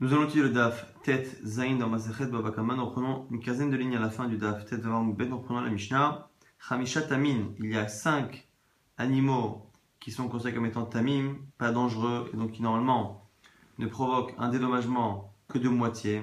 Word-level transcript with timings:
Nous 0.00 0.12
allons 0.12 0.24
utiliser 0.24 0.48
le 0.48 0.52
DAF 0.52 0.92
Tet 1.04 1.24
Zain 1.44 1.76
dans 1.76 1.88
Masechet 1.88 2.26
Babakaman. 2.26 2.76
Nous 2.76 2.86
reprenons 2.86 3.28
une 3.30 3.38
quinzaine 3.38 3.70
de 3.70 3.76
lignes 3.76 3.96
à 3.96 4.00
la 4.00 4.10
fin 4.10 4.26
du 4.26 4.36
DAF 4.36 4.64
Tet 4.64 4.78
Vamoubet. 4.78 5.26
Nous 5.26 5.38
reprenons 5.38 5.60
la 5.60 5.70
Mishnah. 5.70 6.28
Hamisha 6.68 7.02
Tamim. 7.02 7.52
Il 7.60 7.66
y 7.70 7.76
a 7.76 7.86
cinq 7.86 8.48
animaux 8.98 9.70
qui 10.00 10.10
sont 10.10 10.26
considérés 10.26 10.56
comme 10.56 10.66
étant 10.66 10.84
Tamim, 10.84 11.36
pas 11.58 11.70
dangereux 11.70 12.28
et 12.34 12.36
donc 12.36 12.50
qui 12.50 12.62
normalement 12.62 13.30
ne 13.78 13.86
provoquent 13.86 14.34
un 14.36 14.48
dédommagement 14.48 15.32
que 15.46 15.58
de 15.58 15.68
moitié. 15.68 16.22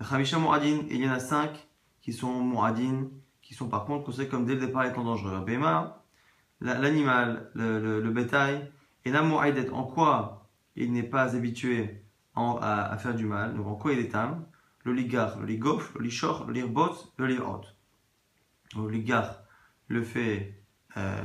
Hamisha 0.00 0.38
Mouradin. 0.38 0.78
Il 0.88 0.96
y 0.96 1.06
en 1.06 1.12
a 1.12 1.20
cinq 1.20 1.68
qui 2.00 2.14
sont 2.14 2.32
Mouradin, 2.32 3.08
qui 3.42 3.52
sont 3.52 3.68
par 3.68 3.84
contre 3.84 4.04
considérés 4.04 4.30
comme 4.30 4.46
dès 4.46 4.54
le 4.54 4.60
départ 4.66 4.86
étant 4.86 5.04
dangereux. 5.04 5.44
Bema, 5.44 6.02
l'animal, 6.62 7.50
le, 7.54 8.00
bétail, 8.10 8.70
et 9.04 9.10
la 9.10 9.20
Mouaidet. 9.20 9.68
En 9.68 9.84
quoi 9.84 10.48
il 10.74 10.90
n'est 10.90 11.02
pas 11.02 11.36
habitué 11.36 12.03
à, 12.36 12.96
faire 12.98 13.14
du 13.14 13.26
mal. 13.26 13.54
Donc 13.54 13.66
en 13.66 13.74
quoi 13.74 13.92
il 13.92 13.98
est 13.98 14.08
tam 14.08 14.44
Le 14.84 14.92
ligar, 14.92 15.38
le 15.40 15.46
ligof, 15.46 15.94
le 15.94 16.02
lishor, 16.02 16.46
le 16.46 16.52
lirbot, 16.52 17.12
le 17.16 17.26
lirot. 17.26 17.62
Le 18.76 18.88
ligar, 18.88 19.42
le 19.88 20.02
fait 20.02 20.60
euh, 20.96 21.16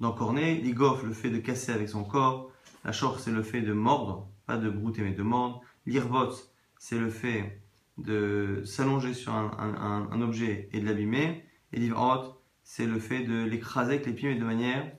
d'encorner. 0.00 0.60
Ligof, 0.60 1.02
le 1.04 1.12
fait 1.12 1.30
de 1.30 1.38
casser 1.38 1.72
avec 1.72 1.88
son 1.88 2.04
corps. 2.04 2.50
La 2.84 2.92
shor, 2.92 3.20
c'est 3.20 3.30
le 3.30 3.42
fait 3.42 3.60
de 3.60 3.72
mordre, 3.72 4.28
pas 4.46 4.56
de 4.56 4.68
brouter 4.70 5.02
mais 5.02 5.12
de 5.12 5.22
mordre. 5.22 5.62
Lirbot, 5.86 6.32
c'est 6.78 6.98
le 6.98 7.10
fait 7.10 7.62
de 7.98 8.62
s'allonger 8.64 9.14
sur 9.14 9.32
un, 9.34 10.20
objet 10.20 10.68
et 10.72 10.80
de 10.80 10.86
l'abîmer. 10.86 11.44
Et 11.72 11.80
lirot, 11.80 12.40
c'est 12.62 12.86
le 12.86 12.98
fait 12.98 13.24
de 13.24 13.44
l'écraser 13.44 13.94
avec 13.94 14.06
les 14.06 14.12
pieds 14.12 14.28
mais 14.28 14.38
de 14.38 14.44
manière 14.44 14.90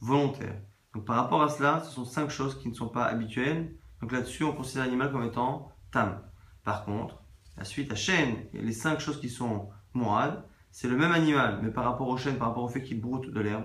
volontaire. 0.00 0.60
Donc 0.94 1.04
par 1.04 1.16
rapport 1.16 1.42
à 1.42 1.48
cela, 1.48 1.80
ce 1.80 1.92
sont 1.92 2.04
cinq 2.04 2.30
choses 2.30 2.58
qui 2.58 2.68
ne 2.68 2.74
sont 2.74 2.88
pas 2.88 3.04
habituelles 3.04 3.74
donc 4.00 4.12
là-dessus, 4.12 4.44
on 4.44 4.52
considère 4.52 4.84
l'animal 4.84 5.10
comme 5.10 5.24
étant 5.24 5.72
tam. 5.90 6.20
Par 6.64 6.84
contre, 6.84 7.22
la 7.56 7.64
suite, 7.64 7.88
la 7.88 7.96
chaîne, 7.96 8.36
les 8.52 8.72
cinq 8.72 9.00
choses 9.00 9.20
qui 9.20 9.30
sont 9.30 9.70
mourad, 9.94 10.44
c'est 10.70 10.88
le 10.88 10.96
même 10.96 11.12
animal, 11.12 11.60
mais 11.62 11.70
par 11.70 11.84
rapport 11.84 12.08
aux 12.08 12.18
chaînes, 12.18 12.36
par 12.36 12.48
rapport 12.48 12.64
au 12.64 12.68
fait 12.68 12.82
qu'il 12.82 13.00
broute 13.00 13.30
de 13.30 13.40
l'herbe. 13.40 13.64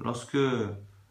Lorsque 0.00 0.38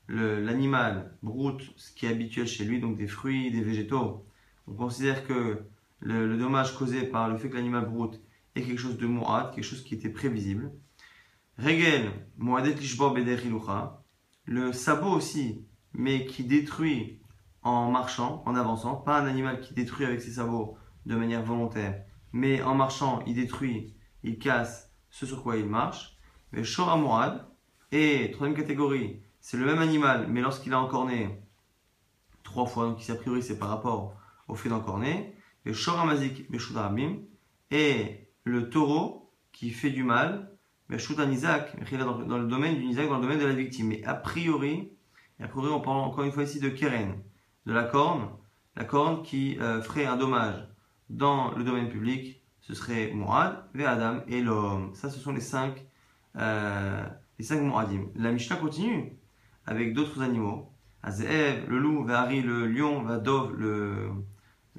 l'animal 0.09 1.17
broute 1.23 1.73
ce 1.77 1.91
qui 1.93 2.05
est 2.05 2.09
habituel 2.09 2.47
chez 2.47 2.65
lui, 2.65 2.79
donc 2.79 2.97
des 2.97 3.07
fruits, 3.07 3.51
des 3.51 3.61
végétaux, 3.61 4.25
on 4.67 4.73
considère 4.73 5.25
que 5.25 5.63
le, 5.99 6.37
dommage 6.37 6.75
causé 6.75 7.03
par 7.03 7.29
le 7.29 7.37
fait 7.37 7.49
que 7.49 7.55
l'animal 7.55 7.85
broute 7.85 8.19
est 8.55 8.63
quelque 8.63 8.79
chose 8.79 8.97
de 8.97 9.07
mourad, 9.07 9.53
quelque 9.53 9.63
chose 9.63 9.83
qui 9.83 9.95
était 9.95 10.09
prévisible. 10.09 10.71
Regel, 11.57 12.11
le 14.45 14.71
sabot 14.73 15.09
aussi, 15.09 15.65
mais 15.97 16.25
qui 16.25 16.43
détruit 16.43 17.19
en 17.63 17.91
marchant, 17.91 18.43
en 18.45 18.55
avançant, 18.55 18.95
pas 18.95 19.19
un 19.19 19.25
animal 19.25 19.59
qui 19.59 19.73
détruit 19.73 20.05
avec 20.05 20.21
ses 20.21 20.33
sabots 20.33 20.77
de 21.05 21.15
manière 21.15 21.43
volontaire, 21.43 22.03
mais 22.31 22.61
en 22.61 22.75
marchant, 22.75 23.21
il 23.27 23.35
détruit, 23.35 23.95
il 24.23 24.39
casse 24.39 24.89
ce 25.09 25.25
sur 25.25 25.43
quoi 25.43 25.57
il 25.57 25.65
marche. 25.65 26.17
Mais 26.53 26.63
Shora 26.63 26.95
Mourad, 26.95 27.45
et 27.91 28.31
troisième 28.31 28.57
catégorie, 28.57 29.21
c'est 29.41 29.57
le 29.57 29.65
même 29.65 29.79
animal, 29.79 30.27
mais 30.29 30.41
lorsqu'il 30.41 30.73
a 30.73 30.79
encorné 30.79 31.41
trois 32.43 32.65
fois, 32.65 32.85
donc 32.85 33.01
ici 33.01 33.11
a 33.11 33.15
priori 33.15 33.43
c'est 33.43 33.59
par 33.59 33.69
rapport 33.69 34.15
au 34.47 34.55
fait 34.55 34.69
d'encorner, 34.69 35.33
et 35.65 35.73
Shora 35.73 36.05
Mazik 36.05 36.49
Meshudarabim, 36.49 37.17
et 37.71 38.29
le 38.43 38.69
taureau 38.69 39.33
qui 39.51 39.71
fait 39.71 39.89
du 39.89 40.03
mal, 40.03 40.51
Meshudan 40.89 41.29
Isaac, 41.31 41.75
dans 41.91 42.37
le 42.37 42.47
domaine 42.47 42.75
du 42.75 42.83
Isaac, 42.83 43.09
dans 43.09 43.17
le 43.17 43.23
domaine 43.23 43.39
de 43.39 43.45
la 43.45 43.53
victime. 43.53 43.87
Mais 43.87 44.03
a 44.05 44.13
priori, 44.13 44.93
et 45.39 45.43
après, 45.43 45.61
on 45.61 45.81
parle 45.81 45.97
encore 45.97 46.23
une 46.23 46.31
fois 46.31 46.43
ici 46.43 46.59
de 46.59 46.69
Keren, 46.69 47.15
de 47.65 47.73
la 47.73 47.83
corne. 47.83 48.29
La 48.75 48.85
corne 48.85 49.23
qui 49.23 49.57
euh, 49.59 49.81
ferait 49.81 50.05
un 50.05 50.17
dommage 50.17 50.67
dans 51.09 51.51
le 51.51 51.63
domaine 51.63 51.89
public, 51.89 52.43
ce 52.61 52.73
serait 52.73 53.11
Mourad, 53.13 53.63
Adam 53.79 54.19
et 54.27 54.41
l'homme. 54.41 54.93
Ça, 54.93 55.09
ce 55.09 55.19
sont 55.19 55.31
les 55.31 55.41
cinq, 55.41 55.85
euh, 56.37 57.03
les 57.39 57.45
cinq 57.45 57.61
Mouradim. 57.61 58.07
La 58.15 58.31
Mishnah 58.31 58.57
continue 58.57 59.17
avec 59.65 59.93
d'autres 59.93 60.21
animaux. 60.21 60.71
Azeev, 61.03 61.67
le 61.67 61.79
loup, 61.79 62.03
Vehari, 62.03 62.41
le 62.41 62.67
lion, 62.67 63.03
Vadov, 63.03 63.55
le, 63.55 64.09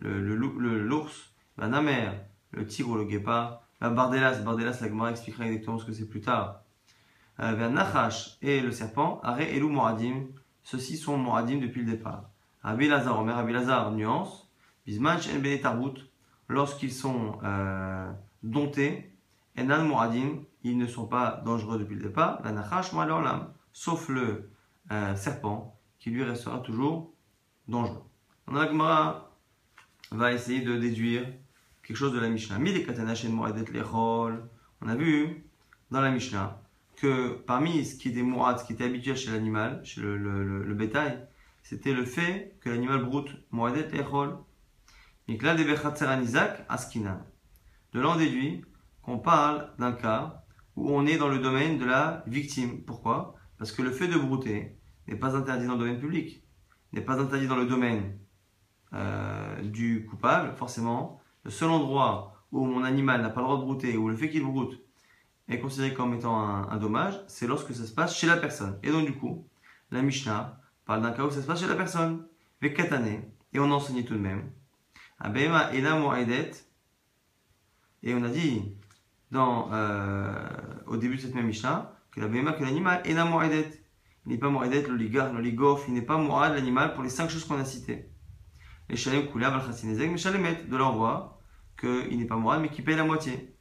le, 0.01 0.21
le, 0.21 0.79
l'ours, 0.79 1.33
Namer, 1.57 2.11
le 2.53 2.67
tigre 2.67 2.97
le 2.97 3.05
guépard, 3.05 3.63
Bardelas, 3.81 4.43
Bardelas, 4.43 4.79
la 4.81 4.89
Gemara 4.89 5.11
expliquera 5.11 5.47
exactement 5.47 5.79
ce 5.79 5.85
que 5.85 5.93
c'est 5.93 6.09
plus 6.09 6.21
tard. 6.21 6.63
Euh, 7.41 7.69
Nachash 7.69 8.37
et 8.43 8.61
le 8.61 8.73
serpent, 8.73 9.21
Are, 9.23 9.41
Elou, 9.41 9.69
Mouradim, 9.69 10.27
ceux-ci 10.71 10.99
sont 10.99 11.17
moradim 11.17 11.57
depuis 11.61 11.83
le 11.83 11.93
départ. 11.93 12.29
Rabbi 12.63 12.89
Lazar, 12.89 13.19
Omer 13.19 13.35
Rabbi 13.35 13.55
Lazar, 13.55 13.91
nuance. 13.93 14.51
Bismanch 14.85 15.27
en 15.35 15.39
Benetarbout, 15.39 15.95
lorsqu'ils 16.47 16.93
sont 16.93 17.39
euh, 17.43 18.13
domptés, 18.43 19.11
Enan 19.57 19.85
Moradim, 19.85 20.41
ils 20.65 20.77
ne 20.77 20.87
sont 20.87 21.07
pas 21.07 21.41
dangereux 21.43 21.79
depuis 21.79 21.95
le 21.95 22.03
départ. 22.03 22.43
La 22.45 22.53
Nachash, 22.53 22.93
l'âme, 22.93 23.51
sauf 23.73 24.11
le 24.11 24.51
euh, 24.93 25.15
serpent, 25.15 25.75
qui 25.99 26.11
lui 26.11 26.23
restera 26.23 26.59
toujours 26.59 27.15
dangereux. 27.67 28.05
On 28.47 28.55
a 28.57 28.67
la 28.67 29.31
va 30.11 30.33
essayer 30.33 30.61
de 30.61 30.77
déduire 30.77 31.27
quelque 31.83 31.97
chose 31.97 32.13
de 32.13 32.21
la 32.21 32.29
Mishnah. 32.29 32.59
On 34.83 34.89
a 34.89 34.97
vu 34.97 35.47
dans 35.91 36.01
la 36.03 36.11
Mishnah 36.11 36.61
que 37.01 37.35
parmi 37.47 37.85
ce 37.85 37.97
qui 37.97 38.09
était 38.09 38.23
mourad, 38.23 38.59
ce 38.59 38.65
qui 38.65 38.73
était 38.73 38.85
habituel 38.85 39.17
chez 39.17 39.31
l'animal, 39.31 39.81
chez 39.85 40.01
le, 40.01 40.75
bétail, 40.75 41.27
c'était 41.63 41.93
le 41.93 42.05
fait 42.05 42.57
que 42.61 42.71
l'animal 42.71 43.05
broute 43.05 43.31
moadet 43.51 43.89
echol. 43.97 44.37
Et 45.29 45.39
là, 45.39 45.55
des 45.55 45.67
askinan. 46.69 47.21
De 47.93 48.01
là, 48.01 48.09
on 48.11 48.17
déduit 48.17 48.65
qu'on 49.03 49.19
parle 49.19 49.73
d'un 49.79 49.93
cas 49.93 50.43
où 50.77 50.91
on 50.91 51.07
est 51.07 51.19
dans 51.19 51.29
le 51.29 51.39
domaine 51.39 51.79
de 51.79 51.85
la 51.85 52.25
victime. 52.27 52.83
Pourquoi? 52.83 53.35
Parce 53.59 53.73
que 53.73 53.83
le 53.83 53.91
fait 53.91 54.09
de 54.09 54.19
brouter 54.19 54.77
n'est 55.07 55.17
pas 55.17 55.37
interdit 55.37 55.67
dans 55.67 55.75
le 55.75 55.81
domaine 55.81 56.01
public, 56.01 56.43
n'est 56.93 57.01
pas 57.01 57.21
interdit 57.21 57.47
dans 57.47 57.57
le 57.57 57.67
domaine 57.67 58.19
euh, 58.95 59.63
du 59.63 60.07
coupable, 60.07 60.55
forcément. 60.57 61.21
Le 61.45 61.51
seul 61.51 61.71
endroit 61.71 62.35
où 62.51 62.65
mon 62.65 62.83
animal 62.83 63.23
n'a 63.23 63.31
pas 63.31 63.41
le 63.41 63.47
droit 63.47 63.59
de 63.59 63.63
brouter, 63.63 63.97
ou 63.97 64.09
le 64.09 64.17
fait 64.17 64.31
qu'il 64.31 64.43
broute 64.43 64.81
est 65.49 65.61
considéré 65.61 65.95
comme 65.95 66.15
étant 66.15 66.39
un, 66.39 66.77
dommage, 66.77 67.21
c'est 67.27 67.47
lorsque 67.47 67.75
ça 67.75 67.87
se 67.87 67.93
passe 67.93 68.17
chez 68.17 68.27
la 68.27 68.37
personne. 68.37 68.79
Et 68.83 68.91
donc 68.91 69.07
du 69.07 69.15
coup, 69.15 69.47
la 69.91 70.03
Mishnah 70.03 70.61
parle 70.85 71.03
d'un 71.03 71.13
cas 71.13 71.25
où 71.25 71.31
ça 71.31 71.41
se 71.41 71.47
passe 71.47 71.61
chez 71.61 71.67
la 71.67 71.75
personne, 71.75 72.27
avec 72.61 72.77
katane, 72.77 73.23
et 73.53 73.59
on 73.59 73.71
enseignait 73.71 74.05
tout 74.05 74.15
de 74.15 74.19
même. 74.21 74.51
Abema 75.21 75.73
et 75.75 75.83
et 78.03 78.15
on 78.15 78.23
a 78.23 78.29
dit 78.29 78.77
dans, 79.31 79.71
euh, 79.73 80.49
au 80.87 80.97
début 80.97 81.17
de 81.17 81.21
cette 81.21 81.35
même 81.35 81.47
Mishnah 81.47 81.93
que 82.13 82.21
la 82.21 82.29
que 82.29 82.63
l'animal 82.63 83.03
la 83.05 83.49
Il 84.27 84.33
n'est 84.33 84.39
pas 84.39 84.49
moedet, 84.49 84.83
le 84.83 84.97
ligar, 84.97 85.33
le 85.33 85.41
ligof, 85.41 85.85
il 85.89 85.95
n'est 85.95 86.03
pas 86.03 86.17
mourad 86.17 86.55
l'animal 86.55 86.95
pour 86.95 87.03
les 87.03 87.11
cinq 87.11 87.29
choses 87.31 87.45
qu'on 87.45 87.59
a 87.59 87.65
citées. 87.65 88.11
Les 88.89 88.97
shalem 88.97 89.29
koulav 89.29 89.55
al 89.55 89.75
mais 89.85 90.17
shalemet, 90.17 90.65
de 90.69 90.77
leur 90.77 90.95
voix 90.95 91.41
qu'il 91.79 92.19
n'est 92.19 92.27
pas 92.27 92.37
mourad 92.37 92.61
mais 92.61 92.69
qui 92.69 92.83
paye 92.83 92.97
la 92.97 93.05
moitié. 93.05 93.57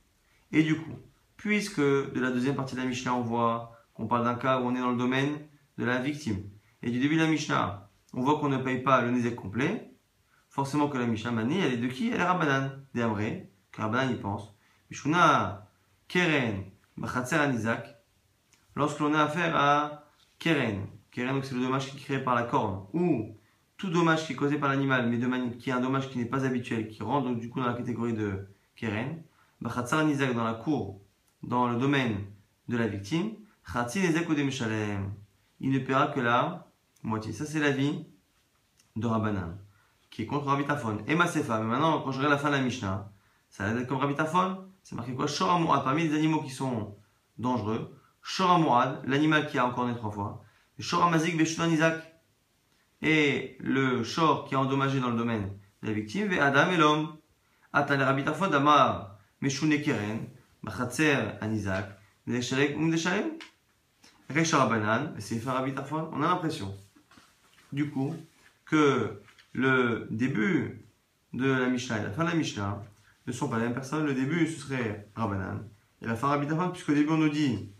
Et 0.51 0.63
du 0.63 0.75
coup, 0.75 0.95
puisque 1.37 1.79
de 1.79 2.19
la 2.19 2.31
deuxième 2.31 2.55
partie 2.55 2.75
de 2.75 2.81
la 2.81 2.87
Mishnah, 2.87 3.13
on 3.13 3.21
voit 3.21 3.71
qu'on 3.93 4.07
parle 4.07 4.25
d'un 4.25 4.35
cas 4.35 4.59
où 4.59 4.65
on 4.65 4.75
est 4.75 4.79
dans 4.79 4.91
le 4.91 4.97
domaine 4.97 5.37
de 5.77 5.85
la 5.85 5.99
victime. 5.99 6.43
Et 6.83 6.91
du 6.91 6.99
début 6.99 7.15
de 7.15 7.21
la 7.21 7.27
Mishnah, 7.27 7.89
on 8.13 8.21
voit 8.21 8.39
qu'on 8.39 8.49
ne 8.49 8.57
paye 8.57 8.81
pas 8.81 9.01
le 9.01 9.11
Nézek 9.11 9.35
complet. 9.35 9.93
Forcément 10.49 10.89
que 10.89 10.97
la 10.97 11.05
Mishnah 11.05 11.31
Mani, 11.31 11.59
elle 11.59 11.73
est 11.73 11.77
de 11.77 11.87
qui? 11.87 12.09
Elle 12.09 12.19
est 12.19 12.23
Rabbanan, 12.23 12.83
des 12.93 13.01
Amré, 13.01 13.51
que 13.71 13.81
Rabbanan 13.81 14.11
y 14.11 14.15
pense. 14.15 14.55
Mishuna, 14.89 15.69
Keren, 16.07 16.63
Bachatzer 16.97 17.35
Anizak. 17.35 17.95
Lorsque 18.75 18.99
l'on 18.99 19.13
a 19.13 19.23
affaire 19.23 19.55
à 19.55 20.05
Keren, 20.39 20.87
Keren, 21.11 21.41
c'est 21.43 21.55
le 21.55 21.61
dommage 21.61 21.91
qui 21.91 21.97
est 21.97 21.99
créé 21.99 22.19
par 22.19 22.35
la 22.35 22.43
corne, 22.43 22.85
ou 22.93 23.35
tout 23.77 23.89
dommage 23.89 24.25
qui 24.25 24.33
est 24.33 24.35
causé 24.35 24.57
par 24.57 24.69
l'animal, 24.69 25.07
mais 25.07 25.17
de 25.17 25.27
qui 25.55 25.69
est 25.69 25.73
un 25.73 25.79
dommage 25.79 26.09
qui 26.09 26.17
n'est 26.17 26.25
pas 26.25 26.45
habituel, 26.45 26.87
qui 26.87 27.03
rentre 27.03 27.27
donc 27.27 27.39
du 27.39 27.49
coup 27.49 27.59
dans 27.59 27.67
la 27.67 27.73
catégorie 27.73 28.13
de 28.13 28.47
Keren. 28.75 29.21
Bachatzer 29.61 29.97
Anizak 29.97 30.33
dans 30.33 30.43
la 30.43 30.53
cour 30.53 31.01
dans 31.47 31.67
le 31.67 31.77
domaine 31.77 32.17
de 32.67 32.77
la 32.77 32.87
victime, 32.87 33.31
il 35.59 35.71
ne 35.71 35.79
paiera 35.79 36.07
que 36.07 36.19
la 36.19 36.67
moitié. 37.03 37.33
Ça, 37.33 37.45
c'est 37.45 37.59
l'avis 37.59 38.05
de 38.95 39.07
Rabbanan, 39.07 39.57
qui 40.09 40.23
est 40.23 40.25
contre 40.25 40.47
Rabbi 40.47 40.65
Tafon. 40.65 40.99
Et 41.07 41.15
Masefa, 41.15 41.59
mais 41.59 41.65
maintenant, 41.65 42.01
quand 42.01 42.11
je 42.11 42.17
regarde 42.17 42.33
la 42.33 42.37
fin 42.37 42.49
de 42.49 42.55
la 42.55 42.61
Mishnah, 42.61 43.11
ça 43.49 43.71
va 43.71 43.79
être 43.79 43.87
comme 43.87 43.97
Rabbi 43.97 44.13
Tafon. 44.13 44.65
C'est 44.83 44.95
marqué 44.95 45.13
quoi? 45.13 45.27
Shor 45.27 45.83
parmi 45.83 46.07
les 46.07 46.15
animaux 46.15 46.41
qui 46.41 46.49
sont 46.49 46.97
dangereux. 47.37 47.97
Shor 48.21 48.59
l'animal 49.05 49.47
qui 49.47 49.57
a 49.57 49.65
encore 49.65 49.87
né 49.87 49.95
trois 49.95 50.11
fois. 50.11 50.43
Et 50.77 50.81
Shor 50.81 51.03
Amazik 51.03 51.39
Isaac. 51.39 52.03
Et 53.01 53.57
le 53.61 54.03
Shor 54.03 54.45
qui 54.45 54.55
a 54.55 54.59
endommagé 54.59 54.99
dans 54.99 55.09
le 55.09 55.17
domaine 55.17 55.57
de 55.81 55.87
la 55.87 55.93
victime, 55.93 56.31
et 56.31 56.39
Adam 56.39 56.71
et 56.71 56.77
l'homme. 56.77 57.17
Atale 57.71 58.03
Rabbi 58.03 58.23
Tafon, 58.25 58.49
Damar, 58.49 59.17
Meshune 59.39 59.81
Keren. 59.81 60.27
On 66.11 66.21
a 66.21 66.27
l'impression, 66.27 66.75
du 67.71 67.89
coup, 67.89 68.15
que 68.65 69.21
le 69.53 70.07
début 70.11 70.85
de 71.33 71.49
la 71.49 71.67
Mishnah 71.67 71.99
et 71.99 72.03
la 72.03 72.11
fin 72.11 72.23
de 72.25 72.29
la 72.29 72.35
Mishnah 72.35 72.83
ne 73.25 73.31
sont 73.31 73.49
pas 73.49 73.57
la 73.57 73.63
même 73.65 73.73
personne. 73.73 74.05
Le 74.05 74.13
début, 74.13 74.47
ce 74.47 74.59
serait 74.61 75.09
Rabbanan. 75.15 75.67
Et 76.01 76.07
la 76.07 76.15
fin, 76.15 76.27
Rabbi 76.27 76.47
puisqu'au 76.71 76.93
début, 76.93 77.11
on 77.11 77.17
nous 77.17 77.29
dit, 77.29 77.71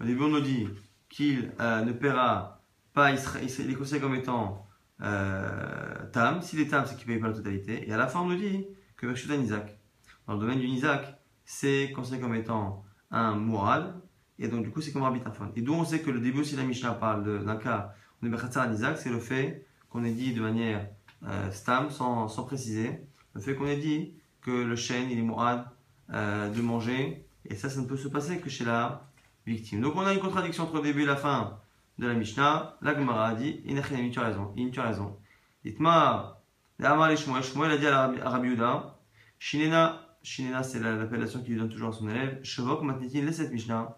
au 0.00 0.04
début, 0.04 0.22
on 0.22 0.28
nous 0.28 0.40
dit 0.40 0.68
qu'il 1.08 1.52
euh, 1.60 1.82
ne 1.82 1.92
paiera 1.92 2.60
pas, 2.92 3.10
il, 3.10 3.18
sera, 3.18 3.40
il, 3.40 3.70
est 3.70 3.74
considéré 3.74 4.00
comme 4.00 4.14
étant 4.14 4.66
euh, 5.02 6.06
Tam. 6.12 6.42
S'il 6.42 6.60
est 6.60 6.68
Tam, 6.68 6.84
c'est 6.86 6.96
qu'il 6.96 7.08
ne 7.08 7.14
paye 7.14 7.20
pas 7.20 7.28
la 7.28 7.34
totalité. 7.34 7.88
Et 7.88 7.92
à 7.92 7.96
la 7.96 8.06
fin, 8.06 8.20
on 8.20 8.26
nous 8.26 8.36
dit 8.36 8.66
que 8.96 9.06
Vershutan 9.06 9.40
Isaac. 9.40 9.78
Dans 10.26 10.34
le 10.34 10.40
domaine 10.40 10.58
du 10.58 10.66
Isaac, 10.66 11.18
c'est 11.46 11.92
considéré 11.94 12.20
comme 12.20 12.34
étant 12.34 12.84
un 13.10 13.36
Mourad. 13.36 13.94
Et 14.38 14.48
donc, 14.48 14.64
du 14.64 14.70
coup, 14.70 14.82
c'est 14.82 14.92
comme 14.92 15.02
Rabbi 15.02 15.20
Tarfon. 15.20 15.50
Et 15.56 15.62
d'où 15.62 15.72
on 15.72 15.84
sait 15.84 16.00
que 16.00 16.10
le 16.10 16.20
début 16.20 16.42
de 16.42 16.56
la 16.56 16.64
Mishnah 16.64 16.92
parle 16.92 17.44
d'un 17.44 17.56
cas 17.56 17.94
on 18.22 18.26
est 18.26 18.72
Isaac, 18.72 18.98
c'est 18.98 19.10
le 19.10 19.20
fait 19.20 19.66
qu'on 19.90 20.04
ait 20.04 20.12
dit 20.12 20.32
de 20.32 20.40
manière 20.40 20.88
euh, 21.24 21.50
stam, 21.50 21.90
sans, 21.90 22.28
sans, 22.28 22.44
préciser, 22.44 23.00
le 23.34 23.40
fait 23.40 23.54
qu'on 23.54 23.66
ait 23.66 23.76
dit 23.76 24.14
que 24.40 24.50
le 24.50 24.76
chêne, 24.76 25.10
il 25.10 25.18
est 25.18 25.22
mourad 25.22 25.64
euh, 26.12 26.50
de 26.50 26.60
manger, 26.60 27.26
et 27.48 27.54
ça, 27.54 27.68
ça 27.68 27.80
ne 27.80 27.86
peut 27.86 27.96
se 27.96 28.08
passer 28.08 28.38
que 28.38 28.48
chez 28.48 28.64
la 28.64 29.08
victime. 29.46 29.80
Donc 29.80 29.94
on 29.96 30.00
a 30.00 30.12
une 30.12 30.20
contradiction 30.20 30.64
entre 30.64 30.76
le 30.76 30.82
début 30.82 31.02
et 31.02 31.06
la 31.06 31.16
fin 31.16 31.58
de 31.98 32.06
la 32.06 32.14
Mishnah. 32.14 32.76
La 32.82 32.94
Gemara 32.94 33.28
a 33.28 33.34
dit, 33.34 33.60
Inachinami, 33.64 34.10
tu 34.10 34.18
as 34.18 34.24
raison, 34.24 34.52
In, 34.58 34.70
tu 34.70 34.80
as 34.80 34.84
raison. 34.84 35.16
Itma, 35.64 36.40
Shmuel, 36.80 37.70
a 37.70 37.76
dit 37.76 37.86
à 37.86 38.30
Rabbi 38.30 38.48
Yuda, 38.48 38.98
Shinena, 39.38 40.05
Shinena 40.26 40.64
c'est 40.64 40.80
l'appellation 40.80 41.40
qu'il 41.40 41.56
donne 41.56 41.68
toujours 41.68 41.90
à 41.90 41.92
son 41.92 42.08
élève, 42.08 42.42
Shavok 42.42 42.82
matnitin, 42.82 43.22
laisse 43.22 43.36
cette 43.36 43.52
Mishnah, 43.52 43.96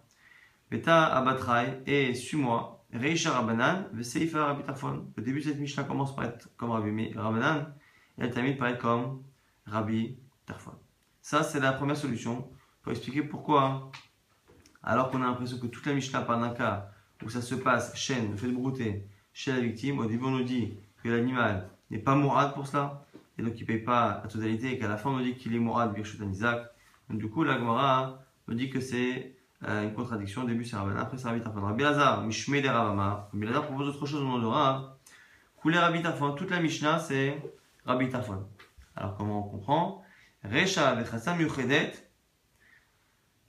Beta 0.70 1.06
abatrai, 1.06 1.80
et 1.86 2.12
suis-moi, 2.12 2.84
Reisha 2.92 3.32
Rabbanan, 3.32 3.88
Veseifa 3.94 4.44
Rabbi 4.44 4.62
Tarfon. 4.62 5.06
Le 5.16 5.22
début 5.22 5.40
de 5.40 5.46
cette 5.46 5.58
Mishnah 5.58 5.84
commence 5.84 6.14
par 6.14 6.26
être 6.26 6.50
comme 6.58 6.70
Rabbi 6.72 7.14
Rabbanan, 7.14 7.72
et 8.18 8.24
elle 8.24 8.30
termine 8.30 8.58
par 8.58 8.68
être 8.68 8.78
comme 8.78 9.22
Rabbi 9.64 10.18
Tarfon. 10.44 10.72
Ça, 11.22 11.42
c'est 11.42 11.60
la 11.60 11.72
première 11.72 11.96
solution 11.96 12.46
pour 12.82 12.92
expliquer 12.92 13.22
pourquoi, 13.22 13.90
alors 14.82 15.10
qu'on 15.10 15.22
a 15.22 15.26
l'impression 15.28 15.58
que 15.58 15.66
toute 15.66 15.86
la 15.86 15.94
Mishnah 15.94 16.20
parle 16.20 16.42
d'un 16.42 16.54
cas 16.54 16.90
où 17.24 17.30
ça 17.30 17.40
se 17.40 17.54
passe, 17.54 17.96
chaîne, 17.96 18.36
fait 18.36 18.48
de 18.48 18.52
brouter 18.52 19.08
chez 19.32 19.50
la 19.50 19.60
victime, 19.60 19.98
au 19.98 20.04
début 20.04 20.26
on 20.26 20.32
nous 20.32 20.44
dit 20.44 20.76
que 21.02 21.08
l'animal 21.08 21.70
n'est 21.90 21.98
pas 22.00 22.14
mourad 22.14 22.52
pour 22.52 22.66
cela, 22.66 23.06
et 23.38 23.42
donc 23.42 23.54
il 23.56 23.62
ne 23.62 23.66
paye 23.66 23.78
pas 23.78 24.20
la 24.22 24.28
totalité, 24.28 24.72
et 24.72 24.78
qu'à 24.78 24.88
la 24.88 24.96
fin 24.96 25.10
on 25.10 25.18
nous 25.18 25.24
dit 25.24 25.36
qu'il 25.36 25.54
est 25.54 25.58
mourad, 25.58 25.94
Birshut 25.94 26.20
Isaac. 26.30 26.68
Donc 27.08 27.18
du 27.18 27.30
coup, 27.30 27.44
la 27.44 27.58
Gemara 27.58 28.22
nous 28.46 28.54
dit 28.54 28.68
que 28.68 28.80
c'est 28.80 29.34
euh, 29.66 29.82
une 29.82 29.94
contradiction. 29.94 30.42
Au 30.42 30.46
début, 30.46 30.64
c'est 30.64 30.76
Rabban, 30.76 30.96
après, 30.96 31.18
c'est 31.18 31.26
Rabbi 31.28 31.40
Tarfon. 31.40 31.62
Rabbi 31.62 31.82
Lazar, 31.82 32.24
Mishme 32.24 32.60
de 32.60 32.68
Ravama. 32.68 33.30
Rabbi 33.32 33.46
propose 33.66 33.88
autre 33.88 34.06
chose 34.06 34.20
au 34.20 34.24
nom 34.24 34.38
de 34.38 34.46
Rav. 34.46 34.92
Couler 35.56 35.78
Rabbi. 35.78 36.02
Toute 36.36 36.50
la 36.50 36.60
Mishnah, 36.60 36.98
c'est 36.98 37.40
Rabbi 37.84 38.08
Tarfon. 38.08 38.46
Alors, 38.94 39.16
comment 39.16 39.46
on 39.46 39.50
comprend? 39.50 40.02
Recha 40.44 40.94
vechassam 40.94 41.40
yuchedet. 41.40 41.92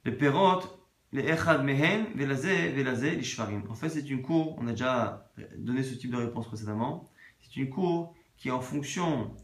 Les 0.06 0.12
perot, 0.14 0.62
les 1.12 1.24
echad 1.24 1.64
mehen, 1.64 2.06
velazé, 2.16 2.70
velazé, 2.70 3.12
l'ishvarim. 3.12 3.64
En 3.70 3.76
fait, 3.76 3.90
c'est 3.90 4.10
une 4.10 4.22
cour, 4.22 4.58
on 4.58 4.68
a 4.68 4.72
déjà 4.72 5.30
donné 5.58 5.84
ce 5.84 5.94
type 5.96 6.12
de 6.12 6.18
réponse 6.18 6.48
précédemment. 6.48 7.10
C'est 7.42 7.58
une 7.58 7.70
cour 7.70 8.16
qui, 8.38 8.50
en 8.50 8.62
fonction 8.62 9.36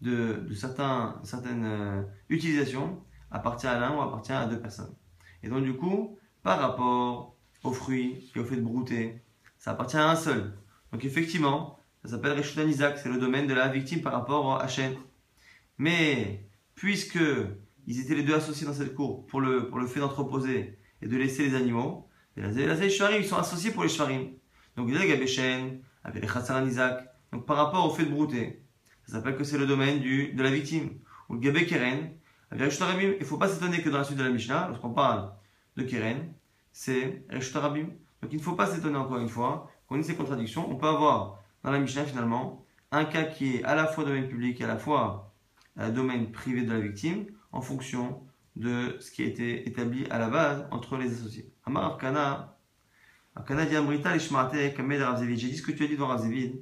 de, 0.00 0.46
certaines 0.54 1.64
euh, 1.64 2.02
utilisations, 2.28 3.02
appartient 3.30 3.66
à 3.66 3.78
l'un 3.78 3.96
ou 3.96 4.00
appartient 4.00 4.32
à 4.32 4.46
deux 4.46 4.60
personnes. 4.60 4.94
Et 5.42 5.48
donc, 5.48 5.64
du 5.64 5.74
coup, 5.74 6.18
par 6.42 6.60
rapport 6.60 7.36
aux 7.62 7.72
fruits 7.72 8.30
et 8.34 8.38
au 8.38 8.44
fait 8.44 8.56
de 8.56 8.62
brouter, 8.62 9.22
ça 9.58 9.72
appartient 9.72 9.96
à 9.96 10.10
un 10.10 10.16
seul. 10.16 10.54
Donc, 10.92 11.04
effectivement, 11.04 11.78
ça 12.04 12.10
s'appelle 12.10 12.36
Reshutan 12.36 12.68
Isaac, 12.68 12.98
c'est 12.98 13.08
le 13.08 13.18
domaine 13.18 13.46
de 13.46 13.54
la 13.54 13.68
victime 13.68 14.02
par 14.02 14.12
rapport 14.12 14.52
à 14.52 14.62
Hachem. 14.62 14.94
Mais, 15.78 16.46
puisque 16.74 17.18
ils 17.86 18.00
étaient 18.00 18.14
les 18.14 18.22
deux 18.22 18.34
associés 18.34 18.66
dans 18.66 18.74
cette 18.74 18.94
cour 18.94 19.26
pour 19.26 19.40
le, 19.40 19.68
pour 19.68 19.78
le 19.78 19.86
fait 19.86 20.00
d'entreposer 20.00 20.78
et 21.02 21.08
de 21.08 21.16
laisser 21.16 21.48
les 21.48 21.54
animaux, 21.54 22.08
les 22.36 22.90
Shvarim, 22.90 23.20
ils 23.20 23.26
sont 23.26 23.36
associés 23.36 23.70
pour 23.70 23.84
les 23.84 23.88
Shvarim. 23.88 24.32
Donc, 24.76 24.90
les 24.90 25.08
Gabéchen, 25.08 25.80
avec 26.02 26.22
les 26.22 26.28
Chassaran 26.28 26.66
Isaac. 26.66 27.08
Donc, 27.32 27.46
par 27.46 27.56
rapport 27.56 27.86
au 27.86 27.90
fait 27.90 28.04
de 28.04 28.10
brouter, 28.10 28.63
ça 29.06 29.14
s'appelle 29.14 29.36
que 29.36 29.44
c'est 29.44 29.58
le 29.58 29.66
domaine 29.66 30.00
du, 30.00 30.32
de 30.32 30.42
la 30.42 30.50
victime. 30.50 30.90
Ou 31.28 31.34
le 31.34 31.40
Gabé 31.40 31.66
Keren, 31.66 32.10
il 32.52 32.58
ne 32.58 33.24
faut 33.24 33.38
pas 33.38 33.48
s'étonner 33.48 33.82
que 33.82 33.88
dans 33.88 33.98
la 33.98 34.04
suite 34.04 34.18
de 34.18 34.24
la 34.24 34.30
Mishnah, 34.30 34.68
lorsqu'on 34.68 34.92
parle 34.92 35.32
de 35.76 35.82
Keren, 35.82 36.32
c'est 36.72 37.24
Reshtarabim. 37.30 37.88
Donc 38.22 38.32
il 38.32 38.38
ne 38.38 38.42
faut 38.42 38.54
pas 38.54 38.66
s'étonner 38.66 38.96
encore 38.96 39.18
une 39.18 39.28
fois 39.28 39.70
qu'on 39.86 39.98
ait 39.98 40.02
ces 40.02 40.14
contradictions. 40.14 40.70
On 40.70 40.76
peut 40.76 40.86
avoir 40.86 41.42
dans 41.62 41.70
la 41.70 41.78
Mishnah 41.78 42.04
finalement 42.04 42.64
un 42.92 43.04
cas 43.04 43.24
qui 43.24 43.56
est 43.56 43.64
à 43.64 43.74
la 43.74 43.86
fois 43.86 44.04
domaine 44.04 44.28
public 44.28 44.60
et 44.60 44.64
à 44.64 44.68
la 44.68 44.78
fois 44.78 45.34
euh, 45.78 45.90
domaine 45.90 46.30
privé 46.30 46.62
de 46.62 46.72
la 46.72 46.80
victime 46.80 47.26
en 47.52 47.60
fonction 47.60 48.22
de 48.56 48.96
ce 49.00 49.10
qui 49.10 49.22
a 49.22 49.26
été 49.26 49.68
établi 49.68 50.06
à 50.10 50.18
la 50.18 50.28
base 50.28 50.66
entre 50.70 50.96
les 50.96 51.12
associés. 51.12 51.52
J'ai 55.36 55.48
dit 55.48 55.56
ce 55.56 55.62
que 55.62 55.72
tu 55.72 55.82
as 55.82 55.86
dit 55.88 55.94
devant 55.94 56.06
Ravzevid. 56.06 56.60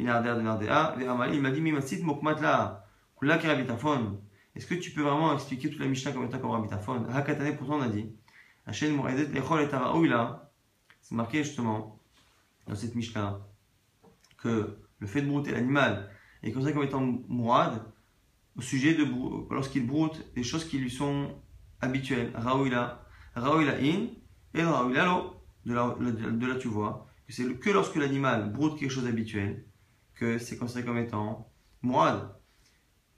Il 0.00 1.40
m'a 1.40 1.50
dit 1.50 2.02
mokmatla. 2.02 2.86
Kula. 3.18 3.38
Est-ce 4.56 4.66
que 4.66 4.74
tu 4.74 4.90
peux 4.90 5.02
vraiment 5.02 5.34
expliquer 5.34 5.70
toute 5.70 5.80
la 5.80 5.86
Mishnah 5.86 6.12
comme 6.12 6.24
étant 6.24 6.38
comme 6.38 6.50
Rabitafon 6.50 7.04
Hakatane, 7.08 7.56
pourtant 7.56 7.78
on 7.78 7.82
a 7.82 7.88
dit 7.88 8.10
Lechol 8.66 9.62
et 9.62 9.68
c'est 11.00 11.14
marqué 11.14 11.44
justement 11.44 12.00
dans 12.66 12.74
cette 12.74 12.94
Mishnah 12.94 13.40
que 14.38 14.78
le 14.98 15.06
fait 15.06 15.22
de 15.22 15.28
brouter 15.28 15.52
l'animal 15.52 16.10
est 16.42 16.52
considéré 16.52 16.74
comme 16.74 16.84
étant 16.84 17.22
mourad 17.28 17.82
au 18.56 18.60
sujet 18.60 18.94
de 18.94 19.04
lorsqu'il 19.52 19.86
broute 19.86 20.32
des 20.34 20.42
choses 20.42 20.64
qui 20.64 20.78
lui 20.78 20.90
sont 20.90 21.30
habituelles. 21.80 22.32
Raouila, 22.34 23.06
Raouila 23.34 23.74
in 23.80 24.08
et 24.54 24.62
Raouila 24.62 25.06
lo. 25.06 25.36
De 25.66 25.74
là, 25.74 25.94
de 26.00 26.46
là 26.46 26.54
tu 26.56 26.68
vois 26.68 27.06
que 27.26 27.34
c'est 27.34 27.44
que 27.58 27.70
lorsque 27.70 27.96
l'animal 27.96 28.50
broute 28.50 28.78
quelque 28.78 28.90
chose 28.90 29.04
d'habituel 29.04 29.64
que 30.20 30.36
c'est 30.36 30.58
considéré 30.58 30.86
comme 30.86 30.98
étant 30.98 31.50
mourad. 31.80 32.36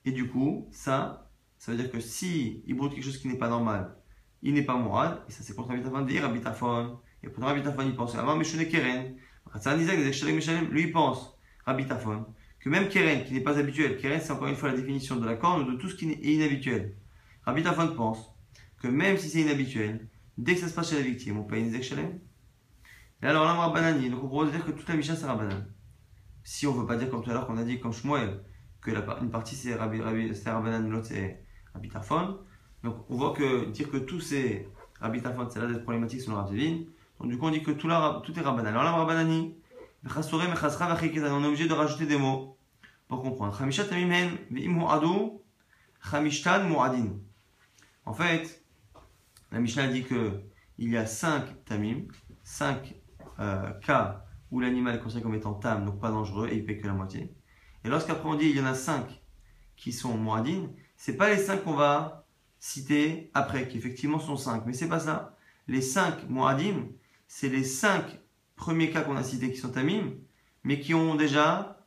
Et 0.05 0.13
du 0.13 0.29
coup, 0.31 0.69
ça, 0.71 1.29
ça 1.59 1.73
veut 1.73 1.79
dire 1.79 1.91
que 1.91 1.99
si 1.99 2.63
il 2.65 2.77
broute 2.77 2.95
quelque 2.95 3.05
chose 3.05 3.19
qui 3.19 3.27
n'est 3.27 3.39
pas 3.39 3.49
normal, 3.49 3.97
il 4.41 4.55
n'est 4.55 4.63
pas 4.63 4.77
moral, 4.77 5.25
et 5.29 5.33
ça 5.33 5.43
c'est 5.43 5.55
contre 5.55 5.71
Rabitafon 5.71 6.03
dire 6.03 6.23
Rabitafon. 6.23 7.01
Et 7.25 7.29
pour 7.29 7.43
Rabitafon, 7.43 7.83
il 7.83 7.97
pense 7.97 8.15
avant 8.15 8.37
Meshune 8.37 8.69
Keren. 8.69 9.17
Lui, 10.71 10.83
il 10.83 10.93
pense, 10.93 11.37
Rabitafon, 11.67 12.25
que 12.61 12.69
même 12.69 12.89
Keren, 12.89 13.25
qui 13.25 13.35
n'est 13.35 13.41
pas 13.41 13.59
habituel, 13.59 13.97
Keren 13.97 14.21
c'est 14.21 14.31
encore 14.31 14.49
une 14.49 14.56
fois 14.56 14.71
la 14.71 14.77
définition 14.77 15.17
de 15.17 15.27
la 15.27 15.35
corne 15.35 15.67
de 15.73 15.77
tout 15.79 15.89
ce 15.89 15.97
qui 15.97 16.09
est 16.09 16.35
inhabituel. 16.35 16.97
Rabitafon 17.44 17.97
pense 17.97 18.32
que 18.81 18.87
même 18.87 19.19
si 19.19 19.29
c'est 19.29 19.41
inhabituel, 19.41 20.09
dès 20.39 20.55
que 20.55 20.61
ça 20.61 20.69
se 20.69 20.75
passe 20.75 20.91
chez 20.91 20.97
la 20.97 21.03
victime, 21.03 21.39
on 21.39 21.44
paye 21.44 21.63
une. 21.63 21.75
Et 21.75 23.27
alors 23.27 23.44
là, 23.44 23.55
Rabbanani, 23.55 24.09
donc 24.11 24.23
on 24.23 24.29
pourrait 24.29 24.51
dire 24.51 24.65
que 24.65 24.71
toute 24.71 24.89
la 24.89 24.94
Mishnah 24.94 25.17
c'est 25.17 25.27
Rabbanan. 25.27 25.67
Si 26.44 26.67
on 26.67 26.72
veut 26.72 26.87
pas 26.87 26.96
dire 26.96 27.11
comme 27.11 27.22
tout 27.22 27.31
à 27.31 27.34
l'heure 27.34 27.46
qu'on 27.46 27.56
a 27.56 27.65
dit 27.65 27.81
comme 27.81 27.93
Shmuel, 27.93 28.43
que 28.81 28.91
la, 28.91 29.05
une 29.20 29.31
partie 29.31 29.55
c'est 29.55 29.75
Rabbi, 29.75 30.01
Rabbi, 30.01 30.32
Rabbanan, 30.44 30.89
l'autre 30.89 31.06
c'est 31.06 31.44
Rabitafon. 31.72 32.39
Donc 32.82 33.05
on 33.08 33.17
voit 33.17 33.32
que 33.32 33.67
dire 33.70 33.91
que 33.91 33.99
tous 33.99 34.20
ces 34.20 34.69
Rabitafon 35.01 35.49
c'est 35.49 35.61
là 35.61 35.67
d'être 35.67 35.82
problématique 35.82 36.20
selon 36.20 36.37
Rav 36.37 36.53
Donc 36.55 37.29
du 37.29 37.39
coup 37.39 37.46
on 37.46 37.51
dit 37.51 37.63
que 37.63 37.70
tout, 37.70 37.89
là, 37.89 38.20
tout 38.25 38.37
est 38.39 38.43
Rabbanan. 38.43 38.69
Alors 38.69 38.84
là 38.84 38.93
Rabbanani, 38.93 39.55
on 40.05 40.08
est 40.08 41.46
obligé 41.46 41.69
de 41.69 41.72
rajouter 41.72 42.06
des 42.06 42.19
mots 42.19 42.56
pour 43.06 43.22
comprendre. 43.22 43.56
En 48.05 48.15
fait, 48.15 48.65
la 49.53 49.61
Mishnah 49.61 49.87
dit 49.89 50.03
que 50.03 50.41
il 50.79 50.91
y 50.91 50.96
a 50.96 51.06
5 51.06 51.65
tamim, 51.65 52.06
5 52.43 52.94
euh, 53.39 53.70
cas 53.81 54.21
où 54.53 54.61
l'animal 54.61 54.94
est 54.94 54.99
considéré 55.01 55.25
comme 55.25 55.35
étant 55.35 55.55
tam, 55.55 55.85
donc 55.85 55.99
pas 55.99 56.11
dangereux, 56.11 56.49
et 56.49 56.56
il 56.56 56.65
paie 56.65 56.77
que 56.77 56.87
la 56.87 56.93
moitié. 56.93 57.35
Et 57.85 57.89
lorsqu'après 57.89 58.29
on 58.29 58.37
dit 58.37 58.51
il 58.51 58.56
y 58.56 58.61
en 58.61 58.67
a 58.67 58.75
cinq 58.75 59.23
qui 59.77 59.93
sont 59.93 60.17
muadin, 60.17 60.69
c'est 60.97 61.17
pas 61.17 61.31
les 61.31 61.39
cinq 61.39 61.65
qu'on 61.65 61.73
va 61.73 62.27
citer 62.61 63.31
après, 63.35 63.67
qui 63.67 63.79
effectivement 63.79 64.21
sont 64.21 64.37
cinq, 64.37 64.65
mais 64.67 64.75
c'est 64.75 64.89
pas 64.89 65.01
ça. 65.01 65.37
Les 65.67 65.81
cinq 65.81 66.29
muadim, 66.29 66.89
c'est 67.27 67.49
les 67.49 67.65
cinq 67.65 68.21
premiers 68.55 68.91
cas 68.91 69.01
qu'on 69.01 69.17
a 69.17 69.25
cités 69.25 69.51
qui 69.51 69.56
sont 69.56 69.71
tamim, 69.71 70.13
mais 70.63 70.79
qui 70.79 70.94
ont 70.94 71.17
déjà 71.17 71.85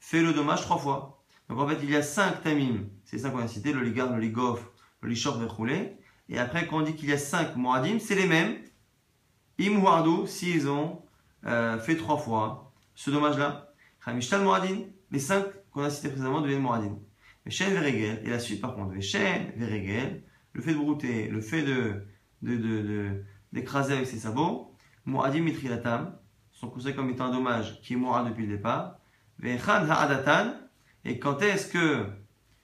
fait 0.00 0.20
le 0.20 0.34
dommage 0.34 0.60
trois 0.62 0.76
fois. 0.76 1.24
Donc 1.48 1.60
en 1.60 1.68
fait, 1.68 1.78
il 1.82 1.90
y 1.90 1.96
a 1.96 2.02
cinq 2.02 2.42
tamim, 2.42 2.88
c'est 3.04 3.18
ça 3.18 3.30
qu'on 3.30 3.38
a 3.38 3.48
cité, 3.48 3.72
le 3.72 3.80
ligard, 3.80 4.12
le 4.12 4.20
ligof, 4.20 4.68
le 5.00 5.08
lishor 5.08 5.40
roulé. 5.48 5.96
Et 6.28 6.38
après, 6.38 6.66
quand 6.66 6.78
on 6.78 6.82
dit 6.82 6.94
qu'il 6.94 7.08
y 7.08 7.12
a 7.12 7.18
cinq 7.18 7.56
muadim, 7.56 7.98
c'est 8.00 8.16
les 8.16 8.26
mêmes. 8.26 8.56
Im 9.60 10.26
s'ils 10.26 10.68
ont 10.68 11.02
euh, 11.46 11.78
fait 11.78 11.96
trois 11.96 12.18
fois 12.18 12.72
ce 12.94 13.10
dommage-là. 13.10 13.72
Muadin, 14.06 14.84
les 15.10 15.18
cinq 15.18 15.44
qu'on 15.70 15.82
a 15.82 15.90
cités 15.90 16.08
précédemment 16.08 16.40
deviennent 16.40 16.62
Moradin. 16.62 16.98
Veregel, 17.46 18.22
et 18.24 18.30
la 18.30 18.38
suite 18.38 18.60
par 18.60 18.74
contre, 18.74 18.92
Veregel, 18.92 20.22
le 20.52 20.62
fait 20.62 20.72
de 20.72 20.78
brouter, 20.78 21.28
le 21.28 21.40
fait 21.40 21.62
de, 21.62 23.24
d'écraser 23.52 23.94
avec 23.94 24.06
ses 24.06 24.18
sabots, 24.18 24.74
Moadim 25.04 25.42
Mitrilatam, 25.42 26.16
sont 26.50 26.68
considérés 26.68 26.96
comme 26.96 27.10
étant 27.10 27.26
un 27.26 27.32
dommage 27.32 27.80
qui 27.82 27.94
est 27.94 27.96
Mourad 27.96 28.28
depuis 28.28 28.46
le 28.46 28.56
départ. 28.56 28.98
Vechan 29.38 29.88
Ha'adatan, 29.88 30.54
Et 31.04 31.18
quand 31.18 31.40
est-ce 31.42 31.68
que, 31.68 32.06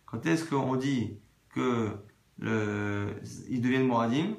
quand 0.06 0.26
est-ce 0.26 0.44
qu'on 0.44 0.76
dit 0.76 1.20
que 1.50 1.96
le, 2.38 3.14
ils 3.48 3.60
deviennent 3.60 3.86
Mouradim 3.86 4.36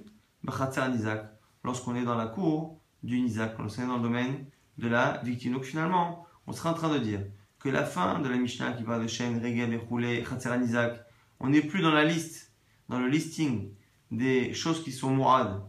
Nizak, 0.92 1.32
lorsqu'on 1.64 1.96
est 1.96 2.04
dans 2.04 2.16
la 2.16 2.28
cour 2.28 2.82
du 3.06 3.22
Nizak, 3.22 3.58
lorsqu'on 3.60 3.84
est 3.84 3.88
dans 3.88 3.98
le 3.98 4.04
domaine 4.04 4.46
de 4.78 4.88
la 4.88 5.22
victime. 5.24 5.54
Donc 5.54 5.64
finalement, 5.64 6.26
on 6.48 6.52
sera 6.52 6.72
en 6.72 6.74
train 6.74 6.94
de 6.94 7.00
dire 7.00 7.22
que 7.60 7.70
la 7.70 7.84
fin 7.84 8.20
de 8.20 8.30
la 8.30 8.38
Mishnah 8.38 8.74
qui 8.74 8.84
parle 8.84 9.04
de 9.04 9.08
Shen, 9.08 9.42
Regel, 9.44 9.70
Bechoulé, 9.70 10.24
Nizak, 10.60 11.00
on 11.40 11.50
n'est 11.50 11.62
plus 11.62 11.82
dans 11.82 11.92
la 11.92 12.04
liste, 12.04 12.52
dans 12.90 13.00
le 13.00 13.08
listing 13.08 13.72
des 14.12 14.54
choses 14.54 14.84
qui 14.84 14.92
sont 14.92 15.10
Mourad, 15.10 15.62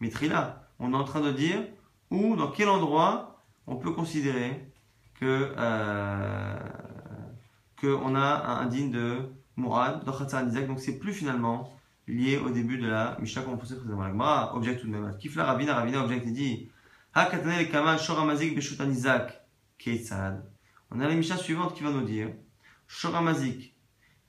Mitrila. 0.00 0.68
On 0.78 0.92
est 0.92 0.96
en 0.96 1.04
train 1.04 1.20
de 1.20 1.32
dire 1.32 1.58
où, 2.10 2.36
dans 2.36 2.50
quel 2.50 2.68
endroit 2.68 3.42
on 3.66 3.76
peut 3.76 3.92
considérer 3.92 4.70
que 5.20 5.52
euh, 5.56 6.58
qu'on 7.80 8.14
a 8.14 8.60
un 8.60 8.66
digne 8.66 8.90
de 8.90 9.30
Mourad 9.56 10.04
dans 10.04 10.44
Nizak. 10.44 10.66
Donc 10.66 10.80
c'est 10.80 10.98
plus 10.98 11.12
finalement 11.12 11.70
lié 12.06 12.38
au 12.38 12.50
début 12.50 12.78
de 12.78 12.86
la 12.86 13.16
Mishnah 13.20 13.42
qu'on 13.42 13.56
posait 13.56 13.76
précédemment. 13.76 14.24
La 14.24 14.54
objecte 14.54 14.80
tout 14.80 14.86
de 14.86 14.92
même. 14.92 15.16
Kifla 15.18 15.44
Ravina, 15.44 15.74
Ravina 15.74 16.02
objecte 16.02 16.26
et 16.26 16.32
dit 16.32 16.68
Shoramazik. 17.14 18.58
On 20.90 21.00
a 21.00 21.08
la 21.08 21.14
Mishnah 21.14 21.36
suivante 21.36 21.74
qui 21.76 21.84
va 21.84 21.90
nous 21.90 22.04
dire 22.04 22.30
Shoramazik 22.88 23.76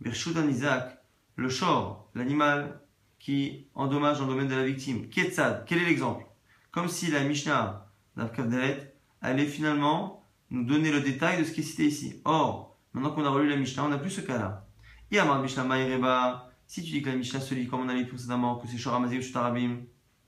beshutanizak, 0.02 1.00
le 1.36 1.50
shor, 1.50 2.12
l'animal 2.14 2.82
qui 3.18 3.68
endommage 3.74 4.20
dans 4.20 4.26
le 4.26 4.34
domaine 4.34 4.50
de 4.50 4.56
la 4.56 4.66
victime. 4.66 5.10
Quel 5.10 5.28
est 5.32 5.86
l'exemple? 5.86 6.28
Comme 6.72 6.88
si 6.88 7.10
la 7.10 7.24
Mishnah 7.24 7.92
d'Avkavdalet 8.18 8.96
allait 9.22 9.48
finalement 9.48 10.24
nous 10.52 10.64
donner 10.64 10.92
le 10.92 11.02
détail 11.02 11.40
de 11.40 11.44
ce 11.44 11.54
qui 11.54 11.62
est 11.62 11.64
cité 11.64 11.86
ici. 11.86 12.22
Or, 12.24 12.78
maintenant 12.94 13.12
qu'on 13.16 13.26
a 13.26 13.30
relu 13.30 13.50
la 13.50 13.56
Mishnah, 13.56 13.84
on 13.84 13.90
n'a 13.90 13.98
plus 13.98 14.12
ce 14.12 14.22
cas-là. 14.22 14.68
Yamar 15.10 15.42
Mishnah 15.42 15.64
Maïreba, 15.64 16.52
si 16.68 16.84
tu 16.84 16.92
dis 16.92 17.02
que 17.02 17.10
la 17.10 17.16
Mishnah 17.16 17.40
se 17.40 17.56
lit 17.56 17.68
comme 17.68 17.82
on 17.82 17.90
a 17.90 17.96
lu 17.96 18.06
précédemment, 18.06 18.58
que 18.58 18.68
c'est 18.68 18.78
Shoramazim 18.78 19.22
Shutarabim, 19.22 19.80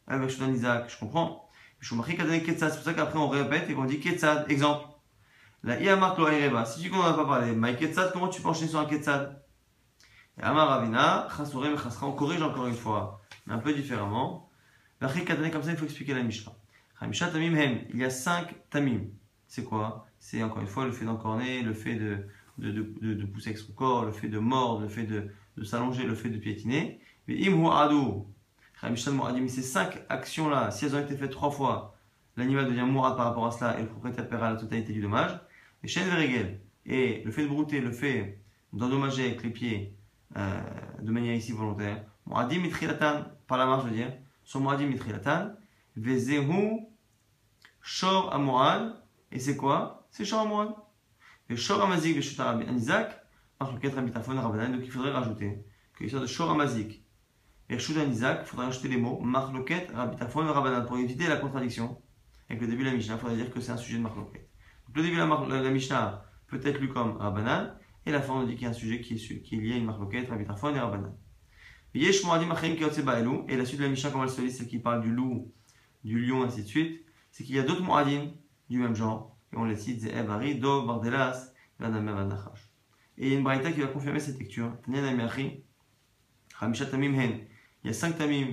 avec 0.07 0.31
Isaac, 0.31 0.89
je 0.89 0.97
comprends. 0.97 1.46
C'est 1.79 1.95
pour 1.95 2.05
ça 2.05 2.93
qu'après 2.93 3.19
on 3.19 3.29
répète 3.29 3.69
et 3.69 3.73
qu'on 3.73 3.85
dit 3.85 3.99
Ketzad. 3.99 4.49
Exemple. 4.49 4.87
La 5.63 5.79
Iamar 5.81 6.15
Kloaireba, 6.15 6.65
si 6.65 6.81
tu 6.81 6.91
n'en 6.91 7.03
as 7.03 7.13
pas 7.13 7.25
parlé, 7.25 7.51
Maï 7.53 7.75
Ketzad, 7.75 8.11
comment 8.13 8.27
tu 8.27 8.41
peux 8.41 8.49
enchaîner 8.49 8.69
sur 8.69 8.79
un 8.79 8.85
Ketzad 8.85 9.43
Et 10.37 10.43
Amar 10.43 10.67
Ravina, 10.69 11.27
Chasra, 11.35 12.07
on 12.07 12.11
corrige 12.13 12.41
encore 12.41 12.67
une 12.67 12.75
fois, 12.75 13.21
mais 13.45 13.53
un 13.53 13.57
peu 13.57 13.73
différemment. 13.73 14.49
La 15.01 15.07
comme 15.09 15.63
ça, 15.63 15.71
il 15.71 15.77
faut 15.77 15.85
expliquer 15.85 16.13
la 16.13 16.23
Mishnah. 16.23 16.53
Tamim 16.99 17.55
Hem, 17.55 17.81
il 17.89 17.99
y 17.99 18.05
a 18.05 18.09
cinq 18.09 18.55
Tamim. 18.69 19.01
C'est 19.47 19.63
quoi? 19.63 20.07
C'est 20.19 20.41
encore 20.41 20.61
une 20.61 20.67
fois 20.67 20.85
le 20.85 20.91
fait 20.91 21.05
d'encorner, 21.05 21.61
le 21.61 21.73
fait 21.73 21.95
de, 21.95 22.27
de, 22.57 22.71
de, 22.71 23.13
de, 23.13 23.25
pousser 23.25 23.49
avec 23.49 23.59
son 23.59 23.73
corps, 23.73 24.05
le 24.05 24.11
fait 24.11 24.27
de 24.27 24.39
mordre, 24.39 24.81
le 24.81 24.89
fait 24.89 25.03
de, 25.03 25.29
de 25.57 25.63
s'allonger, 25.63 26.03
le 26.03 26.15
fait 26.15 26.29
de 26.29 26.37
piétiner. 26.37 26.99
Mais 27.27 27.35
imhu 27.35 27.67
adu, 28.81 29.49
ces 29.49 29.61
cinq 29.61 30.01
actions-là, 30.09 30.71
si 30.71 30.85
elles 30.85 30.95
ont 30.95 30.99
été 30.99 31.15
faites 31.17 31.31
trois 31.31 31.51
fois, 31.51 31.95
l'animal 32.35 32.67
devient 32.67 32.81
mourad 32.81 33.15
par 33.15 33.25
rapport 33.25 33.47
à 33.47 33.51
cela 33.51 33.79
et 33.79 33.81
le 33.81 33.87
propriétaire 33.87 34.27
paiera 34.27 34.51
la 34.51 34.57
totalité 34.57 34.93
du 34.93 35.01
dommage. 35.01 35.39
Et 35.83 35.87
shen 35.87 36.07
verigel, 36.07 36.61
et 36.85 37.21
le 37.23 37.31
fait 37.31 37.43
de 37.43 37.47
brouter, 37.47 37.81
le 37.81 37.91
fait 37.91 38.39
d'endommager 38.73 39.25
avec 39.25 39.43
les 39.43 39.49
pieds 39.49 39.95
euh, 40.35 40.61
de 41.01 41.11
manière 41.11 41.35
ici 41.35 41.51
volontaire, 41.51 42.03
muadim 42.25 42.59
mitrilatan, 42.59 43.25
par 43.47 43.57
la 43.57 43.65
marche 43.65 43.83
je 43.85 43.89
veux 43.89 43.95
dire, 43.95 44.13
son 44.43 44.59
muadim 44.59 44.87
mitrilatan, 44.87 45.51
vezehu 45.95 46.79
shor 47.81 48.33
amurad, 48.33 48.95
et 49.31 49.39
c'est 49.39 49.55
quoi? 49.55 50.07
C'est 50.11 50.25
shor 50.25 50.41
amurad. 50.41 50.73
Et 51.49 51.55
shor 51.55 51.81
amazik 51.81 52.15
veshutar 52.15 52.57
anizak, 52.57 53.27
donc 53.59 53.79
il 53.83 54.91
faudrait 54.91 55.11
rajouter 55.11 55.65
que 55.93 56.03
l'histoire 56.03 56.21
de 56.21 56.27
Shoramazik 56.27 57.03
et 57.69 57.79
Shudan 57.79 58.09
Isaac, 58.09 58.41
il 58.43 58.47
faudrait 58.47 58.67
rajouter 58.67 58.87
les 58.87 58.97
mots 58.97 59.19
Marloket, 59.19 59.89
Rabitafon 59.93 60.47
et 60.47 60.51
Rabbanan 60.51 60.85
pour 60.85 60.97
éviter 60.97 61.27
la 61.27 61.35
contradiction 61.35 62.01
avec 62.49 62.61
le 62.61 62.67
début 62.67 62.83
de 62.83 62.89
la 62.89 62.95
Mishnah. 62.95 63.15
Il 63.15 63.19
faudrait 63.19 63.35
dire 63.35 63.51
que 63.51 63.59
c'est 63.59 63.71
un 63.71 63.77
sujet 63.77 63.97
de 63.97 64.03
Marloket. 64.03 64.47
Donc 64.87 64.95
le 64.95 65.03
début 65.03 65.15
de 65.15 65.21
la, 65.21 65.61
la 65.61 65.69
Mishnah 65.69 66.23
peut 66.47 66.61
être 66.63 66.79
lu 66.79 66.87
comme 66.87 67.17
Rabbanan 67.17 67.75
et 68.05 68.11
la 68.11 68.21
fin 68.21 68.35
on 68.35 68.45
dit 68.45 68.53
qu'il 68.53 68.63
y 68.63 68.65
a 68.67 68.69
un 68.69 68.73
sujet 68.73 69.01
qui 69.01 69.15
est, 69.15 69.55
lié 69.55 69.73
à 69.73 69.77
une 69.77 69.85
Marloket, 69.85 70.29
Rabitafon 70.29 70.73
et 70.75 70.79
Rabbanan. 70.79 71.13
Et 71.93 71.99
la 71.99 73.65
suite 73.65 73.79
de 73.79 73.83
la 73.83 73.89
Mishnah, 73.89 74.11
comme 74.11 74.23
elle 74.23 74.29
se 74.29 74.41
lit, 74.41 74.51
c'est 74.51 74.67
qui 74.67 74.79
parle 74.79 75.01
du 75.01 75.11
loup, 75.11 75.51
du 76.03 76.25
lion, 76.25 76.43
ainsi 76.43 76.61
de 76.61 76.67
suite. 76.67 77.03
C'est 77.31 77.43
qu'il 77.43 77.55
y 77.55 77.59
a 77.59 77.63
d'autres 77.63 77.81
Moadim 77.81 78.31
du 78.69 78.79
même 78.79 78.95
genre, 78.95 79.35
et 79.51 79.57
on 79.57 79.65
les 79.65 79.75
cite 79.75 80.01
Ze'ev, 80.01 80.29
Ari, 80.29 80.55
Dov, 80.55 80.85
Bardelas, 80.85 81.53
Vanamem, 81.79 82.15
Vanachash. 82.15 82.69
Et 83.17 83.27
il 83.27 83.31
y 83.31 83.35
a 83.35 83.37
une 83.39 83.43
braïta 83.43 83.71
qui 83.71 83.81
va 83.81 83.87
confirmer 83.87 84.19
cette 84.19 84.37
lecture. 84.39 84.71
Il 87.87 87.91
y 87.91 87.95
a 87.95 87.99
cinq 87.99 88.17
tamim, 88.17 88.47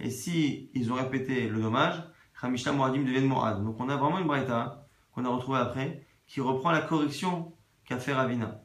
et 0.00 0.10
si 0.10 0.70
ils 0.74 0.90
ont 0.90 0.96
répété 0.96 1.48
le 1.48 1.62
dommage, 1.62 2.02
Hamishta 2.42 2.72
Moadim 2.72 3.04
deviennent 3.04 3.28
Moad. 3.28 3.62
Donc 3.62 3.78
on 3.78 3.88
a 3.88 3.94
vraiment 3.94 4.18
une 4.18 4.26
braïta 4.26 4.88
qu'on 5.12 5.24
a 5.24 5.28
retrouvée 5.28 5.60
après, 5.60 6.04
qui 6.26 6.40
reprend 6.40 6.72
la 6.72 6.80
correction 6.80 7.52
qu'a 7.84 8.00
fait 8.00 8.12
Ravina. 8.12 8.60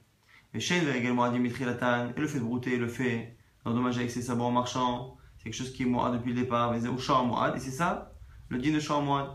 Et 0.56 0.60
Shen 0.60 0.88
également 0.88 1.26
Moadim 1.28 1.38
Mitrilatan, 1.38 2.14
et 2.18 2.20
le 2.20 2.26
fait 2.26 2.40
de 2.40 2.46
brouter, 2.46 2.78
le 2.78 2.88
fait 2.88 3.38
d'endommager 3.64 4.00
avec 4.00 4.10
ses 4.10 4.24
sabots 4.24 4.46
en 4.46 4.50
marchant, 4.50 5.18
c'est 5.38 5.44
quelque 5.44 5.54
chose 5.54 5.72
qui 5.72 5.84
est 5.84 5.86
Moad 5.86 6.14
depuis 6.14 6.34
le 6.34 6.42
départ, 6.42 6.72
mais 6.72 6.80
c'est 6.80 6.98
Shor 6.98 7.24
Moad, 7.24 7.58
et 7.58 7.60
c'est 7.60 7.70
ça, 7.70 8.14
le 8.50 8.58
din 8.58 8.74
de 8.74 8.80
Shor 8.80 9.04
Moad. 9.04 9.30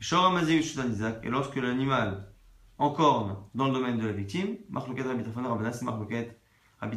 Shor 0.00 0.34
et 0.40 1.28
lorsque 1.28 1.56
l'animal 1.56 2.32
en 2.78 2.88
corne 2.88 3.36
dans 3.54 3.66
le 3.66 3.74
domaine 3.74 3.98
de 3.98 4.06
la 4.06 4.12
victime, 4.12 4.56
il 6.80 6.88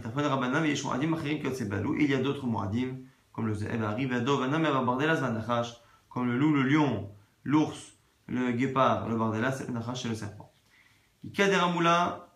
y 2.10 2.14
a 2.14 2.20
d'autres 2.20 2.46
Moadim, 2.46 2.98
comme 3.32 3.48
le 3.48 3.54
comme 6.10 6.28
le 6.28 6.38
loup, 6.38 6.54
le 6.54 6.64
lion, 6.64 7.10
l'ours, 7.44 7.94
le 8.28 8.52
guépard, 8.52 9.08
le 9.08 9.18
Bardelas, 9.18 9.64
le 9.68 9.74
Nachash 9.74 10.06
et 10.06 10.10
le 10.10 10.16
serpent. 10.16 10.52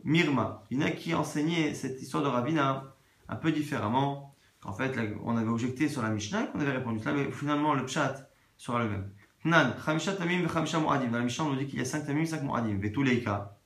Mirma. 0.06 0.64
Il 0.70 0.80
y 0.80 0.84
en 0.84 0.88
a 0.88 0.92
qui 0.92 1.14
enseignaient 1.14 1.74
cette 1.74 2.02
histoire 2.02 2.24
de 2.24 2.30
Ravina 2.30 2.96
un 3.28 3.36
peu 3.36 3.52
différemment. 3.52 4.36
Qu'en 4.62 4.74
fait, 4.74 4.98
on 5.24 5.38
avait 5.38 5.50
objecté 5.50 5.90
sur 5.90 6.02
la 6.02 6.10
Mishnah 6.10 6.48
qu'on 6.48 6.60
avait 6.60 6.72
répondu 6.72 7.00
cela, 7.00 7.14
mais 7.14 7.32
finalement 7.32 7.76
le 7.76 7.86
Pshat 7.86 8.30
sera 8.58 8.80
le 8.80 8.90
même. 8.90 9.12
Nan, 9.44 9.76
Chamisha 9.84 10.14
Tamim 10.14 10.42
ve 10.42 10.52
Chamisha 10.52 10.80
Mu'adim. 10.80 11.12
Dans 11.12 11.20
la 11.20 11.24
Mishnah, 11.24 11.46
on 11.46 11.50
nous 11.50 11.56
dit 11.56 11.68
qu'il 11.68 11.78
y 11.78 11.82
a 11.82 11.86
5 11.86 12.06
Tamim 12.06 12.22
et 12.22 12.26
5 12.26 12.42
Mu'adim. 12.44 12.80
Ve 12.80 12.92
tous 12.92 13.04
les 13.04 13.22
cas. 13.22 13.58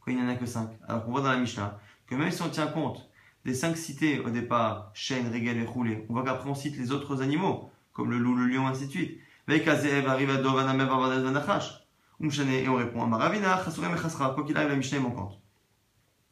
Quand 0.00 0.10
il 0.10 0.16
n'y 0.16 0.22
en 0.22 0.28
a 0.28 0.36
que 0.36 0.46
5. 0.46 0.70
Alors 0.86 1.04
qu'on 1.04 1.10
voit 1.10 1.20
dans 1.20 1.32
la 1.32 1.38
Mishnah 1.38 1.78
que 2.06 2.14
même 2.14 2.30
si 2.30 2.40
on 2.42 2.48
tient 2.48 2.68
compte 2.68 3.08
des 3.44 3.54
5 3.54 3.76
cités 3.76 4.20
au 4.20 4.30
départ, 4.30 4.90
chêne, 4.94 5.28
régal 5.28 5.56
et 5.56 5.64
roulé, 5.64 6.04
on 6.08 6.14
voit 6.14 6.24
qu'après 6.24 6.50
on 6.50 6.54
cite 6.54 6.76
les 6.76 6.92
autres 6.92 7.22
animaux, 7.22 7.70
comme 7.92 8.10
le 8.10 8.18
loup, 8.18 8.34
le 8.34 8.46
lion, 8.46 8.66
ainsi 8.66 8.86
de 8.86 8.90
suite. 8.90 9.18
Et 9.50 9.62
on 12.68 12.74
répond 12.74 13.02
à 13.02 13.06
Maravina, 13.06 13.64
Chasurem 13.64 13.94
et 13.94 13.98
Chasra. 13.98 14.34
Quoi 14.34 14.44
qu'il 14.44 14.56
arrive, 14.56 14.68
la 14.68 14.76
Mishnah 14.76 14.98
est 14.98 15.00
manquante. 15.00 15.40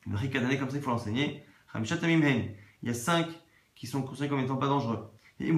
Le 0.06 0.16
Rikadané, 0.16 0.58
comme 0.58 0.68
ça, 0.68 0.76
il 0.76 0.82
faut 0.82 0.90
l'enseigner. 0.90 1.42
Hen. 1.74 1.84
Il 2.82 2.88
y 2.88 2.90
a 2.90 2.94
5 2.94 3.26
qui 3.74 3.86
sont 3.86 4.02
considérés 4.02 4.28
comme 4.28 4.40
étant 4.40 4.56
pas 4.56 4.68
dangereux. 4.68 5.10
Et 5.40 5.50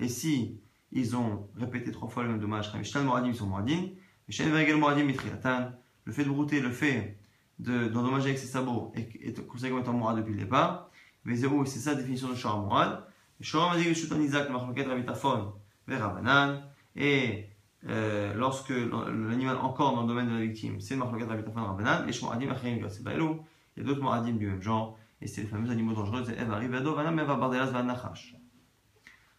Et 0.00 0.08
si 0.08 0.60
ils 0.92 1.16
ont 1.16 1.48
répété 1.56 1.92
trois 1.92 2.08
fois 2.08 2.24
le 2.24 2.30
même 2.30 2.40
dommage. 2.40 2.68
Ramishtan 2.68 3.02
Moradim, 3.02 3.28
ils 3.28 3.36
sont 3.36 3.46
Moradim. 3.46 3.90
Shen 4.28 4.50
Vergel 4.50 4.76
Moradim, 4.76 5.04
Mitriatan. 5.04 5.72
Le 6.04 6.12
fait 6.12 6.24
de 6.24 6.30
brouter, 6.30 6.60
le 6.60 6.70
fait 6.70 7.16
d'endommager 7.58 8.26
avec 8.26 8.38
ses 8.38 8.46
sabots 8.46 8.92
est 8.94 9.46
considéré 9.46 9.72
comme 9.72 9.82
étant 9.82 9.92
Morad 9.92 10.16
depuis 10.16 10.32
le 10.32 10.40
départ. 10.40 10.89
Zéro, 11.36 11.64
c'est 11.64 11.78
ça 11.78 11.90
la 11.90 11.96
définition 11.96 12.28
de 12.28 12.34
Shora 12.34 12.56
Morad. 12.56 13.04
Shora 13.40 13.74
Mazik 13.74 13.94
Shutan 13.94 14.20
Isaac, 14.20 14.50
Machloket 14.50 14.86
Rabitafon, 14.86 15.52
vers 15.86 16.00
Rabanan. 16.00 16.62
Et 16.96 17.46
euh, 17.88 18.34
lorsque 18.34 18.70
l'animal 18.70 19.56
encore 19.56 19.94
dans 19.94 20.02
le 20.02 20.08
domaine 20.08 20.28
de 20.28 20.34
la 20.34 20.40
victime, 20.40 20.80
c'est 20.80 20.96
Machloket 20.96 21.26
Rabitafon 21.26 21.64
Rabanan. 21.64 22.08
Et 22.08 22.12
Shmoradim 22.12 22.50
Achirim 22.50 22.78
Gasebaelou. 22.80 23.40
Il 23.76 23.82
y 23.82 23.86
a 23.86 23.88
d'autres 23.88 24.02
Moradim 24.02 24.32
du 24.32 24.46
même 24.46 24.62
genre. 24.62 24.98
Et 25.20 25.26
c'est 25.26 25.42
les 25.42 25.46
fameux 25.46 25.70
animaux 25.70 25.92
dangereux, 25.92 26.24
c'est 26.24 26.38
Eva 26.40 26.56
Rivado, 26.56 26.94
Vanam, 26.94 27.18
Eva 27.18 27.36
Bardelas, 27.36 27.66
Vanachash. 27.66 28.36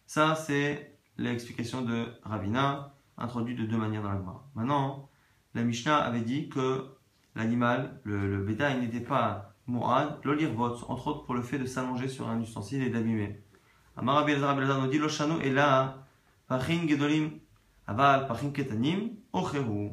Ça, 0.06 0.34
c'est 0.34 0.96
l'explication 1.18 1.82
de 1.82 2.06
Ravina, 2.22 2.94
introduite 3.18 3.58
de 3.58 3.66
deux 3.66 3.76
manières 3.76 4.02
dans 4.02 4.12
la 4.12 4.18
Gemara. 4.18 4.48
Maintenant, 4.54 5.08
la 5.54 5.62
Mishnah 5.62 5.96
avait 5.96 6.20
dit 6.20 6.48
que 6.48 6.86
l'animal, 7.34 8.00
le, 8.04 8.28
le 8.28 8.44
bétail, 8.44 8.80
n'était 8.80 9.00
pas 9.00 9.51
Mourad, 9.66 10.18
l'olirvot, 10.24 10.76
entre 10.88 11.08
autres 11.08 11.24
pour 11.24 11.34
le 11.34 11.42
fait 11.42 11.58
de 11.58 11.66
s'allonger 11.66 12.08
sur 12.08 12.28
un 12.28 12.40
ustensile 12.40 12.82
et 12.82 12.90
d'abîmer. 12.90 13.40
Amar 13.96 14.26
nous 14.26 14.88
dit 14.88 14.96
est 15.46 15.50
là, 15.50 16.06
Pachin 16.48 16.88
Gedolim, 16.88 17.30
Aval, 17.86 18.26
Pachin 18.26 18.50
Ketanim, 18.50 19.10
Ochehu. 19.32 19.90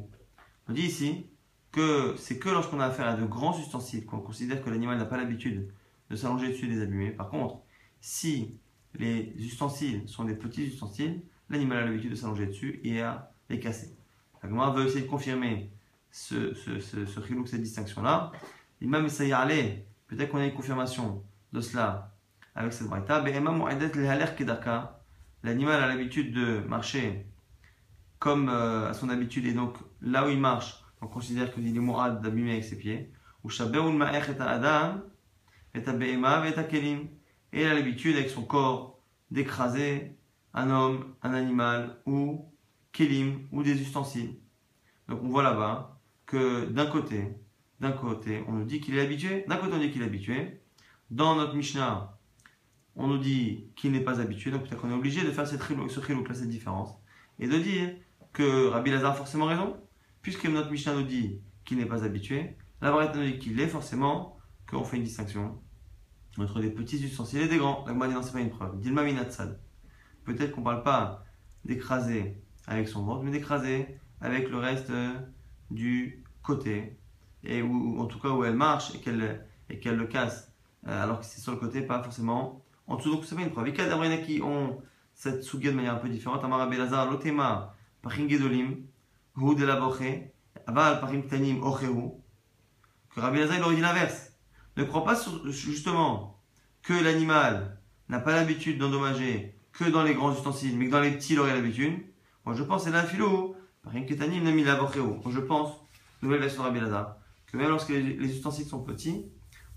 On 0.68 0.72
dit 0.72 0.82
ici 0.82 1.26
que 1.70 2.14
c'est 2.16 2.38
que 2.38 2.48
lorsqu'on 2.48 2.80
a 2.80 2.86
affaire 2.86 3.06
à 3.06 3.14
de 3.14 3.24
grands 3.24 3.56
ustensiles 3.58 4.06
qu'on 4.06 4.20
considère 4.20 4.62
que 4.62 4.70
l'animal 4.70 4.98
n'a 4.98 5.04
pas 5.04 5.16
l'habitude 5.16 5.72
de 6.10 6.16
s'allonger 6.16 6.48
dessus 6.48 6.66
et 6.66 6.70
les 6.70 6.82
abîmer. 6.82 7.10
Par 7.10 7.28
contre, 7.28 7.60
si 8.00 8.58
les 8.94 9.32
ustensiles 9.38 10.08
sont 10.08 10.24
des 10.24 10.34
petits 10.34 10.64
ustensiles, 10.64 11.22
l'animal 11.48 11.78
a 11.78 11.86
l'habitude 11.86 12.10
de 12.10 12.16
s'allonger 12.16 12.46
dessus 12.46 12.80
et 12.82 13.00
à 13.00 13.32
les 13.48 13.60
casser. 13.60 13.96
La 14.42 14.70
veut 14.70 14.86
essayer 14.86 15.02
de 15.02 15.10
confirmer 15.10 15.70
ce, 16.10 16.54
ce, 16.54 16.80
ce, 16.80 17.04
cette 17.46 17.60
distinction-là 17.60 18.32
Imam 18.80 19.06
allait 19.34 19.86
peut-être 20.06 20.30
qu'on 20.30 20.38
a 20.38 20.46
une 20.46 20.54
confirmation 20.54 21.22
de 21.52 21.60
cela 21.60 22.16
avec 22.54 22.72
cette 22.72 22.88
braïta. 22.88 23.22
L'animal 25.42 25.82
a 25.82 25.86
l'habitude 25.86 26.34
de 26.34 26.60
marcher 26.68 27.26
comme 28.18 28.48
euh, 28.50 28.90
à 28.90 28.94
son 28.94 29.08
habitude 29.08 29.46
et 29.46 29.54
donc 29.54 29.76
là 30.02 30.26
où 30.26 30.30
il 30.30 30.38
marche, 30.38 30.84
on 31.00 31.06
considère 31.06 31.52
qu'il 31.52 31.66
est 31.66 31.80
mourad 31.80 32.20
d'abîmer 32.20 32.52
avec 32.52 32.64
ses 32.64 32.76
pieds. 32.76 33.10
Et 37.52 37.62
il 37.62 37.66
a 37.66 37.74
l'habitude 37.74 38.16
avec 38.16 38.28
son 38.28 38.42
corps 38.42 39.00
d'écraser 39.30 40.14
un 40.52 40.70
homme, 40.70 41.14
un 41.22 41.32
animal 41.32 41.96
ou 42.06 42.44
kelim 42.92 43.46
ou 43.52 43.62
des 43.62 43.80
ustensiles. 43.80 44.36
Donc 45.08 45.20
on 45.22 45.28
voit 45.28 45.42
là-bas 45.42 45.98
que 46.26 46.66
d'un 46.66 46.86
côté, 46.86 47.34
d'un 47.80 47.92
côté, 47.92 48.44
on 48.46 48.52
nous 48.52 48.64
dit 48.64 48.80
qu'il 48.80 48.96
est 48.96 49.00
habitué, 49.00 49.44
d'un 49.48 49.56
côté 49.56 49.72
on 49.74 49.78
dit 49.78 49.90
qu'il 49.90 50.02
est 50.02 50.06
habitué. 50.06 50.60
Dans 51.10 51.34
notre 51.34 51.54
Mishnah, 51.54 52.18
on 52.94 53.06
nous 53.06 53.18
dit 53.18 53.66
qu'il 53.76 53.92
n'est 53.92 54.04
pas 54.04 54.20
habitué, 54.20 54.50
donc 54.50 54.64
peut-être 54.64 54.80
qu'on 54.80 54.90
est 54.90 54.94
obligé 54.94 55.22
de 55.22 55.30
faire 55.30 55.46
cette 55.46 55.62
ce 55.62 56.00
chilouk 56.00 56.28
cette 56.34 56.48
différence, 56.48 56.90
et 57.38 57.48
de 57.48 57.58
dire 57.58 57.94
que 58.32 58.68
Rabbi 58.68 58.90
Lazar 58.90 59.12
a 59.12 59.14
forcément 59.14 59.46
raison, 59.46 59.76
puisque 60.22 60.46
notre 60.46 60.70
Mishnah 60.70 60.94
nous 60.94 61.02
dit 61.02 61.40
qu'il 61.64 61.78
n'est 61.78 61.86
pas 61.86 62.04
habitué, 62.04 62.56
la 62.80 62.92
Braïta 62.92 63.16
nous 63.16 63.24
dit 63.24 63.38
qu'il 63.38 63.58
est 63.60 63.68
forcément, 63.68 64.38
qu'on 64.68 64.84
fait 64.84 64.96
une 64.96 65.04
distinction 65.04 65.58
entre 66.38 66.60
des 66.60 66.70
petits 66.70 67.02
ustensiles 67.04 67.42
et 67.42 67.48
des 67.48 67.56
grands. 67.58 67.84
La 67.86 67.92
non, 67.92 68.22
c'est 68.22 68.32
pas 68.32 68.40
une 68.40 68.50
preuve. 68.50 68.78
Dilma 68.78 69.02
minatsad. 69.02 69.60
Peut-être 70.24 70.52
qu'on 70.52 70.60
ne 70.60 70.66
parle 70.66 70.82
pas 70.82 71.24
d'écraser 71.64 72.40
avec 72.66 72.88
son 72.88 73.04
ventre, 73.04 73.24
mais 73.24 73.30
d'écraser 73.30 73.86
avec 74.20 74.48
le 74.48 74.58
reste 74.58 74.92
du 75.70 76.24
côté, 76.42 76.98
et 77.44 77.62
où, 77.62 78.00
en 78.00 78.06
tout 78.06 78.18
cas 78.18 78.28
où 78.28 78.44
elle 78.44 78.56
marche 78.56 78.94
et 78.94 78.98
qu'elle 78.98 79.46
et 79.68 79.78
qu'elle 79.78 79.96
le 79.96 80.06
casse, 80.06 80.52
euh, 80.86 81.02
alors 81.02 81.20
que 81.20 81.26
c'est 81.26 81.40
sur 81.40 81.52
le 81.52 81.58
côté, 81.58 81.82
pas 81.82 82.02
forcément 82.02 82.64
en 82.86 82.96
dessous. 82.96 83.10
Donc 83.10 83.24
c'est 83.24 83.34
pas 83.34 83.42
une 83.42 83.50
preuve. 83.50 83.68
Et 83.68 84.22
qui 84.22 84.42
ont 84.42 84.82
cette 85.14 85.42
souga 85.42 85.70
de 85.70 85.76
manière 85.76 85.94
un 85.94 85.98
peu 85.98 86.08
différente. 86.08 86.42
Amara 86.44 86.66
Belazar, 86.66 87.10
l'otema, 87.10 87.74
pachim 88.02 88.28
gedolim, 88.28 88.76
hu 89.36 89.54
de 89.54 89.64
la 89.64 89.76
boche, 89.76 90.32
aval 90.66 91.00
pachim 91.00 91.22
ktanim 91.22 91.62
ochehu. 91.62 92.12
Que 93.14 93.20
Rabbi 93.20 93.38
Lazar 93.38 93.56
il 93.56 93.62
aurait 93.64 93.74
dit 93.74 93.80
l'inverse. 93.80 94.32
Ne 94.76 94.84
crois 94.84 95.04
pas 95.04 95.20
justement 95.46 96.40
que 96.82 96.92
l'animal 96.92 97.80
n'a 98.08 98.20
pas 98.20 98.32
l'habitude 98.32 98.78
d'endommager 98.78 99.54
que 99.72 99.84
dans 99.84 100.02
les 100.02 100.14
grands 100.14 100.32
ustensiles, 100.32 100.78
mais 100.78 100.86
que 100.86 100.92
dans 100.92 101.00
les 101.00 101.12
petits, 101.12 101.34
il 101.34 101.40
aurait 101.40 101.54
l'habitude. 101.54 102.04
Moi, 102.44 102.54
je 102.54 102.62
pense, 102.62 102.84
c'est 102.84 102.90
la 102.90 103.02
philo. 103.02 103.56
Je 103.84 105.40
pense, 105.40 105.72
nouvelle 106.22 106.40
version 106.40 106.62
de 106.62 106.68
Rabbi 106.68 106.80
Lazar, 106.80 107.16
que 107.50 107.56
même 107.56 107.68
lorsque 107.68 107.90
les 107.90 108.34
ustensiles 108.34 108.66
sont 108.66 108.82
petits, 108.82 109.26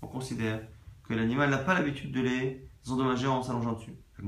on 0.02 0.06
considère 0.06 0.66
que 1.08 1.14
l'animal 1.14 1.50
n'a 1.50 1.58
pas 1.58 1.74
l'habitude 1.74 2.12
de 2.12 2.20
les 2.20 2.68
endommager 2.88 3.26
en 3.26 3.42
s'allongeant 3.42 3.72
dessus. 3.72 3.94
C'est 4.16 4.22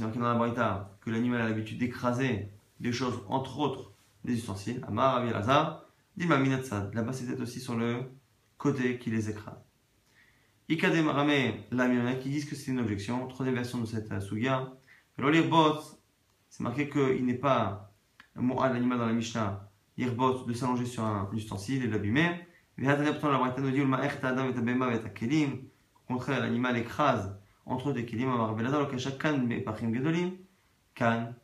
marqué 0.00 0.18
dans 0.18 0.34
la 0.34 0.54
que 1.00 1.10
l'animal 1.10 1.40
a 1.40 1.48
l'habitude 1.48 1.78
d'écraser 1.78 2.50
des 2.80 2.92
choses, 2.92 3.20
entre 3.28 3.58
autres 3.58 3.92
des 4.24 4.34
ustensiles. 4.34 4.84
Amar 4.86 5.14
Rabbi 5.14 5.30
Lazar, 5.30 5.86
Là-bas, 6.18 7.12
c'était 7.12 7.40
aussi 7.40 7.60
sur 7.60 7.76
le 7.76 8.04
côté 8.58 8.98
qui 8.98 9.10
les 9.10 9.28
écrase. 9.30 9.62
Ikadem 10.68 11.08
Rame, 11.08 11.54
là, 11.70 12.14
qui 12.16 12.30
disent 12.30 12.44
que 12.44 12.56
c'est 12.56 12.70
une 12.72 12.80
objection. 12.80 13.26
Troisième 13.28 13.54
version 13.54 13.78
de 13.78 13.86
cette 13.86 14.20
Sugia. 14.20 14.72
L'olirbot, 15.18 15.80
c'est 16.48 16.62
marqué 16.62 16.88
qu'il 16.88 17.24
n'est 17.24 17.34
pas 17.34 17.94
à 18.36 18.68
l'animal 18.68 18.98
dans 18.98 19.06
la 19.06 19.12
Mishnah, 19.12 19.68
irbot, 19.96 20.44
de 20.44 20.52
s'allonger 20.52 20.86
sur 20.86 21.04
un 21.04 21.28
ustensile 21.32 21.84
et 21.84 21.88
de 21.88 21.92
l'abîmer. 21.92 22.46
Au 22.78 22.82
contraire, 26.12 26.40
l'animal 26.40 26.76
écrase 26.76 27.38
entre 27.64 27.92
des 27.92 28.04
kelim, 28.04 28.30
kan 29.18 29.38
bepachim 29.38 29.92
gedolim, 29.92 30.32
kan 30.94 31.34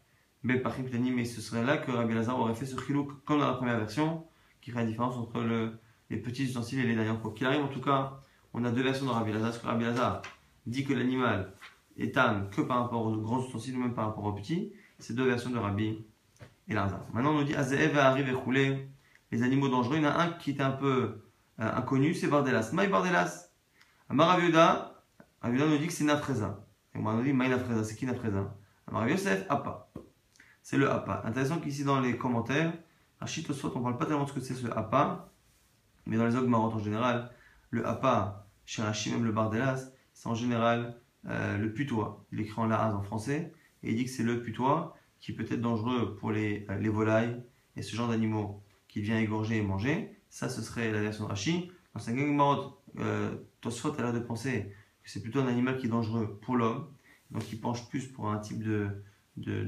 bepachim 0.44 0.84
ktanim, 0.84 1.18
et 1.18 1.24
ce 1.24 1.40
serait 1.40 1.64
là 1.64 1.78
que 1.78 1.90
Rabbi 1.90 2.14
Lazar 2.14 2.38
aurait 2.38 2.54
fait 2.54 2.66
ce 2.66 2.76
chilouk 2.78 3.24
comme 3.24 3.40
dans 3.40 3.48
la 3.48 3.54
première 3.54 3.78
version, 3.78 4.24
qui 4.60 4.70
ferait 4.70 4.82
la 4.82 4.88
différence 4.88 5.16
entre 5.16 5.40
le, 5.40 5.78
les 6.10 6.18
petits 6.18 6.44
ustensiles 6.44 6.80
et 6.80 6.86
les 6.86 6.94
derniers. 6.94 7.18
Quoi 7.20 7.32
qu'il 7.34 7.46
arrive, 7.46 7.62
en 7.62 7.68
tout 7.68 7.80
cas, 7.80 8.20
on 8.52 8.64
a 8.64 8.70
deux 8.70 8.82
versions 8.82 9.06
de 9.06 9.10
Rabbi 9.10 9.32
Lazar. 9.32 9.50
Parce 9.50 9.58
que 9.58 9.66
Rabbi 9.66 9.84
Lazar 9.84 10.22
dit 10.66 10.84
que 10.84 10.92
l'animal 10.92 11.52
est 11.96 12.16
âme 12.16 12.50
que 12.50 12.60
par 12.60 12.82
rapport 12.82 13.04
aux 13.06 13.16
grands 13.16 13.42
ustensiles 13.42 13.76
ou 13.76 13.80
même 13.80 13.94
par 13.94 14.06
rapport 14.06 14.24
aux 14.24 14.32
petits. 14.32 14.72
C'est 14.98 15.14
deux 15.14 15.26
versions 15.26 15.50
de 15.50 15.58
Rabbi 15.58 16.04
et 16.68 16.74
Lazar. 16.74 17.00
Maintenant, 17.12 17.30
on 17.30 17.38
nous 17.38 17.44
dit 17.44 17.54
Azeev 17.54 17.96
arrive 17.98 18.28
et 18.28 18.32
roulé. 18.32 18.88
Les 19.30 19.42
animaux 19.42 19.68
dangereux, 19.68 19.96
il 19.96 20.02
y 20.02 20.06
en 20.06 20.10
a 20.10 20.22
un 20.22 20.32
qui 20.32 20.50
était 20.50 20.62
un 20.62 20.72
peu 20.72 21.24
euh, 21.60 21.76
inconnu, 21.76 22.14
c'est 22.14 22.28
Bardelas. 22.28 22.70
Maï 22.72 22.88
Bardelas. 22.88 23.50
Amar 24.08 24.30
Aviuda, 24.30 25.02
nous 25.42 25.78
dit 25.78 25.86
que 25.86 25.92
c'est 25.92 26.04
Nafreza. 26.04 26.66
Et 26.94 26.98
on 26.98 27.12
nous 27.12 27.22
dit 27.22 27.32
Maï 27.32 27.48
Nafreza, 27.48 27.84
c'est 27.84 27.96
qui 27.96 28.06
Nafreza? 28.06 28.54
Amar 28.86 29.08
Yosef, 29.08 29.46
Appa. 29.48 29.90
C'est 30.62 30.76
le 30.76 30.90
Appa. 30.90 31.22
Intéressant 31.24 31.58
qu'ici 31.58 31.84
dans 31.84 32.00
les 32.00 32.16
commentaires, 32.16 32.72
Rachid 33.20 33.48
Oswat, 33.48 33.70
on 33.74 33.78
ne 33.78 33.82
parle 33.84 33.98
pas 33.98 34.06
tellement 34.06 34.24
de 34.24 34.28
ce 34.28 34.34
que 34.34 34.40
c'est 34.40 34.54
ce 34.54 34.66
Appa, 34.66 35.32
mais 36.06 36.16
dans 36.16 36.26
les 36.26 36.36
ogmarot 36.36 36.72
en 36.72 36.78
général, 36.78 37.30
le 37.70 37.86
Appa, 37.86 38.48
chez 38.64 38.82
Rachid, 38.82 39.12
même 39.12 39.24
le 39.24 39.32
Bardelas, 39.32 39.92
c'est 40.12 40.28
en 40.28 40.34
général 40.34 40.96
euh, 41.26 41.56
le 41.56 41.72
putois. 41.72 42.24
Il 42.32 42.40
écrit 42.40 42.60
en 42.60 42.66
lahaz 42.66 42.94
en 42.94 43.02
français, 43.02 43.52
et 43.82 43.90
il 43.90 43.96
dit 43.96 44.04
que 44.04 44.10
c'est 44.10 44.22
le 44.22 44.42
putois 44.42 44.96
qui 45.22 45.32
peut 45.32 45.46
être 45.48 45.60
dangereux 45.60 46.16
pour 46.16 46.32
les, 46.32 46.66
euh, 46.68 46.78
les 46.78 46.90
volailles 46.90 47.42
et 47.76 47.80
ce 47.80 47.96
genre 47.96 48.08
d'animaux 48.08 48.62
qui 48.88 49.00
vient 49.00 49.18
égorger 49.18 49.56
et 49.56 49.62
manger. 49.62 50.20
Ça, 50.28 50.50
ce 50.50 50.60
serait 50.60 50.92
la 50.92 51.00
version 51.00 51.24
de 51.24 51.28
Rachid. 51.30 51.70
Dans 51.94 52.00
sa 52.00 52.12
gang 52.12 52.38
euh, 52.98 53.34
Tosfot 53.60 53.94
a 53.98 54.02
l'air 54.02 54.12
de 54.12 54.18
penser 54.18 54.74
que 55.02 55.10
c'est 55.10 55.22
plutôt 55.22 55.40
un 55.40 55.46
animal 55.46 55.78
qui 55.78 55.86
est 55.86 55.90
dangereux 55.90 56.38
pour 56.42 56.56
l'homme, 56.56 56.88
donc 57.30 57.50
il 57.52 57.60
penche 57.60 57.88
plus 57.88 58.06
pour 58.06 58.30
un 58.30 58.38
type 58.38 58.62
de, 58.62 58.88
de, 59.36 59.64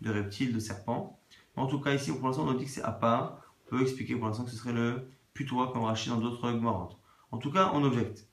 de, 0.00 0.10
reptile, 0.10 0.52
de 0.52 0.58
serpent. 0.58 1.18
En 1.56 1.66
tout 1.66 1.80
cas, 1.80 1.94
ici, 1.94 2.12
pour 2.12 2.26
l'instant, 2.26 2.42
on 2.42 2.52
nous 2.52 2.58
dit 2.58 2.64
que 2.64 2.70
c'est 2.70 2.82
à. 2.82 3.40
On 3.66 3.70
peut 3.70 3.82
expliquer 3.82 4.16
pour 4.16 4.26
l'instant 4.26 4.44
que 4.44 4.50
ce 4.50 4.56
serait 4.56 4.72
le 4.72 5.08
putois 5.32 5.72
comme 5.72 5.84
Rachid 5.84 6.12
dans 6.12 6.20
d'autres 6.20 6.50
Gmarot. 6.52 6.90
En 7.30 7.38
tout 7.38 7.50
cas, 7.50 7.70
on 7.74 7.82
objecte. 7.84 8.28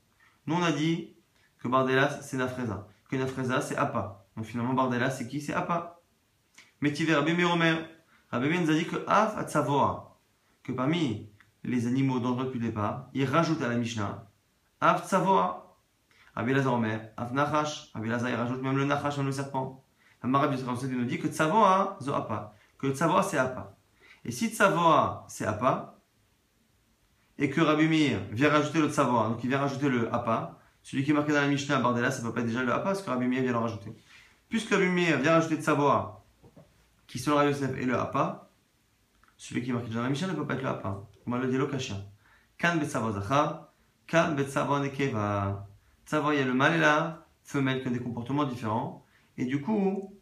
Nous, 0.48 0.56
on 0.56 0.64
a 0.64 0.72
dit 0.72 1.14
que 1.60 1.68
Bardelas, 1.68 2.22
c'est 2.22 2.38
Nafreza. 2.38 2.88
Que 3.10 3.16
Nafreza, 3.16 3.62
c'est 3.62 3.76
Appa. 3.76 4.26
Donc 4.36 4.46
finalement, 4.46 4.74
Bardelas, 4.74 5.12
c'est 5.12 5.28
qui? 5.28 5.42
C'est 5.42 5.54
Appa. 5.54 5.99
Tiver, 6.82 7.16
Rabbi 7.16 7.34
Meromer. 7.34 7.76
Rabbi 8.32 8.60
nous 8.60 8.70
a 8.70 8.74
dit 8.74 8.86
que 8.86 8.98
Af 9.08 9.38
Atzavoa, 9.38 10.20
que 10.64 10.72
parmi 10.72 11.30
les 11.64 11.88
animaux 11.88 12.20
dangereux 12.20 12.46
depuis 12.46 12.60
le 12.60 12.68
départ, 12.68 13.10
il 13.14 13.26
rajoute 13.26 13.62
à 13.62 13.68
la 13.68 13.76
Mishnah 13.76 14.28
Af 14.82 15.06
Tzavoa. 15.08 15.78
Rabbi 16.36 16.54
Lazar 16.54 16.74
Omer, 16.74 17.12
Af 17.18 17.32
Nachash. 17.34 17.92
Rabbi 17.94 18.08
Lazar, 18.08 18.30
il 18.30 18.36
rajoute 18.36 18.62
même 18.62 18.78
le 18.78 18.86
Nachash, 18.86 19.18
même 19.18 19.26
le 19.26 19.32
serpent. 19.32 19.84
Rabbi 20.22 20.58
nous 20.62 21.06
dit 21.06 21.20
que 21.20 21.28
Tzavoa, 21.28 21.98
Zo 22.02 22.14
Appa 22.14 22.56
que 22.80 22.88
Tzavoa 22.94 23.22
c'est 23.22 23.38
Appa. 23.38 23.78
Et 24.26 24.32
si 24.32 24.50
Tzavoa 24.50 25.26
c'est 25.28 25.46
Appa, 25.46 26.00
et 27.38 27.50
que 27.50 27.62
Rabbi 27.62 27.88
Mir 27.88 28.20
vient 28.32 28.50
rajouter 28.50 28.80
le 28.80 28.90
Tzavoa, 28.90 29.30
donc 29.30 29.44
il 29.44 29.50
vient 29.50 29.60
rajouter 29.60 29.90
le 29.90 30.14
Appa, 30.14 30.60
celui 30.82 31.04
qui 31.04 31.12
est 31.12 31.14
marqué 31.14 31.34
dans 31.34 31.42
la 31.42 31.48
Mishnah, 31.48 31.80
Bardella, 31.80 32.10
ça 32.10 32.22
ne 32.22 32.28
peut 32.28 32.34
pas 32.34 32.40
être 32.42 32.48
déjà 32.48 32.64
le 32.64 32.74
Appa, 32.74 32.86
parce 32.86 33.02
que 33.02 33.10
Rabbi 33.10 33.28
Mir 33.28 33.42
vient 33.42 33.52
le 33.52 33.58
rajouter. 33.58 33.94
Puisque 34.48 34.72
Rabbi 34.72 34.88
Mir 34.88 35.18
vient 35.20 35.34
rajouter 35.34 35.58
Tzavoa, 35.58 36.19
qui 37.10 37.18
selon 37.18 37.38
Rabbi 37.38 37.50
Yosef 37.50 37.76
est 37.76 37.86
le 37.86 38.00
Appa, 38.00 38.52
celui 39.36 39.64
qui 39.64 39.72
est 39.72 39.74
marqué 39.74 39.90
dans 39.90 40.04
la 40.04 40.10
Mishnah 40.10 40.28
ne 40.28 40.34
peut 40.34 40.46
pas 40.46 40.54
être 40.54 40.62
le 40.62 40.70
Appa. 40.70 41.08
On 41.26 41.32
va 41.32 41.40
le 41.40 41.48
dire 41.48 41.58
Lokashia. 41.58 41.96
Kan 42.58 42.78
betzavo 42.78 43.12
zachar, 43.12 43.74
kan 44.06 44.36
betzavo 44.36 44.78
nekeva. 44.80 45.68
Tzavoa, 46.06 46.36
il 46.36 46.40
y 46.40 46.44
a 46.44 46.46
le 46.46 46.54
mâle 46.54 46.76
et 46.76 46.78
la 46.78 47.26
femelle 47.44 47.82
qui 47.82 47.88
ont 47.88 47.92
des 47.92 48.00
comportements 48.00 48.46
différents. 48.46 49.06
Et 49.38 49.46
du 49.46 49.60
coup, 49.60 50.16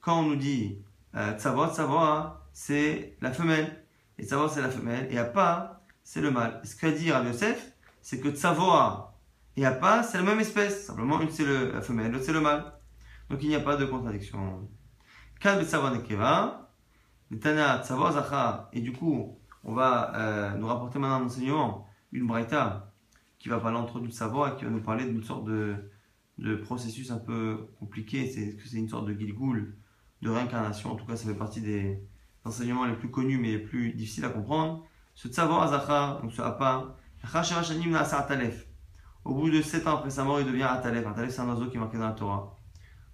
quand 0.00 0.18
on 0.20 0.22
nous 0.24 0.36
dit 0.36 0.78
euh, 1.14 1.38
Tsavoa, 1.38 2.44
c'est 2.52 3.16
la 3.20 3.32
femelle. 3.32 3.84
Et 4.18 4.24
Tsavoa, 4.24 4.48
c'est 4.48 4.62
la 4.62 4.70
femelle. 4.70 5.06
Et 5.12 5.18
Appa, 5.18 5.80
c'est 6.02 6.20
le 6.20 6.32
mâle. 6.32 6.60
ce 6.64 6.74
qu'a 6.74 6.90
dit 6.90 7.12
Rav 7.12 7.24
Yosef, 7.24 7.72
c'est 8.00 8.18
que 8.18 8.30
Tsavoa 8.30 9.16
et 9.56 9.64
Appa, 9.64 10.02
c'est 10.02 10.18
la 10.18 10.24
même 10.24 10.40
espèce. 10.40 10.86
Simplement, 10.86 11.20
une 11.20 11.30
c'est 11.30 11.44
la 11.44 11.82
femelle, 11.82 12.10
l'autre 12.10 12.24
c'est 12.24 12.32
le 12.32 12.40
mâle. 12.40 12.72
Donc 13.30 13.42
il 13.44 13.48
n'y 13.48 13.54
a 13.54 13.60
pas 13.60 13.76
de 13.76 13.84
contradiction. 13.84 14.68
Et 18.72 18.80
du 18.80 18.92
coup, 18.92 19.36
on 19.64 19.74
va 19.74 20.14
euh, 20.14 20.54
nous 20.56 20.68
rapporter 20.68 21.00
maintenant 21.00 21.16
un 21.16 21.24
enseignement, 21.24 21.88
une 22.12 22.28
braïta, 22.28 22.94
qui 23.40 23.48
va 23.48 23.58
parler 23.58 23.76
entre 23.76 23.98
nous 23.98 24.06
de 24.06 24.12
Tsavoa, 24.12 24.52
qui 24.52 24.64
va 24.64 24.70
nous 24.70 24.82
parler 24.82 25.04
d'une 25.04 25.24
sorte 25.24 25.44
de, 25.46 25.74
processus 26.62 27.10
un 27.10 27.18
peu 27.18 27.66
compliqué. 27.80 28.30
C'est 28.30 28.54
que 28.54 28.68
c'est 28.68 28.76
une 28.76 28.88
sorte 28.88 29.06
de 29.06 29.14
gilgoul 29.14 29.74
de 30.20 30.30
réincarnation? 30.30 30.92
En 30.92 30.94
tout 30.94 31.06
cas, 31.06 31.16
ça 31.16 31.26
fait 31.28 31.36
partie 31.36 31.60
des 31.60 32.00
enseignements 32.44 32.84
les 32.84 32.94
plus 32.94 33.10
connus 33.10 33.38
mais 33.38 33.50
les 33.50 33.58
plus 33.58 33.94
difficiles 33.94 34.24
à 34.24 34.28
comprendre. 34.28 34.86
Ce 35.14 35.26
Tzavor 35.26 35.60
Azachar, 35.60 36.22
donc 36.22 36.32
ce 36.32 36.40
Apa, 36.40 36.96
au 39.24 39.34
bout 39.34 39.50
de 39.50 39.60
7 39.60 39.86
ans 39.88 39.96
après 39.96 40.10
sa 40.10 40.22
mort, 40.22 40.40
il 40.40 40.46
devient 40.46 40.62
Atalef. 40.62 41.04
Atalef, 41.04 41.30
c'est 41.32 41.40
un 41.40 41.48
oiseau 41.48 41.68
qui 41.68 41.78
est 41.78 41.80
marqué 41.80 41.98
dans 41.98 42.06
la 42.06 42.12
Torah, 42.12 42.56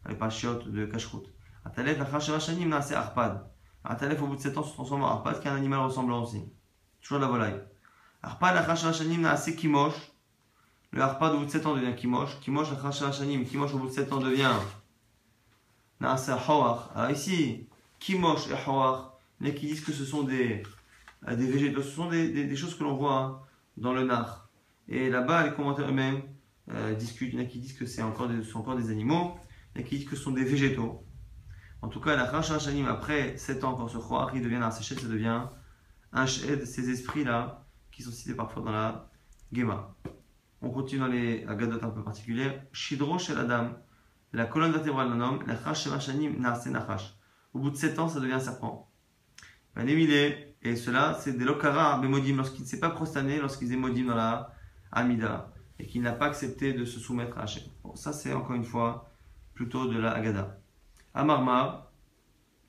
les 0.07 0.14
pachiotes 0.14 0.69
de 0.69 0.85
Kashrut. 0.85 1.25
Atalef, 1.68 2.00
Arpad. 2.94 3.50
Atalef, 3.85 4.22
au 4.22 4.26
bout 4.26 4.37
de 4.37 4.40
7 4.40 4.57
ans, 4.59 4.62
se 4.62 4.72
transforme 4.72 5.02
en 5.02 5.09
Arpad, 5.09 5.40
qui 5.40 5.48
est 5.48 5.50
un 5.50 5.57
animal 5.57 5.81
ressemblant 5.81 6.22
aussi. 6.22 6.42
Toujours 7.00 7.18
la 7.18 7.26
volaille. 7.26 7.61
Arpad, 8.22 8.54
la 8.54 9.18
n'a 9.18 9.31
assez 9.31 9.54
Kimosh. 9.54 9.94
Le 10.92 11.02
Arpad, 11.02 11.35
au 11.35 11.38
bout 11.38 11.44
de 11.44 11.50
7 11.50 11.66
ans, 11.66 11.74
devient 11.74 11.94
Kimosh. 11.94 12.40
Kimosh, 12.40 12.68
la. 12.70 13.44
Kimosh, 13.44 13.74
au 13.74 13.78
bout 13.78 13.88
de 13.88 13.92
7 13.92 14.12
ans, 14.12 14.18
devient 14.18 14.52
Naase 16.00 16.31
Hawar. 16.31 16.90
Alors 16.94 17.11
ici, 17.11 17.68
Kimosh 17.98 18.48
et 18.48 18.54
Hawar, 18.54 19.18
les 19.40 19.54
qui 19.54 19.66
disent 19.66 19.85
que 19.85 19.92
ce 19.92 20.04
sont 20.04 20.22
des, 20.22 20.62
des 21.26 21.46
végétaux, 21.46 21.83
ce 21.83 21.90
sont 21.90 22.09
des, 22.09 22.31
des, 22.31 22.44
des 22.44 22.57
choses 22.57 22.76
que 22.76 22.85
l'on 22.85 22.96
voit 22.96 23.14
hein, 23.14 23.40
dans 23.76 23.92
le 23.92 24.04
Nar. 24.04 24.48
Et 24.88 25.11
là-bas, 25.11 25.46
les 25.46 25.54
commentaires 25.54 25.88
eux-mêmes 25.88 26.22
euh, 26.70 26.94
discutent. 26.94 27.33
Il 27.33 27.38
y 27.38 27.42
en 27.42 27.44
a 27.44 27.48
qui 27.48 27.59
disent 27.59 27.76
que 27.76 27.87
c'est 27.87 28.02
encore, 28.02 28.28
des, 28.28 28.54
encore 28.54 28.76
des 28.76 28.90
animaux. 28.90 29.37
Il 29.74 29.81
y 29.81 29.83
en 29.83 29.87
a 29.87 29.88
qui 29.88 29.98
disent 29.98 30.09
que 30.09 30.16
ce 30.16 30.22
sont 30.22 30.33
des 30.33 30.44
végétaux. 30.44 31.04
En 31.81 31.88
tout 31.88 32.01
cas, 32.01 32.17
la 32.17 32.31
Chachashanim, 32.31 32.87
après 32.87 33.37
7 33.37 33.64
ans, 33.64 33.75
quand 33.75 33.88
ce 33.88 33.99
Hawar, 33.99 34.35
il 34.35 34.43
devient 34.43 34.57
un 34.57 34.71
Shed, 34.71 35.01
ça 35.01 35.07
devient 35.07 35.43
un 36.12 36.27
Shed, 36.27 36.67
ces 36.67 36.91
esprits-là, 36.91 37.64
qui 37.93 38.03
sont 38.03 38.11
cités 38.11 38.35
parfois 38.35 38.62
dans 38.62 38.73
la 38.73 39.11
Gema. 39.53 39.95
On 40.61 40.71
continue 40.71 41.01
dans 41.01 41.07
les 41.07 41.45
Agadot 41.47 41.79
un 41.83 41.91
peu 41.91 42.03
particulières. 42.03 42.62
Shidro 42.73 43.19
Shel 43.19 43.38
Adam, 43.38 43.71
la 44.33 44.47
colonne 44.47 44.73
vertébrale 44.73 45.09
d'un 45.09 45.21
homme, 45.21 45.38
la 45.47 45.57
Chashemashanim 45.57 46.41
Naase 46.41 46.67
Nachash. 46.67 47.14
Au 47.55 47.61
bout 47.61 47.71
de 47.71 47.77
7 47.77 47.99
ans, 47.99 48.09
ça 48.09 48.21
devient 48.21 48.35
un 48.35 48.41
serpent. 48.41 48.91
Et 49.77 50.75
cela, 50.75 51.17
c'est 51.21 51.38
des 51.38 51.45
Lokara 51.45 52.01
Bemodim, 52.01 52.37
lorsqu'il 52.37 52.62
ne 52.62 52.67
s'est 52.67 52.81
pas 52.81 52.91
prosterné, 52.91 53.38
lorsqu'il 53.38 53.73
est 53.73 53.77
modim 53.77 54.07
dans 54.07 54.17
la 54.17 54.53
Amida, 54.91 55.53
et 55.79 55.87
qu'il 55.87 56.03
n'a 56.03 56.12
pas 56.12 56.27
accepté 56.27 56.73
de 56.73 56.85
se 56.85 56.99
soumettre 56.99 57.38
à 57.38 57.43
Hachem. 57.43 57.62
Bon, 57.85 57.95
ça, 57.95 58.12
c'est 58.12 58.33
encore 58.33 58.57
une 58.57 58.64
fois 58.64 59.12
plutôt 59.55 59.87
de 59.87 59.97
la 59.97 60.11
Agada. 60.11 60.59
Amarma, 61.14 61.90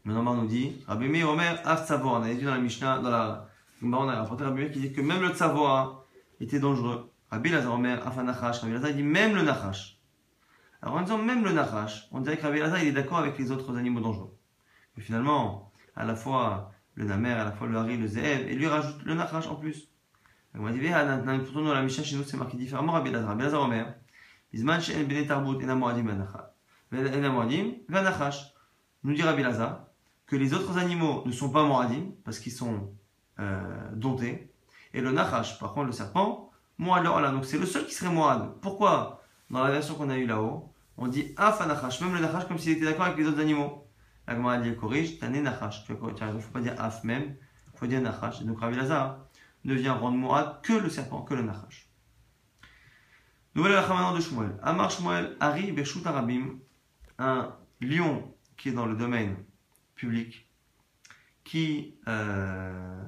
maintenant 0.06 0.36
nous 0.36 0.48
dit, 0.48 0.84
Rabbi 0.88 1.24
Omer 1.24 1.60
Af 1.66 1.86
Tzavor, 1.86 2.14
on 2.14 2.24
avait 2.24 2.36
vu 2.36 2.46
dans 2.46 2.54
la 2.54 2.60
Mishnah, 2.60 3.00
dans 3.00 3.10
la 3.10 3.50
on 3.82 4.10
a 4.10 4.16
rapporté 4.16 4.44
Rabbi 4.44 4.72
qui 4.72 4.80
dit 4.80 4.94
que 4.94 5.02
même 5.02 5.22
le 5.22 5.30
Tzavor 5.30 6.06
était 6.40 6.60
dangereux. 6.60 7.12
Rabbi 7.32 7.50
Lazar 7.50 7.74
Omer 7.74 8.06
Af 8.06 8.18
Anachash, 8.18 8.60
Rabbi 8.60 8.74
Lazar 8.74 8.92
dit 8.92 9.04
même 9.04 9.36
le 9.36 9.44
Nachash. 9.44 10.00
Alors 10.82 10.96
en 10.96 11.02
disant 11.02 11.18
même 11.18 11.44
le 11.44 11.52
Nachash, 11.52 12.08
on 12.12 12.22
dirait 12.22 12.38
que 12.38 12.44
Rabbi 12.44 12.60
Lazar 12.60 12.82
il 12.82 12.88
est 12.88 12.92
d'accord 12.92 13.20
avec 13.20 13.38
les 13.38 13.52
autres 13.52 13.76
animaux 13.78 14.02
dangereux. 14.02 14.36
Mais 14.96 15.04
finalement, 15.04 15.72
à 15.96 16.06
la 16.06 16.16
fois 16.16 16.72
le 16.96 17.06
Namer, 17.06 17.32
à 17.32 17.46
la 17.46 17.52
fois 17.52 17.68
le 17.68 17.78
Hari, 17.78 17.98
le 17.98 18.08
Zeev, 18.08 18.50
et 18.50 18.56
lui 18.56 18.68
rajoute 18.68 19.02
le 19.04 19.14
Nachash 19.14 19.48
en 19.48 19.56
plus. 19.56 19.90
On 20.56 20.64
va 20.64 20.72
dire, 20.72 20.98
pourtant 21.44 21.62
dans 21.62 21.74
la 21.74 21.84
Mishnah 21.84 22.04
chez 22.04 22.16
nous 22.18 22.24
c'est 22.24 22.38
marqué 22.38 22.58
différemment 22.58 22.94
Rabbi 22.94 23.12
Lazar. 23.12 23.30
Rabbi 23.30 23.44
Lazar 23.44 23.62
Omer, 23.62 23.94
Bisman 24.52 24.82
She'en 24.82 25.04
Bene 25.04 25.26
Tarbut 25.26 25.64
Enamoadim 25.64 26.08
Anachal. 26.08 26.49
Nous 26.92 27.04
dit 29.14 29.22
Rabbi 29.22 29.44
Lazar 29.44 29.86
que 30.26 30.36
les 30.36 30.54
autres 30.54 30.78
animaux 30.78 31.24
ne 31.26 31.32
sont 31.32 31.50
pas 31.50 31.64
moadim 31.64 32.12
parce 32.24 32.40
qu'ils 32.40 32.52
sont 32.52 32.92
euh, 33.40 33.62
domptés. 33.94 34.52
Et 34.94 35.02
le 35.02 35.12
nachash, 35.12 35.60
par 35.60 35.74
contre, 35.74 35.88
le 35.88 35.92
serpent, 35.92 36.52
moad 36.78 37.04
Donc 37.04 37.46
c'est 37.46 37.58
le 37.58 37.66
seul 37.66 37.86
qui 37.86 37.94
serait 37.94 38.12
moad. 38.12 38.54
Pourquoi? 38.62 39.22
Dans 39.50 39.64
la 39.64 39.72
version 39.72 39.96
qu'on 39.96 40.10
a 40.10 40.18
eue 40.18 40.26
là-haut, 40.26 40.72
on 40.98 41.08
dit 41.08 41.34
af 41.38 41.66
nachash, 41.66 42.02
même 42.02 42.14
le 42.14 42.20
nachash 42.20 42.48
comme 42.48 42.58
s'il 42.58 42.74
était 42.74 42.86
d'accord 42.86 43.06
avec 43.06 43.18
les 43.18 43.28
autres 43.28 43.40
animaux. 43.40 43.88
La 44.28 44.36
Gemara 44.36 44.58
dit, 44.58 44.76
corrige, 44.76 45.20
t'as 45.20 45.30
né 45.30 45.42
nachash. 45.42 45.86
Tu 45.86 45.94
il 45.94 46.36
ne 46.36 46.40
faut 46.40 46.52
pas 46.52 46.62
dire 46.62 46.80
af 46.80 47.04
même, 47.04 47.36
il 47.74 47.80
faut 47.80 47.88
dire 47.88 48.02
nachash. 48.02 48.42
Et 48.42 48.46
donc 48.46 48.60
Rabbi 48.60 48.76
Lazar 48.76 49.20
ne 49.64 49.74
vient 49.74 49.94
rendre 49.94 50.18
moad 50.18 50.62
que 50.62 50.74
le 50.74 50.90
serpent, 50.90 51.22
que 51.22 51.34
le 51.34 51.44
nachash. 51.44 51.90
Nouvelle 53.56 53.74
la 53.74 54.14
de 54.14 54.22
Shmuel. 54.22 54.58
Amar 54.62 54.92
Shmuel, 54.92 55.36
Ari 55.40 55.72
Bershut 55.72 56.06
Arabim, 56.06 56.60
un 57.20 57.56
lion 57.82 58.34
qui 58.58 58.70
est 58.70 58.72
dans 58.72 58.86
le 58.86 58.96
domaine 58.96 59.36
public, 59.96 60.50
qui, 61.44 61.96
euh, 62.08 63.04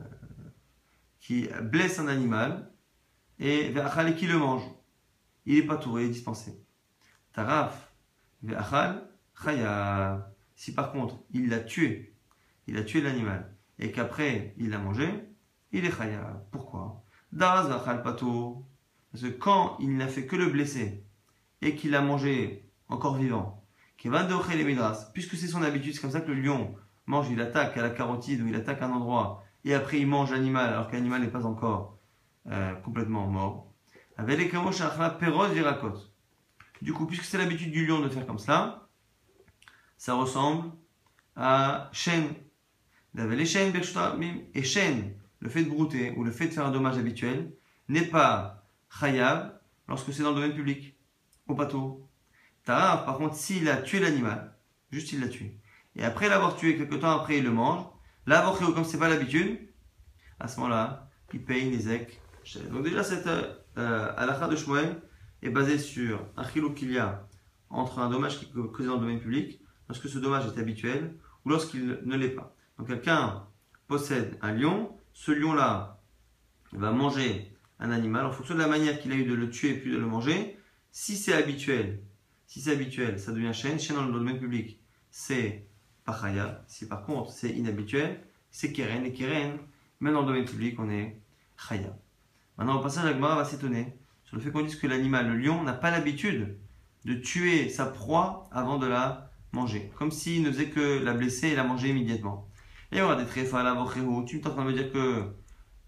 blesse 1.62 1.98
un 1.98 2.08
animal 2.08 2.70
et 3.40 3.74
qui 4.18 4.28
le 4.28 4.38
mange. 4.38 4.64
Il 5.46 5.56
n'est 5.56 5.66
pas 5.66 5.78
touré, 5.78 6.08
dispensé. 6.10 6.62
Taraf, 7.34 7.94
chaya. 9.44 10.30
Si 10.56 10.74
par 10.74 10.92
contre 10.92 11.24
il 11.32 11.50
l'a 11.50 11.60
tué, 11.62 12.14
il 12.68 12.78
a 12.78 12.84
tué 12.84 13.02
l'animal 13.02 13.56
et 13.80 13.92
qu'après 13.92 14.54
il 14.58 14.70
l'a 14.70 14.78
mangé, 14.78 15.08
il 15.72 15.86
est 15.86 15.98
chaya. 15.98 16.46
Pourquoi? 16.52 17.04
Daz 17.32 17.70
pato. 18.04 18.66
Parce 19.12 19.24
que 19.24 19.30
quand 19.30 19.78
il 19.80 19.96
n'a 19.96 20.08
fait 20.08 20.26
que 20.26 20.36
le 20.36 20.48
blesser 20.48 21.04
et 21.62 21.76
qu'il 21.76 21.92
l'a 21.92 22.02
mangé 22.02 22.70
encore 22.90 23.18
vivant, 23.18 23.61
puisque 25.14 25.36
c'est 25.36 25.48
son 25.48 25.62
habitude, 25.62 25.94
c'est 25.94 26.02
comme 26.02 26.12
ça 26.12 26.22
que 26.22 26.32
le 26.32 26.42
lion 26.42 26.76
mange, 27.06 27.30
il 27.30 27.40
attaque 27.42 27.78
à 27.78 27.82
la 27.82 27.90
carotide 27.90 28.42
ou 28.42 28.48
il 28.48 28.56
attaque 28.56 28.82
un 28.82 28.92
endroit 28.92 29.44
et 29.64 29.74
après 29.74 30.00
il 30.00 30.08
mange 30.08 30.32
l'animal 30.32 30.70
alors 30.70 30.88
que 30.88 30.94
l'animal 30.94 31.22
n'est 31.22 31.28
pas 31.28 31.46
encore 31.46 31.98
euh, 32.50 32.74
complètement 32.76 33.28
mort. 33.28 33.72
Du 36.82 36.94
coup, 36.94 37.06
puisque 37.06 37.24
c'est 37.24 37.38
l'habitude 37.38 37.72
du 37.72 37.86
lion 37.86 38.00
de 38.00 38.10
faire 38.10 38.26
comme 38.26 38.40
cela, 38.40 38.88
ça 39.98 40.16
ressemble 40.16 40.72
à 41.36 41.90
chêne. 41.92 42.34
Et 43.18 44.64
chêne, 44.64 45.14
le 45.40 45.50
fait 45.50 45.64
de 45.64 45.70
brouter 45.70 46.12
ou 46.18 46.24
le 46.24 46.32
fait 46.32 46.48
de 46.48 46.54
faire 46.54 46.66
un 46.66 46.72
dommage 46.72 46.98
habituel, 46.98 47.54
n'est 47.88 48.06
pas 48.06 48.66
chayav 48.90 49.60
lorsque 49.88 50.14
c'est 50.14 50.24
dans 50.24 50.30
le 50.30 50.36
domaine 50.36 50.56
public, 50.56 50.96
au 51.48 51.56
bateau, 51.56 52.08
par 53.06 53.18
contre, 53.18 53.36
s'il 53.36 53.70
a 53.70 53.78
tué 53.78 54.00
l'animal, 54.00 54.56
juste 54.92 55.12
il 55.14 55.22
l'a 55.22 55.28
tué, 55.28 55.60
et 55.96 56.04
après 56.04 56.30
l'avoir 56.30 56.56
tué, 56.56 56.78
quelques 56.78 57.00
temps 57.00 57.12
après, 57.12 57.38
il 57.38 57.44
le 57.44 57.52
mange, 57.52 57.84
là, 58.26 58.54
comme 58.60 58.84
c'est 58.84 59.00
pas 59.00 59.10
l'habitude, 59.10 59.60
à 60.40 60.48
ce 60.48 60.60
moment-là, 60.60 61.10
il 61.34 61.44
paye 61.44 61.70
les 61.70 61.90
ek. 61.92 62.20
Donc 62.72 62.84
déjà, 62.84 63.04
cette 63.04 63.28
euh, 63.78 64.48
de 64.48 64.56
Shmuel 64.56 65.02
est 65.42 65.50
basée 65.50 65.78
sur 65.78 66.26
un 66.38 66.48
chilou 66.48 66.74
qu'il 66.74 66.92
y 66.92 66.98
a 66.98 67.28
entre 67.70 68.00
un 68.00 68.10
dommage 68.10 68.40
qui 68.40 68.46
est 68.46 68.72
causé 68.72 68.88
dans 68.88 68.96
le 68.96 69.02
domaine 69.02 69.20
public, 69.20 69.62
lorsque 69.88 70.10
ce 70.10 70.20
dommage 70.20 70.46
est 70.46 70.60
habituel, 70.60 71.16
ou 71.46 71.50
lorsqu'il 71.50 72.00
ne 72.04 72.18
l'est 72.18 72.30
pas. 72.30 72.56
Donc 72.78 72.88
quelqu'un 72.88 73.44
possède 73.88 74.38
un 74.42 74.54
lion, 74.54 74.98
ce 75.14 75.32
lion-là 75.32 76.02
va 76.74 76.92
manger 76.92 77.56
un 77.80 77.92
animal 77.92 78.26
en 78.26 78.32
fonction 78.32 78.56
de 78.56 78.60
la 78.60 78.68
manière 78.68 79.00
qu'il 79.00 79.12
a 79.12 79.16
eu 79.16 79.26
de 79.26 79.34
le 79.34 79.50
tuer 79.50 79.74
puis 79.74 79.92
de 79.92 79.98
le 79.98 80.06
manger. 80.06 80.58
Si 80.92 81.16
c'est 81.16 81.34
habituel, 81.34 82.02
si 82.52 82.60
c'est 82.60 82.74
habituel, 82.74 83.18
ça 83.18 83.32
devient 83.32 83.54
chaîne. 83.54 83.80
Chaîne 83.80 83.96
dans 83.96 84.04
le 84.04 84.12
domaine 84.12 84.38
public, 84.38 84.78
c'est 85.10 85.66
pachaya. 86.04 86.66
Si 86.68 86.86
par 86.86 87.06
contre 87.06 87.32
c'est 87.32 87.52
inhabituel, 87.52 88.20
c'est 88.50 88.74
keren. 88.74 89.06
Et 89.06 89.14
keren, 89.14 89.58
même 90.02 90.14
dans 90.14 90.20
le 90.20 90.28
domaine 90.28 90.44
public, 90.44 90.78
on 90.78 90.90
est 90.90 91.18
chaya. 91.56 91.96
Maintenant, 92.58 92.78
au 92.78 92.84
passage, 92.84 93.06
Agmara 93.06 93.38
va 93.38 93.46
s'étonner 93.46 93.96
sur 94.26 94.36
le 94.36 94.42
fait 94.42 94.52
qu'on 94.52 94.64
dise 94.64 94.76
que 94.76 94.86
l'animal, 94.86 95.30
le 95.30 95.38
lion, 95.38 95.64
n'a 95.64 95.72
pas 95.72 95.92
l'habitude 95.92 96.58
de 97.06 97.14
tuer 97.14 97.70
sa 97.70 97.86
proie 97.86 98.50
avant 98.52 98.78
de 98.78 98.86
la 98.86 99.32
manger. 99.54 99.90
Comme 99.96 100.12
s'il 100.12 100.44
ne 100.44 100.52
faisait 100.52 100.72
que 100.72 101.02
la 101.02 101.14
blesser 101.14 101.48
et 101.48 101.56
la 101.56 101.64
manger 101.64 101.88
immédiatement. 101.88 102.50
Et 102.92 103.02
on 103.02 103.08
va 103.08 103.16
des 103.16 103.26
tréfas, 103.26 103.64
la 103.64 103.82
Tu 104.28 104.40
es 104.40 104.48
en 104.48 104.50
train 104.50 104.66
de 104.66 104.72
me 104.72 104.74
dire 104.74 104.92
que 104.92 105.24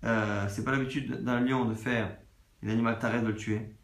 euh, 0.06 0.48
c'est 0.48 0.64
pas 0.64 0.72
l'habitude 0.72 1.26
d'un 1.26 1.42
lion 1.42 1.66
de 1.66 1.76
faire 1.76 2.16
l'animal 2.62 3.00
t'arrête 3.00 3.24
de 3.24 3.28
le 3.28 3.36
tuer. 3.36 3.76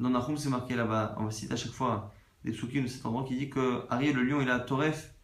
Dans 0.00 0.10
Nahum, 0.10 0.36
c'est 0.36 0.48
marqué 0.48 0.74
là-bas. 0.74 1.14
On 1.18 1.24
va 1.24 1.30
citer 1.30 1.52
à 1.52 1.56
chaque 1.56 1.70
fois 1.70 2.12
des 2.44 2.50
psukim 2.50 2.82
de 2.82 2.88
cet 2.88 3.06
endroit 3.06 3.24
qui 3.24 3.36
dit 3.36 3.48
que 3.48 3.84
Arié, 3.90 4.12
le 4.12 4.24
lion, 4.24 4.40
il 4.40 4.50
a 4.50 4.58
Toref 4.58 5.14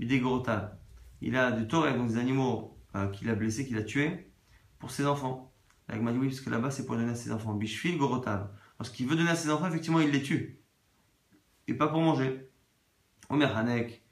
Korotav. 0.00 0.78
Il 1.20 1.36
a 1.36 1.52
du 1.52 1.68
Toref, 1.68 1.94
donc 1.94 2.08
des 2.08 2.16
animaux 2.16 2.78
euh, 2.94 3.08
qu'il 3.08 3.28
a 3.28 3.34
blessés, 3.34 3.66
qu'il 3.66 3.76
a 3.76 3.82
tués, 3.82 4.32
pour 4.78 4.90
ses 4.90 5.04
enfants. 5.04 5.52
M'a 5.88 6.12
dit 6.12 6.18
oui, 6.18 6.28
parce 6.28 6.40
que 6.40 6.48
là-bas, 6.48 6.70
c'est 6.70 6.86
pour 6.86 6.96
donner 6.96 7.10
à 7.10 7.14
ses 7.14 7.32
enfants. 7.32 7.52
Bishfil 7.52 7.98
Gorotav. 7.98 8.48
Lorsqu'il 8.78 9.06
veut 9.06 9.16
donner 9.16 9.30
à 9.30 9.36
ses 9.36 9.50
enfants, 9.50 9.68
effectivement, 9.68 10.00
il 10.00 10.10
les 10.10 10.22
tue. 10.22 10.62
Et 11.66 11.74
pas 11.74 11.88
pour 11.88 12.00
manger. 12.00 12.50
Omer 13.28 13.54
Hanek. 13.54 14.02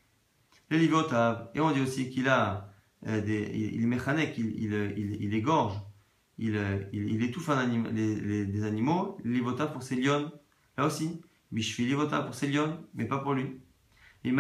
Les 0.69 0.85
Et 0.85 1.61
on 1.61 1.71
dit 1.73 1.81
aussi 1.81 2.11
qu'il 2.11 2.29
a 2.29 2.71
euh, 3.07 3.23
des, 3.23 3.51
il, 3.55 3.83
il, 3.83 3.93
il, 4.37 4.95
il, 4.97 5.23
il 5.23 5.35
égorge 5.35 5.81
euh, 6.41 6.83
il, 6.93 7.11
il, 7.11 7.23
étouffe 7.23 7.51
les, 7.93 8.47
des 8.47 8.65
animaux, 8.65 9.19
l'ivota 9.25 9.67
pour 9.67 9.83
ses 9.83 9.97
lions, 9.97 10.31
là 10.77 10.87
aussi, 10.87 11.23
bishvi 11.51 11.87
l'ivota 11.87 12.21
pour 12.21 12.35
ses 12.35 12.49
lions, 12.49 12.79
mais 12.95 13.07
pas 13.07 13.19
pour 13.19 13.35
lui. 13.35 13.61
Il 14.25 14.37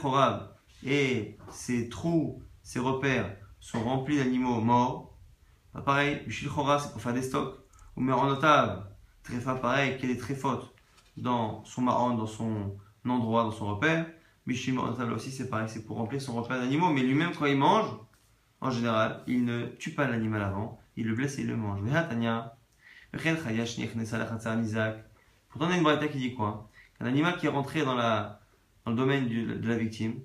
Chorav, 0.00 0.50
et 0.84 1.38
ses 1.50 1.88
trous, 1.88 2.42
ses 2.62 2.80
repères 2.80 3.36
sont 3.60 3.82
remplis 3.82 4.18
d'animaux 4.18 4.60
morts. 4.60 5.16
Pareil, 5.86 6.22
bishvil 6.26 6.50
Chorav 6.50 6.82
c'est 6.82 6.92
pour 6.92 7.00
faire 7.00 7.14
des 7.14 7.22
stocks, 7.22 7.58
ou 7.96 8.00
meronotav, 8.00 8.86
tréfa 9.22 9.54
pareil, 9.54 9.96
qui 9.96 10.06
est 10.06 10.08
des 10.08 10.18
tréfotes 10.18 10.74
dans 11.16 11.64
son 11.64 11.82
marron, 11.82 12.14
dans 12.14 12.26
son 12.26 12.76
endroit, 13.06 13.44
dans 13.44 13.52
son 13.52 13.74
repère. 13.74 14.06
Bishvil 14.46 14.74
meronotav 14.74 15.12
aussi 15.12 15.30
c'est 15.30 15.48
pareil, 15.48 15.68
c'est 15.68 15.86
pour 15.86 15.96
remplir 15.96 16.20
son 16.20 16.34
repère 16.34 16.58
d'animaux, 16.58 16.90
mais 16.90 17.02
lui-même 17.02 17.32
quand 17.38 17.46
il 17.46 17.56
mange, 17.56 17.88
en 18.60 18.70
général, 18.70 19.22
il 19.26 19.44
ne 19.44 19.66
tue 19.66 19.94
pas 19.94 20.08
l'animal 20.08 20.42
avant, 20.42 20.78
il 20.98 21.06
le 21.06 21.14
blesse 21.14 21.38
et 21.38 21.42
il 21.42 21.48
le 21.48 21.56
mange. 21.56 21.80
Pourtant, 25.48 25.66
on 25.66 25.70
a 25.70 25.76
une 25.76 25.82
braïta 25.82 26.08
qui 26.08 26.18
dit 26.18 26.34
quoi? 26.34 26.68
Qu'un 26.98 27.06
animal 27.06 27.38
qui 27.38 27.46
est 27.46 27.50
rentré 27.50 27.84
dans, 27.84 27.94
la, 27.94 28.40
dans 28.84 28.90
le 28.90 28.96
domaine 28.96 29.28
de 29.28 29.68
la 29.68 29.78
victime. 29.78 30.20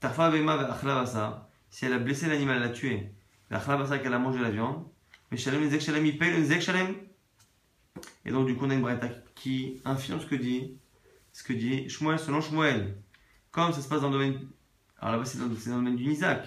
Tarfa 0.00 0.30
Bema 0.30 1.48
si 1.68 1.84
elle 1.84 1.92
a 1.92 1.98
blessé 1.98 2.26
l'animal, 2.28 2.56
elle 2.56 2.62
l'a 2.62 2.68
tué. 2.70 3.12
qu'elle 3.48 4.14
a 4.14 4.18
mangé 4.18 4.40
la 4.40 4.50
viande. 4.50 4.84
Mais 5.30 5.36
Shalem 5.36 5.70
Shalem, 5.78 6.06
il 6.06 6.18
paye 6.18 6.32
le 6.32 6.60
Shalem. 6.60 6.96
Et 8.24 8.30
donc, 8.30 8.46
du 8.46 8.56
coup, 8.56 8.64
on 8.64 8.70
a 8.70 8.74
une 8.74 8.80
braïta 8.80 9.08
qui 9.34 9.80
infirme 9.84 10.20
ce 10.20 10.26
que 10.26 10.34
dit, 10.34 10.78
ce 11.32 11.42
que 11.44 11.52
dit 11.52 11.88
Shmuel 11.88 12.18
selon 12.18 12.40
Shmuel. 12.40 12.96
Comme 13.52 13.72
ça 13.72 13.82
se 13.82 13.88
passe 13.88 14.00
dans 14.00 14.08
le 14.08 14.14
domaine, 14.14 14.48
alors 14.98 15.12
là-bas, 15.12 15.24
c'est 15.24 15.38
dans, 15.38 15.46
le 15.46 15.54
domaine 15.54 15.96
du 15.96 16.06
Nizak. 16.06 16.46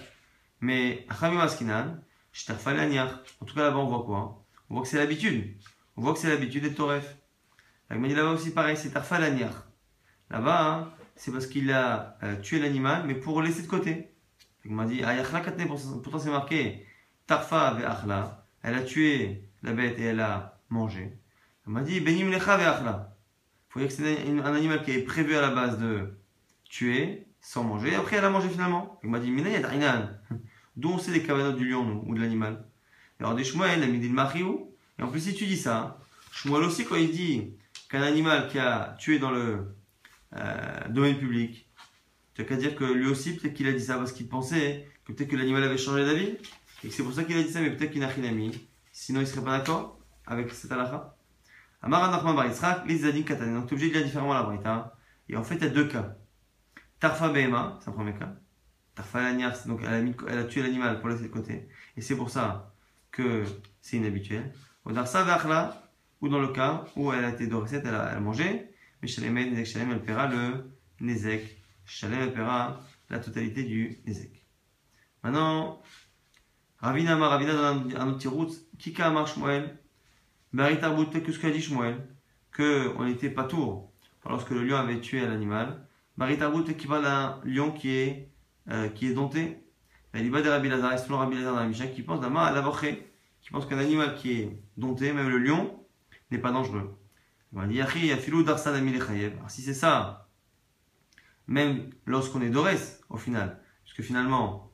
Mais, 0.60 1.06
Achamim 1.08 1.40
Askinan, 1.40 1.96
en 3.40 3.44
tout 3.44 3.54
cas, 3.54 3.62
là-bas, 3.62 3.78
on 3.78 3.86
voit 3.86 4.04
quoi 4.04 4.44
On 4.68 4.74
voit 4.74 4.82
que 4.82 4.88
c'est 4.88 4.98
l'habitude. 4.98 5.56
On 5.96 6.02
voit 6.02 6.12
que 6.12 6.18
c'est 6.18 6.28
l'habitude 6.28 6.64
des 6.64 6.74
Toref. 6.74 7.16
Là-bas 7.90 8.30
aussi 8.30 8.50
pareil, 8.52 8.76
c'est 8.76 8.90
Tarfa 8.90 9.20
Là-bas, 9.20 10.66
hein, 10.66 10.92
c'est 11.14 11.30
parce 11.30 11.46
qu'il 11.46 11.70
a 11.70 12.18
euh, 12.24 12.40
tué 12.40 12.58
l'animal, 12.58 13.04
mais 13.06 13.14
pour 13.14 13.40
laisser 13.40 13.62
de 13.62 13.68
côté. 13.68 14.10
Il 14.64 14.72
m'a 14.72 14.84
dit, 14.86 15.02
pourtant 16.02 16.18
c'est 16.18 16.30
marqué, 16.30 16.86
Tarfa 17.26 17.76
Achla, 17.76 18.46
elle 18.62 18.74
a 18.74 18.82
tué 18.82 19.48
la 19.62 19.72
bête 19.72 19.98
et 19.98 20.04
elle 20.04 20.20
a 20.20 20.60
mangé. 20.70 21.16
Il 21.66 21.72
m'a 21.72 21.82
dit, 21.82 22.00
Benim 22.00 22.30
Lecha 22.30 22.54
Achla. 22.54 23.16
Il 23.68 23.72
faut 23.72 23.78
dire 23.80 23.88
que 23.88 23.94
c'est 23.94 24.28
un 24.28 24.54
animal 24.54 24.82
qui 24.82 24.92
est 24.92 25.02
prévu 25.02 25.36
à 25.36 25.40
la 25.40 25.50
base 25.50 25.78
de 25.78 26.18
tuer 26.64 27.28
sans 27.40 27.62
manger, 27.62 27.92
et 27.92 27.94
après 27.94 28.16
elle 28.16 28.24
a 28.24 28.30
mangé 28.30 28.48
finalement. 28.48 28.98
Il 29.04 29.10
m'a 29.10 29.20
dit, 29.20 29.30
Mina 29.30 29.50
On 30.82 30.98
sait 30.98 31.12
les 31.12 31.22
cavanotes 31.22 31.56
du 31.56 31.68
lion, 31.68 32.02
ou 32.06 32.14
de 32.14 32.20
l'animal. 32.20 32.64
Alors 33.20 33.34
des 33.34 33.48
il 33.48 33.62
a 33.62 33.86
mis 33.86 33.98
des 33.98 34.08
Mariou. 34.08 34.70
Et 34.98 35.02
en 35.02 35.08
plus, 35.08 35.20
si 35.20 35.34
tu 35.34 35.46
dis 35.46 35.56
ça, 35.56 36.00
Shmuel 36.32 36.64
aussi, 36.64 36.84
quand 36.84 36.96
il 36.96 37.10
dit 37.10 37.54
qu'un 37.88 38.02
animal 38.02 38.48
qui 38.48 38.58
a 38.58 38.96
tué 38.98 39.18
dans 39.18 39.30
le 39.30 39.76
euh, 40.36 40.88
domaine 40.88 41.16
public. 41.16 41.68
Tu 42.34 42.42
n'as 42.42 42.48
qu'à 42.48 42.56
dire 42.56 42.74
que 42.74 42.84
lui 42.84 43.06
aussi, 43.06 43.36
peut-être 43.36 43.54
qu'il 43.54 43.68
a 43.68 43.72
dit 43.72 43.80
ça 43.80 43.96
parce 43.96 44.12
qu'il 44.12 44.28
pensait 44.28 44.88
que 45.04 45.12
peut-être 45.12 45.30
que 45.30 45.36
l'animal 45.36 45.62
avait 45.62 45.78
changé 45.78 46.04
d'avis. 46.04 46.36
Et 46.82 46.88
que 46.88 46.94
c'est 46.94 47.04
pour 47.04 47.12
ça 47.12 47.24
qu'il 47.24 47.36
a 47.36 47.42
dit 47.42 47.50
ça, 47.50 47.60
mais 47.60 47.70
peut-être 47.70 47.92
qu'il 47.92 48.00
n'a 48.00 48.08
rien 48.08 48.32
mis. 48.32 48.66
Sinon, 48.92 49.20
il 49.20 49.26
serait 49.26 49.44
pas 49.44 49.58
d'accord 49.58 49.98
avec 50.26 50.50
cette 50.52 50.72
halakha. 50.72 51.16
Amar 51.82 52.10
Nachman 52.10 52.34
Bar 52.34 52.46
Yitzhak, 52.46 52.86
les 52.86 52.98
Zadim 52.98 53.22
Katané. 53.22 53.54
Donc, 53.54 53.66
tu 53.68 53.74
es 53.74 53.76
obligé 53.76 53.90
de 53.90 53.96
dire 53.98 54.04
différemment 54.06 54.34
la 54.34 54.42
Brita. 54.42 54.96
Et 55.28 55.36
en 55.36 55.44
fait, 55.44 55.56
il 55.56 55.62
y 55.62 55.66
a 55.66 55.70
deux 55.70 55.86
cas. 55.86 56.16
Tarfa 56.98 57.28
Behema, 57.28 57.78
c'est 57.80 57.90
un 57.90 57.92
premier 57.92 58.14
cas. 58.14 58.34
Donc 59.66 59.80
elle 59.82 59.94
a, 59.94 60.00
mis, 60.00 60.14
elle 60.28 60.38
a 60.38 60.44
tué 60.44 60.62
l'animal 60.62 61.00
pour 61.00 61.08
laisser 61.08 61.24
de 61.24 61.28
côté. 61.28 61.68
Et 61.96 62.00
c'est 62.00 62.16
pour 62.16 62.30
ça 62.30 62.72
que 63.10 63.44
c'est 63.80 63.96
inhabituel. 63.96 64.52
Ou 64.84 64.92
dans 66.28 66.40
le 66.40 66.48
cas 66.48 66.84
où 66.96 67.12
elle 67.12 67.24
a 67.24 67.30
été 67.30 67.46
dorée, 67.46 67.68
elle 67.72 67.82
elle 67.86 67.94
a 67.94 68.20
mangé, 68.20 68.70
Nezek 69.02 69.66
Shalem, 69.66 69.90
elle 69.92 70.02
paiera 70.02 70.26
le 70.28 70.70
Nezek. 71.00 71.62
Shalem, 71.84 72.20
elle 72.20 72.32
paiera 72.32 72.80
la 73.10 73.18
totalité 73.18 73.64
du 73.64 73.98
Nezek. 74.06 74.42
Maintenant, 75.22 75.82
Ravina 76.78 77.16
Ravina 77.16 77.54
dans 77.54 78.00
un, 78.00 78.12
petit 78.12 78.28
route, 78.28 78.52
Kika 78.78 79.06
Amar 79.06 79.26
Shmuel, 79.26 79.78
Baritarbout, 80.52 81.06
que 81.06 81.32
ce 81.32 81.38
qu'a 81.38 81.50
dit 81.50 81.60
Shmuel, 81.60 82.06
qu'on 82.54 83.04
n'était 83.04 83.30
pas 83.30 83.44
tour 83.44 83.90
lorsque 84.28 84.50
le 84.50 84.64
lion 84.64 84.76
avait 84.76 85.00
tué 85.00 85.20
l'animal. 85.20 85.86
Baritarbout 86.16 86.64
qui 86.76 86.86
parle 86.86 87.04
d'un 87.04 87.40
lion 87.44 87.72
qui 87.72 87.90
est, 87.90 88.30
euh, 88.70 88.88
qui 88.88 89.08
est 89.08 89.14
dompté. 89.14 89.60
Va 90.12 90.20
de 90.20 90.48
Rabbi 90.48 90.68
Lazar, 90.68 90.98
selon 90.98 91.18
Rabbi 91.18 91.36
Lazar 91.36 91.54
dans 91.54 91.68
la 91.68 91.86
qui 91.88 92.02
pense 92.02 92.20
d'Amar 92.20 92.44
à 92.44 92.52
la 92.52 92.62
qui 93.42 93.50
pense 93.50 93.66
qu'un 93.66 93.78
animal 93.78 94.14
qui 94.14 94.32
est 94.32 94.62
dompté, 94.76 95.12
même 95.12 95.28
le 95.28 95.38
lion, 95.38 95.84
n'est 96.30 96.38
pas 96.38 96.52
dangereux. 96.52 96.96
On 97.52 97.66
dire, 97.66 97.88
si 99.48 99.62
c'est 99.62 99.74
ça, 99.74 100.28
même 101.46 101.90
lorsqu'on 102.06 102.40
est 102.42 102.50
Dorès, 102.50 103.00
au 103.10 103.16
final, 103.16 103.60
parce 103.84 103.96
que 103.96 104.02
finalement, 104.02 104.72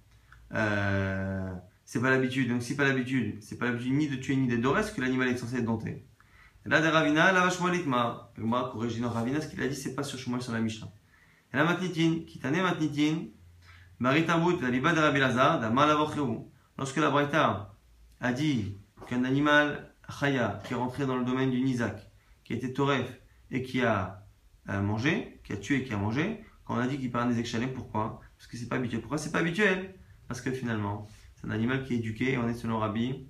euh, 0.53 1.53
c'est 1.85 2.01
pas 2.01 2.11
l'habitude, 2.11 2.49
donc 2.49 2.63
si 2.63 2.77
pas 2.77 2.85
l'habitude, 2.85 3.43
c'est 3.43 3.59
pas 3.59 3.67
l'habitude 3.67 3.93
ni 3.93 4.09
de 4.09 4.17
tuer 4.17 4.37
ni 4.37 4.47
d'être 4.47 4.61
Dorès 4.61 4.91
que 4.93 5.01
l'animal 5.01 5.29
est 5.29 5.37
censé 5.37 5.57
être 5.57 5.65
dompté. 5.65 6.07
là, 6.65 6.81
des 6.81 6.89
Ravina, 6.89 7.33
la 7.33 7.41
vache 7.41 7.61
Litma. 7.61 8.33
Moi, 8.39 8.71
corrige 8.73 9.03
Ravina, 9.03 9.41
ce 9.41 9.49
qu'il 9.49 9.61
a 9.63 9.69
dit, 9.69 9.75
c'est 9.75 9.95
pas 9.95 10.03
sur 10.03 10.19
Shmuel, 10.19 10.43
sur 10.43 10.53
la 10.53 10.61
Mishnah. 10.61 10.91
Et 11.53 11.57
la 11.57 11.65
Matnitin, 11.65 12.21
t'a 12.41 12.51
Matnitin, 12.51 13.27
Lorsque 14.03 14.29
la 16.97 17.11
Braïta 17.11 17.77
a 18.21 18.33
dit 18.33 18.79
qu'un 19.07 19.25
animal, 19.25 19.93
Chaya, 20.09 20.63
qui 20.65 20.73
est 20.73 20.77
rentré 20.77 21.05
dans 21.05 21.17
le 21.17 21.25
domaine 21.27 21.51
du 21.51 21.61
Nizak, 21.61 22.11
qui 22.43 22.55
était 22.55 22.73
Toref 22.73 23.21
et 23.51 23.63
qui 23.63 23.83
a 23.83 24.27
euh, 24.71 24.81
mangé, 24.81 25.43
qui 25.45 25.53
a 25.53 25.59
tué 25.59 25.77
et 25.77 25.85
qui 25.85 25.93
a 25.93 25.99
mangé, 25.99 26.43
quand 26.65 26.77
on 26.77 26.79
a 26.79 26.87
dit 26.87 26.99
qu'il 26.99 27.13
parle 27.13 27.29
des 27.29 27.41
échalets, 27.41 27.75
pourquoi? 27.75 28.21
Parce 28.39 28.47
que 28.47 28.57
c'est 28.57 28.71
pas 28.71 28.77
habituel. 28.77 29.03
Pourquoi 29.03 29.19
c'est 29.19 29.33
pas 29.33 29.41
habituel? 29.41 29.95
Parce 30.29 30.41
que 30.41 30.51
finalement, 30.51 31.07
c'est 31.35 31.47
un 31.47 31.51
animal 31.51 31.85
qui 31.85 31.93
est 31.93 31.99
éduqué 31.99 32.33
et 32.33 32.39
on 32.39 32.49
est 32.49 32.55
selon 32.55 32.79
Rabbi 32.79 33.29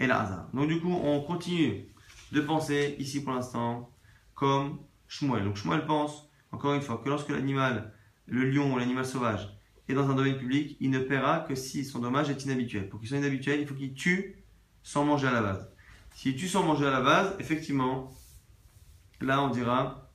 et 0.00 0.10
hasard. 0.10 0.48
Donc 0.52 0.66
du 0.66 0.80
coup, 0.80 0.92
on 0.92 1.20
continue 1.20 1.86
de 2.32 2.40
penser 2.40 2.96
ici 2.98 3.22
pour 3.22 3.32
l'instant 3.32 3.92
comme 4.34 4.80
Shmuel. 5.06 5.44
Donc 5.44 5.56
Shmuel 5.56 5.86
pense, 5.86 6.28
encore 6.50 6.74
une 6.74 6.82
fois, 6.82 7.00
que 7.04 7.08
lorsque 7.08 7.28
l'animal, 7.28 7.94
le 8.26 8.50
lion 8.50 8.74
ou 8.74 8.78
l'animal 8.78 9.06
sauvage, 9.06 9.59
dans 9.94 10.08
un 10.10 10.14
domaine 10.14 10.36
public, 10.36 10.76
il 10.80 10.90
ne 10.90 10.98
paiera 10.98 11.40
que 11.40 11.54
si 11.54 11.84
son 11.84 11.98
dommage 11.98 12.30
est 12.30 12.44
inhabituel. 12.44 12.88
Pour 12.88 13.00
qu'il 13.00 13.08
soit 13.08 13.18
inhabituel, 13.18 13.60
il 13.60 13.66
faut 13.66 13.74
qu'il 13.74 13.94
tue 13.94 14.36
sans 14.82 15.04
manger 15.04 15.28
à 15.28 15.32
la 15.32 15.42
base. 15.42 15.70
S'il 16.14 16.36
tue 16.36 16.48
sans 16.48 16.62
manger 16.62 16.86
à 16.86 16.90
la 16.90 17.00
base, 17.00 17.36
effectivement, 17.38 18.12
là 19.20 19.42
on 19.42 19.50
dira 19.50 20.10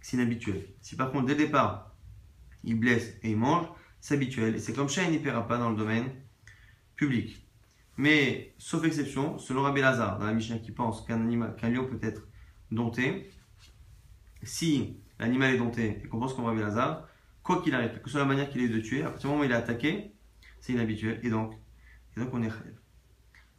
que 0.00 0.06
c'est 0.06 0.16
inhabituel. 0.16 0.66
Si 0.80 0.96
par 0.96 1.10
contre 1.10 1.26
dès 1.26 1.34
le 1.34 1.44
départ 1.46 1.94
il 2.64 2.78
blesse 2.78 3.14
et 3.22 3.30
il 3.30 3.36
mange, 3.36 3.66
c'est 4.00 4.14
habituel. 4.14 4.54
Et 4.54 4.58
c'est 4.58 4.72
comme 4.72 4.88
ça, 4.88 5.02
il 5.04 5.10
n'y 5.10 5.18
paiera 5.18 5.46
pas 5.46 5.58
dans 5.58 5.70
le 5.70 5.76
domaine 5.76 6.10
public. 6.96 7.46
Mais 7.96 8.54
sauf 8.58 8.84
exception, 8.84 9.38
selon 9.38 9.62
Rabbi 9.62 9.80
Lazar, 9.80 10.18
dans 10.18 10.26
la 10.26 10.32
Mishnah 10.32 10.58
qui 10.58 10.72
pense 10.72 11.02
qu'un 11.02 11.50
qu'un 11.52 11.68
lion 11.68 11.86
peut 11.86 11.98
être 12.02 12.26
dompté, 12.70 13.30
si 14.42 14.96
l'animal 15.18 15.54
est 15.54 15.58
dompté 15.58 16.00
et 16.02 16.08
qu'on 16.08 16.18
pense 16.18 16.34
qu'on 16.34 16.44
Rabbi 16.44 16.60
Lazar, 16.60 17.06
quoi 17.50 17.62
qu'il 17.62 17.74
arrive, 17.74 18.00
que 18.00 18.04
ce 18.04 18.10
soit 18.10 18.20
la 18.20 18.26
manière 18.26 18.48
qu'il 18.48 18.62
est 18.62 18.68
de 18.68 18.78
tuer, 18.78 19.02
à 19.02 19.10
partir 19.10 19.22
du 19.22 19.26
moment 19.28 19.40
où 19.42 19.44
il 19.44 19.50
est 19.50 19.54
attaqué, 19.54 20.12
c'est 20.60 20.72
inhabituel. 20.72 21.18
Et 21.24 21.30
donc, 21.30 21.54
donc 22.16 22.28
on 22.32 22.42
est 22.42 22.48
chayev. 22.48 22.76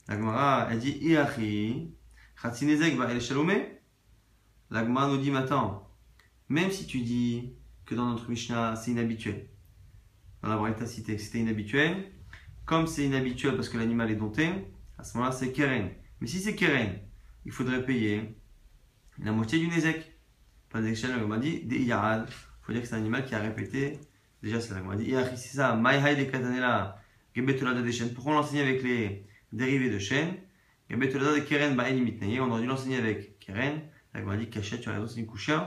La 0.08 0.18
Gemara, 0.18 0.68
elle 0.72 0.80
dit 0.80 0.98
Iachi, 1.02 1.94
Chatzinezek 2.42 2.96
va 2.96 3.12
el 3.12 3.20
shalomé. 3.20 3.80
L'Agma 4.70 5.08
nous 5.08 5.18
dit 5.18 5.30
maintenant, 5.30 5.90
même 6.48 6.72
si 6.72 6.88
tu 6.88 7.02
dis 7.02 7.54
que 7.86 7.94
dans 7.94 8.06
notre 8.06 8.30
Mishnah 8.30 8.78
c'est 8.78 8.92
inhabituel, 8.92 9.50
dans 10.42 10.48
la 10.50 10.56
Braïta 10.56 10.86
cité 10.86 11.18
c'était 11.18 11.40
inhabituel, 11.40 12.14
comme 12.66 12.88
c'est 12.88 13.06
inhabituel 13.06 13.56
parce 13.56 13.68
que 13.68 13.78
l'animal 13.78 14.10
est 14.10 14.16
dompté, 14.16 14.50
à 14.98 15.04
ce 15.04 15.18
moment-là 15.18 15.36
c'est 15.36 15.52
Keren. 15.52 15.90
Mais 16.22 16.28
si 16.28 16.40
c'est 16.40 16.56
Keren, 16.56 16.98
il 17.44 17.52
faudrait 17.52 17.86
payer 17.86 18.38
la 19.20 19.34
moitié 19.34 19.60
du 19.60 19.68
Nezek. 19.68 20.18
Pas 20.70 20.82
d'exchange, 20.82 21.12
l'Agma 21.12 21.38
dit 21.38 21.66
des 21.66 21.84
Yarad. 21.84 22.30
Il 22.62 22.66
faut 22.66 22.74
dire 22.74 22.82
que 22.82 22.88
c'est 22.88 22.96
un 22.96 23.00
animal 23.00 23.26
qui 23.26 23.34
a 23.34 23.40
répété, 23.40 24.00
déjà 24.44 24.62
c'est 24.62 24.74
l'Agma 24.74 24.96
dit, 24.96 25.14
c'est 25.36 25.58
ça, 25.58 25.76
Maïhaï 25.76 26.16
de 26.16 26.30
Katanela, 26.30 27.02
Gebetolada 27.36 27.82
de 27.82 27.92
chêne. 27.92 28.14
Pourquoi 28.14 28.34
on 28.34 28.36
l'enseigne 28.36 28.60
avec 28.60 28.84
les 28.84 29.26
dérivés 29.52 29.90
de 29.90 30.00
Gebetolada 30.00 31.36
de 31.36 31.40
Keren, 31.40 31.76
On 31.80 32.52
aurait 32.52 32.62
dû 32.62 32.68
l'enseigner 32.68 32.98
avec 32.98 33.40
Keren. 33.40 33.82
La 34.14 34.22
m'a 34.22 34.36
dit 34.36 34.50
cachette, 34.50 34.82
tu 34.82 34.90
as 34.90 34.94
raison, 34.94 35.08
c'est 35.08 35.22
une 35.22 35.26
couchette. 35.26 35.58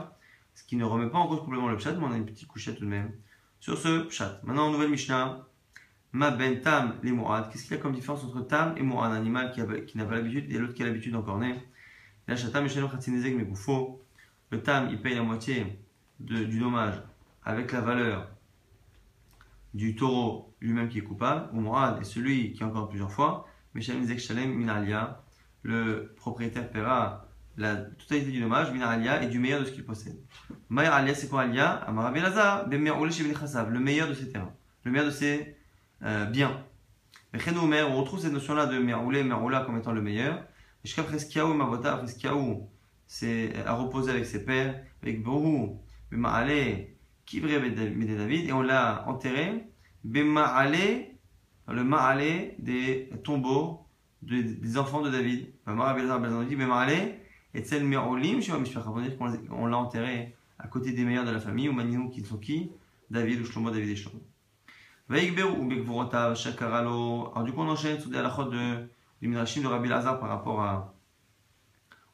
Ce 0.53 0.63
qui 0.63 0.75
ne 0.75 0.85
remet 0.85 1.09
pas 1.09 1.17
en 1.17 1.27
cause 1.27 1.39
complètement 1.39 1.67
le 1.67 1.77
pshat, 1.77 1.93
mais 1.93 2.05
on 2.05 2.11
a 2.11 2.17
une 2.17 2.25
petite 2.25 2.47
couchette 2.47 2.77
tout 2.77 2.85
de 2.85 2.89
même. 2.89 3.11
Sur 3.59 3.77
ce 3.77 4.03
pshat. 4.03 4.39
Maintenant, 4.43 4.71
nouvelle 4.71 4.89
Mishnah. 4.89 5.47
Ma 6.11 6.31
ben 6.31 6.61
tam. 6.61 6.99
Qu'est-ce 7.01 7.63
qu'il 7.63 7.71
y 7.71 7.73
a 7.73 7.77
comme 7.81 7.93
différence 7.93 8.23
entre 8.23 8.41
tam 8.41 8.75
et 8.77 8.83
mourad, 8.83 9.11
un 9.11 9.15
animal 9.15 9.51
qui, 9.51 9.97
n'a 9.97 10.05
pas 10.05 10.13
l'habitude 10.13 10.49
et 10.49 10.57
l'autre 10.57 10.73
qui 10.73 10.83
a 10.83 10.85
l'habitude 10.85 11.13
La 11.13 11.33
mais 12.27 12.35
Le 14.51 14.61
tam, 14.61 14.87
il 14.91 15.01
paye 15.01 15.15
la 15.15 15.23
moitié 15.23 15.79
du 16.19 16.59
dommage 16.59 17.01
avec 17.43 17.71
la 17.71 17.81
valeur 17.81 18.29
du 19.73 19.95
taureau 19.95 20.53
lui-même 20.61 20.87
qui 20.89 20.99
est 20.99 21.03
coupable, 21.03 21.49
ou 21.53 21.59
mourad 21.59 21.99
est 22.01 22.05
celui 22.05 22.53
qui 22.53 22.63
est 22.63 22.65
encore 22.65 22.89
plusieurs 22.89 23.11
fois. 23.11 23.47
Mishanou 23.73 24.07
shalem 24.17 24.53
minalia. 24.53 25.21
Le 25.63 26.13
propriétaire 26.15 26.69
paiera 26.69 27.25
la 27.57 27.75
totalité 27.75 28.31
du 28.31 28.39
dommage, 28.39 28.67
Alia 28.81 29.23
et 29.23 29.27
du 29.27 29.39
meilleur 29.39 29.61
de 29.61 29.65
ce 29.65 29.71
qu'il 29.71 29.83
possède. 29.83 30.17
Maïr 30.69 30.93
Alia, 30.93 31.13
c'est 31.15 31.27
quoi 31.27 31.41
Alia 31.41 31.71
Amarabi 31.71 32.21
Lazar, 32.21 32.67
le 32.69 32.77
meilleur 32.77 34.07
de 34.07 34.13
ses 34.13 34.31
terrains, 34.31 34.53
le 34.83 34.91
meilleur 34.91 35.07
de 35.07 35.11
ses 35.11 35.55
euh, 36.03 36.25
biens. 36.25 36.63
On 37.33 37.97
retrouve 37.97 38.19
cette 38.19 38.31
notion-là 38.31 38.65
de 38.67 38.77
Meraoulé, 38.77 39.23
Meroula 39.23 39.61
comme 39.61 39.77
étant 39.77 39.91
le 39.91 40.01
meilleur. 40.01 40.37
Et 40.83 40.87
jusqu'à 40.87 41.03
Freskiaou 41.03 41.53
et 41.53 41.57
Mavota, 41.57 41.97
Freskiaou, 41.97 42.69
c'est 43.07 43.53
à 43.65 43.73
reposer 43.73 44.11
avec 44.11 44.25
ses 44.25 44.45
pères, 44.45 44.81
avec 45.01 45.21
Bohu, 45.21 45.77
Bema'ale, 46.11 46.87
Kibre 47.25 47.47
David, 47.47 48.47
et 48.47 48.53
on 48.53 48.61
l'a 48.61 49.07
enterré, 49.07 49.65
Bema'ale, 50.03 51.07
le 51.67 51.83
Ma'ale 51.83 52.53
des 52.59 53.09
tombeaux 53.23 53.81
des 54.21 54.77
enfants 54.77 55.01
de 55.01 55.09
David. 55.09 55.51
Bema'ale, 55.65 57.15
et 57.53 57.61
Tzel 57.61 57.83
Merolim, 57.83 58.39
on 59.51 59.65
l'a 59.65 59.77
enterré 59.77 60.35
à 60.59 60.67
côté 60.67 60.91
des 60.91 61.03
meilleurs 61.03 61.25
de 61.25 61.31
la 61.31 61.39
famille, 61.39 61.69
ou 61.69 61.73
Maninou 61.73 62.09
qui 62.09 62.23
sont 62.23 62.37
qui? 62.37 62.71
David 63.09 63.41
ou 63.41 63.45
Shlomo, 63.45 63.71
David 63.71 63.89
et 63.89 63.95
Shlomo. 63.95 64.21
Alors 65.09 66.33
du 67.43 67.51
coup 67.53 67.61
on 67.61 67.69
enchaîne 67.69 67.99
sur 67.99 68.09
des 68.09 68.17
halachot 68.17 68.45
de, 68.45 68.89
du 69.21 69.27
Midrashim 69.27 69.61
de 69.61 69.67
Rabbi 69.67 69.87
Lazar 69.87 70.19
par 70.19 70.29
rapport 70.29 70.91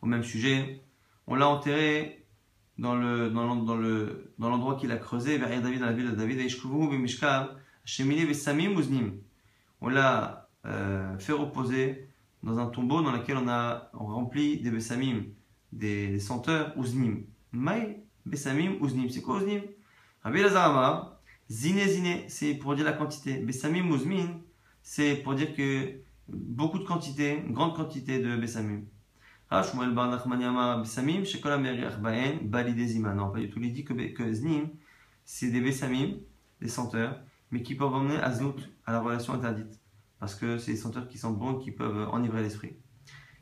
au 0.02 0.06
même 0.06 0.24
sujet. 0.24 0.82
On 1.28 1.36
l'a 1.36 1.48
enterré 1.48 2.21
dans 2.82 2.96
le 2.96 3.30
dans 3.30 3.78
le 3.78 4.34
dans 4.40 4.50
l'endroit 4.50 4.76
qu'il 4.76 4.92
a 4.92 4.98
creusé 4.98 5.38
vers 5.38 5.50
David 5.62 5.80
dans 5.82 5.86
la 5.86 5.94
ville 5.94 6.10
de 6.10 6.16
David 6.16 6.40
on 9.84 9.90
l'a 9.90 10.50
euh, 10.66 11.18
fait 11.20 11.34
reposer 11.34 12.08
dans 12.44 12.58
un 12.58 12.66
tombeau 12.68 13.02
dans 13.04 13.12
lequel 13.12 13.38
on 13.38 13.48
a 13.48 13.90
rempli 13.94 14.60
des 14.62 14.72
besamim 14.72 15.26
des, 15.72 16.20
senteurs 16.20 16.74
uznim. 16.78 17.24
Mai 17.52 18.04
besamim 18.26 18.78
uznim. 18.82 19.10
C'est 19.10 19.22
quoi 19.22 19.38
uznim? 19.42 19.62
Rabbi 20.24 20.42
Lazar 20.42 21.18
zine 21.50 21.88
zine 21.88 22.24
c'est 22.28 22.56
pour 22.56 22.76
dire 22.76 22.86
la 22.86 22.94
quantité. 22.94 23.38
Besamim 23.38 23.94
uzmin 23.94 24.40
c'est 24.82 25.16
pour 25.18 25.36
dire 25.36 25.56
que 25.56 26.00
beaucoup 26.28 26.80
de 26.80 26.84
quantité 26.84 27.44
une 27.46 27.54
grande 27.54 27.76
quantité 27.76 28.20
de 28.20 28.36
besamim 28.38 28.82
Shmuel 29.52 29.94
Bar 29.94 30.10
Nachmaniama 30.10 30.78
Besamim, 30.78 31.26
Shekola 31.26 31.58
Meriach 31.58 32.00
Baen. 32.00 32.40
Non, 33.16 33.32
pas 33.32 33.40
du 33.40 33.50
tout. 33.50 33.60
Il 33.62 33.74
dit 33.74 33.84
que, 33.84 33.94
que 33.94 34.34
Znim, 34.34 34.70
c'est 35.26 35.50
des 35.50 35.60
Besamim, 35.60 36.20
des 36.62 36.70
senteurs, 36.70 37.20
mais 37.52 37.62
qui 37.62 37.76
peuvent 37.76 37.94
emmener 37.94 38.16
à 38.16 38.32
à 38.86 38.92
la 38.94 39.02
relation 39.02 39.34
interdite. 39.34 39.82
Parce 40.20 40.36
que 40.36 40.58
c'est 40.58 40.72
des 40.72 40.78
senteurs 40.78 41.10
qui 41.10 41.18
sentent 41.18 41.38
bon, 41.38 41.56
qui 41.56 41.72
peuvent 41.72 42.08
enivrer 42.12 42.42
l'esprit. 42.42 42.78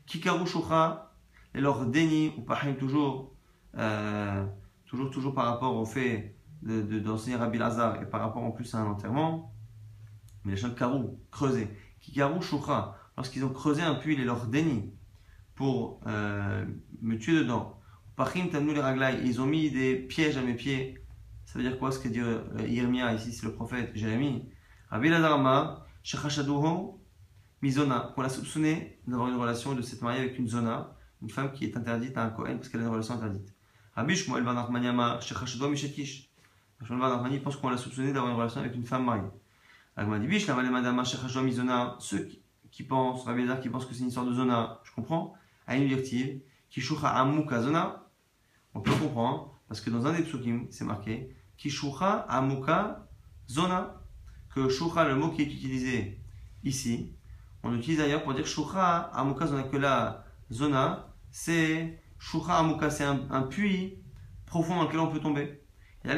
Kikaru 0.06 0.46
Shukha, 0.46 1.14
et 1.54 1.60
leur 1.60 1.86
déni, 1.86 2.34
ou 2.36 2.42
Pahim 2.42 2.74
toujours, 2.74 3.32
euh, 3.76 4.44
toujours, 4.86 5.10
toujours 5.12 5.34
par 5.34 5.44
rapport 5.46 5.76
au 5.76 5.84
fait 5.84 6.34
d'enseigner 6.62 7.36
de, 7.36 7.40
Rabbi 7.40 7.58
Lazar 7.58 8.02
et 8.02 8.06
par 8.06 8.20
rapport 8.20 8.42
en 8.42 8.50
plus 8.50 8.74
à 8.74 8.78
un 8.78 8.86
enterrement. 8.86 9.54
Mais 10.44 10.52
les 10.52 10.56
gens 10.56 10.68
de 10.68 10.74
Karou, 10.74 11.20
creuser. 11.30 11.68
Kikaru 12.00 12.42
Shukha, 12.42 12.96
lorsqu'ils 13.16 13.44
ont 13.44 13.52
creusé 13.52 13.82
un 13.82 13.94
puits, 13.94 14.14
et 14.14 14.24
leur 14.24 14.46
déni 14.46 14.92
pour 15.60 16.00
euh, 16.06 16.64
me 17.02 17.18
tuer 17.18 17.34
dedans. 17.34 17.78
Ils 19.22 19.40
ont 19.42 19.46
mis 19.46 19.70
des 19.70 19.94
pièges 19.94 20.38
à 20.38 20.40
mes 20.40 20.54
pieds. 20.54 21.04
Ça 21.44 21.58
veut 21.58 21.68
dire 21.68 21.78
quoi 21.78 21.92
ce 21.92 21.98
que 21.98 22.08
dit 22.08 22.20
euh, 22.20 22.40
Irmia 22.66 23.12
ici, 23.12 23.30
c'est 23.30 23.44
le 23.44 23.52
prophète 23.52 23.90
Jérémie? 23.94 24.48
Mizona, 27.60 28.12
qu'on 28.14 28.22
l'a 28.22 28.30
soupçonné 28.30 29.00
d'avoir 29.06 29.28
une 29.28 29.36
relation 29.36 29.74
de 29.74 29.82
cette 29.82 30.00
mariée 30.00 30.20
avec 30.20 30.38
une 30.38 30.48
zona, 30.48 30.96
une 31.20 31.28
femme 31.28 31.52
qui 31.52 31.66
est 31.66 31.76
interdite 31.76 32.16
à 32.16 32.24
un 32.24 32.30
Kohen 32.30 32.56
parce 32.56 32.70
qu'elle 32.70 32.80
a 32.80 32.84
une 32.84 32.90
relation 32.90 33.12
interdite. 33.16 33.54
Rabbi 33.96 34.16
Shmuel 34.16 34.42
Ben 34.42 34.56
Achmaniama, 34.56 35.20
Shechashaduho 35.20 35.68
Mishekish. 35.68 36.30
Shmuel 36.82 37.00
Ben 37.02 37.12
Achmani 37.12 37.38
pense 37.38 37.56
qu'on 37.56 37.68
l'a 37.68 37.76
soupçonné 37.76 38.14
d'avoir 38.14 38.32
une 38.32 38.38
relation 38.38 38.60
avec 38.60 38.74
une 38.74 38.86
femme 38.86 39.04
mariée. 39.04 39.28
Agmadibish, 39.94 40.46
la 40.46 40.54
Madama, 40.54 41.04
Shechashaduho 41.04 41.44
Mizona, 41.44 41.96
ceux 41.98 42.30
qui 42.70 42.82
pensent, 42.82 43.24
Rabbi 43.24 43.42
Lazar 43.42 43.60
qui 43.60 43.68
pensent 43.68 43.84
que 43.84 43.92
c'est 43.92 44.00
une 44.00 44.08
histoire 44.08 44.24
de 44.24 44.32
zona, 44.32 44.80
je 44.84 44.92
comprends 44.92 45.34
on 48.74 48.80
peut 48.80 48.92
comprendre, 48.92 49.58
parce 49.68 49.80
que 49.80 49.90
dans 49.90 50.06
un 50.06 50.12
des 50.12 50.22
psukim, 50.22 50.66
c'est 50.70 50.84
marqué, 50.84 51.34
Kishucha 51.56 52.26
Amuka 52.28 53.08
Zona, 53.48 54.00
que 54.54 54.68
Shucha, 54.68 55.08
le 55.08 55.16
mot 55.16 55.30
qui 55.30 55.42
est 55.42 55.46
utilisé 55.46 56.20
ici, 56.64 57.12
on 57.62 57.70
l'utilise 57.70 57.98
d'ailleurs 57.98 58.22
pour 58.22 58.34
dire 58.34 58.46
Shucha 58.46 59.10
Amuka 59.14 59.46
Zona, 59.46 59.64
que 59.64 59.76
la 59.76 60.24
Zona, 60.52 61.12
c'est 61.30 61.98
Shucha 62.18 62.58
Amuka, 62.58 62.90
c'est 62.90 63.04
un, 63.04 63.42
puits 63.42 63.98
profond 64.46 64.76
dans 64.76 64.84
lequel 64.84 65.00
on 65.00 65.08
peut 65.08 65.20
tomber. 65.20 65.60
Et 66.04 66.08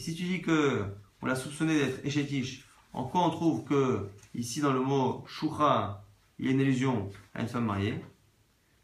si 0.00 0.14
tu 0.14 0.24
dis 0.24 0.42
que 0.42 0.84
on 1.22 1.26
l'a 1.26 1.34
soupçonné 1.34 1.78
d'être 1.78 2.04
Eshetish, 2.04 2.64
en 2.92 3.04
quoi 3.04 3.22
on 3.22 3.30
trouve 3.30 3.64
que, 3.64 4.08
ici 4.38 4.60
dans 4.60 4.72
le 4.72 4.80
mot 4.80 5.24
shoucha, 5.26 6.04
il 6.38 6.46
y 6.46 6.48
a 6.48 6.52
une 6.52 6.60
allusion 6.60 7.10
à 7.34 7.42
une 7.42 7.48
femme 7.48 7.66
mariée 7.66 8.00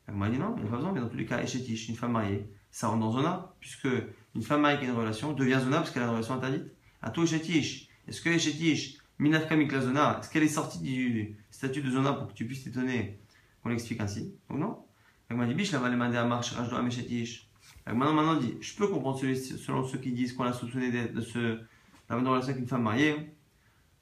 Elle 0.06 0.14
m'a 0.14 0.28
dit 0.28 0.38
non, 0.38 0.54
il 0.56 0.62
n'y 0.62 0.68
a 0.68 0.70
pas 0.70 0.76
besoin, 0.76 0.92
mais 0.92 1.00
dans 1.00 1.08
tous 1.08 1.16
les 1.16 1.26
cas, 1.26 1.42
Eshetish, 1.42 1.88
une 1.88 1.96
femme 1.96 2.12
mariée, 2.12 2.46
ça 2.70 2.88
rentre 2.88 3.00
dans 3.00 3.12
Zona, 3.12 3.54
puisque 3.60 3.88
une 4.34 4.42
femme 4.42 4.62
mariée 4.62 4.78
qui 4.78 4.84
a 4.86 4.88
une 4.88 4.96
relation 4.96 5.32
devient 5.32 5.60
Zona 5.62 5.78
parce 5.78 5.90
qu'elle 5.90 6.02
a 6.02 6.06
une 6.06 6.12
relation 6.12 6.34
interdite. 6.34 6.64
À 7.02 7.10
toi, 7.10 7.24
Eshetish, 7.24 7.88
est-ce 8.08 8.20
que 8.20 8.28
Eshetish, 8.28 8.98
Minafka 9.18 9.56
la 9.56 9.80
Zona, 9.80 10.18
est-ce 10.20 10.30
qu'elle 10.30 10.42
est 10.42 10.48
sortie 10.48 10.80
du 10.80 11.36
statut 11.50 11.82
de 11.82 11.90
Zona 11.90 12.12
pour 12.12 12.28
que 12.28 12.32
tu 12.32 12.46
puisses 12.46 12.64
t'étonner 12.64 13.20
qu'on 13.62 13.68
l'explique 13.68 14.00
ainsi? 14.00 14.34
Donc 14.50 14.58
non. 14.58 14.84
Elle 15.28 15.36
m'a 15.36 15.46
dit, 15.46 15.54
biche, 15.54 15.72
la 15.72 15.78
va 15.78 15.88
demander 15.88 16.16
à 16.16 16.24
marche, 16.24 16.52
Rajdo 16.52 16.76
Ameshetish. 16.76 17.48
Maintenant, 17.86 18.12
maintenant, 18.12 18.36
dit, 18.36 18.56
je 18.60 18.74
peux 18.74 18.88
comprendre 18.88 19.18
selon 19.18 19.86
ceux 19.86 19.98
qui 19.98 20.12
disent 20.12 20.32
qu'on 20.32 20.44
a 20.44 20.52
soupçonné 20.52 20.90
de, 20.90 21.20
ce, 21.20 21.60
d'avoir 22.08 22.20
une 22.20 22.28
relation 22.28 22.50
avec 22.50 22.60
une 22.60 22.68
femme 22.68 22.82
mariée. 22.82 23.14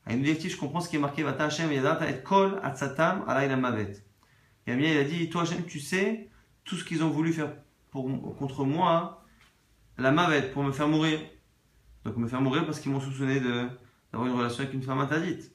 Une 0.09 0.23
directive, 0.23 0.51
je 0.51 0.57
comprends 0.57 0.81
ce 0.81 0.89
qui 0.89 0.97
est 0.97 0.99
marqué 0.99 1.23
Vata 1.23 1.49
Mavet. 3.57 3.93
Et 4.67 4.73
il 4.73 4.99
a 4.99 5.05
dit 5.05 5.31
Toi 5.31 5.43
Hashem, 5.43 5.65
tu 5.65 5.81
sais 5.81 6.29
tout 6.65 6.77
ce 6.77 6.85
qu'ils 6.85 7.03
ont 7.05 7.11
voulu 7.11 7.33
faire 7.33 7.53
pour, 7.91 8.37
contre 8.37 8.65
moi, 8.65 9.25
la 9.99 10.11
Mavet, 10.11 10.51
pour 10.51 10.65
me 10.65 10.73
faire 10.73 10.89
mourir. 10.89 11.21
Donc 12.05 12.17
me 12.17 12.27
faire 12.27 12.41
mourir 12.41 12.67
parce 12.67 12.81
qu'ils 12.81 12.91
m'ont 12.91 13.01
soupçonné 13.01 13.39
d'avoir 13.41 14.29
une 14.29 14.37
relation 14.37 14.63
avec 14.63 14.75
une 14.75 14.83
femme 14.83 14.99
interdite. 14.99 15.55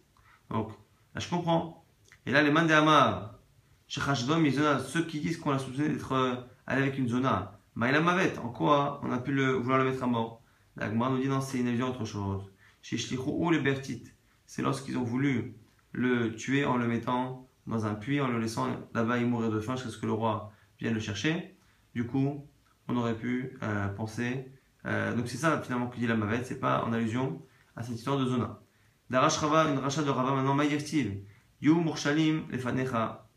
Donc 0.50 0.70
là, 1.14 1.20
je 1.20 1.30
comprends. 1.30 1.86
Et 2.26 2.32
là, 2.32 2.42
les 2.42 2.52
Mandéama, 2.52 3.40
ceux 3.88 5.06
qui 5.06 5.20
disent 5.20 5.38
qu'on 5.38 5.52
a 5.52 5.60
soupçonné 5.60 5.90
d'être 5.90 6.14
euh, 6.14 6.36
allé 6.66 6.84
avec 6.84 6.98
une 6.98 7.10
zona, 7.10 7.60
Maïla 7.76 8.00
Mavet, 8.00 8.38
en 8.40 8.50
quoi 8.50 9.02
on 9.04 9.12
a 9.12 9.18
pu 9.18 9.34
le, 9.34 9.52
vouloir 9.52 9.80
le 9.80 9.90
mettre 9.90 10.04
à 10.04 10.08
mort? 10.08 10.42
La 10.78 10.90
nous 10.90 11.18
dit 11.18 11.28
Non, 11.28 11.42
c'est 11.42 11.60
une 11.60 11.82
autre 11.84 12.06
chose. 12.06 12.52
Chez 12.82 12.98
ou 13.18 13.52
les 13.52 13.60
Bertit 13.60 14.04
c'est 14.48 14.62
lorsqu'ils 14.62 14.98
ont 14.98 15.04
voulu 15.04 15.56
le 15.92 16.36
tuer 16.36 16.66
en 16.66 16.78
le 16.78 16.88
mettant 16.88 17.48
dans 17.68 17.86
un 17.86 17.94
puits, 17.94 18.22
en 18.22 18.28
le 18.28 18.40
laissant 18.40 18.68
là-bas 18.94 19.18
y 19.18 19.26
mourir 19.26 19.52
de 19.52 19.60
faim 19.60 19.76
jusqu'à 19.76 19.92
ce 19.92 19.98
que 19.98 20.06
le 20.06 20.14
roi 20.14 20.52
vienne 20.80 20.94
le 20.94 21.00
chercher. 21.00 21.56
Du 21.94 22.06
coup, 22.08 22.48
on 22.88 22.96
aurait 22.96 23.16
pu 23.16 23.58
euh, 23.62 23.88
penser. 23.90 24.52
Euh, 24.86 25.14
donc 25.16 25.28
c'est 25.28 25.38
ça 25.38 25.62
finalement 25.62 25.88
que 25.88 25.98
dit 25.98 26.08
la 26.08 26.16
Mavet, 26.16 26.44
c'est 26.44 26.60
pas 26.60 26.84
en 26.84 26.94
allusion 26.94 27.42
à 27.76 27.84
cette 27.84 27.96
histoire 27.96 28.18
de 28.18 28.26
Zona. 28.26 28.62
Darash 29.10 29.38
Rava, 29.38 29.70
une 29.70 29.80
rachat 29.80 30.04
de 30.04 30.10
Rava 30.10 30.34
maintenant, 30.34 30.54
Maïeftiv. 30.54 31.20
Yu 31.62 31.74
Murshalim 31.74 32.50
Lefanecha. 32.50 33.28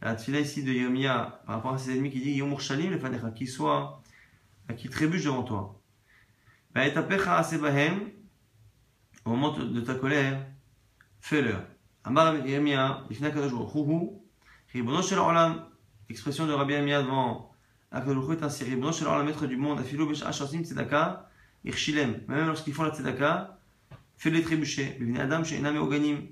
La 0.00 0.14
tfila 0.14 0.40
ici 0.40 0.62
de 0.62 0.72
Yermia 0.72 1.42
par 1.46 1.56
rapport 1.56 1.74
à 1.74 1.78
ses 1.78 1.92
ennemis 1.92 2.10
qui 2.10 2.20
dit 2.20 2.32
Yu 2.32 2.44
Murshalim 2.44 2.92
Lefanecha, 2.92 3.30
qu'il 3.30 3.48
soit, 3.48 4.02
qui 4.76 4.88
trébuche 4.88 5.24
devant 5.24 5.42
toi. 5.42 5.80
Asebahem, 6.74 8.10
au 9.26 9.30
moment 9.30 9.52
de 9.52 9.80
ta 9.80 9.94
colère, 9.94 10.46
fais-leur. 11.20 11.62
Amar 12.04 12.46
Yemia, 12.46 13.04
Ifna 13.10 13.30
Kadosh 13.30 13.52
Hu 13.52 14.10
Ribono 14.72 15.02
Shel 15.02 15.18
Olam, 15.18 15.64
expression 16.08 16.46
de 16.46 16.52
Rabbi 16.52 16.74
Yemia 16.74 17.02
devant 17.02 17.50
Akadosh 17.90 18.36
est 18.36 18.42
ainsi, 18.44 18.64
Ribono 18.64 18.92
Shel 18.92 19.08
Olam, 19.08 19.26
maître 19.26 19.46
du 19.46 19.56
monde, 19.56 19.80
Afilo 19.80 20.06
Besh 20.06 20.22
Ashasim 20.22 20.62
Tzedaka, 20.62 21.28
Irshilem, 21.64 22.20
même 22.28 22.46
lorsqu'ils 22.46 22.72
font 22.72 22.84
la 22.84 22.94
Tzedaka, 22.94 23.58
fais-les 24.16 24.42
trébucher. 24.42 24.96
Bivne 25.00 25.18
Adam 25.18 25.42
Sheinam 25.42 25.76
Oganim, 25.78 26.28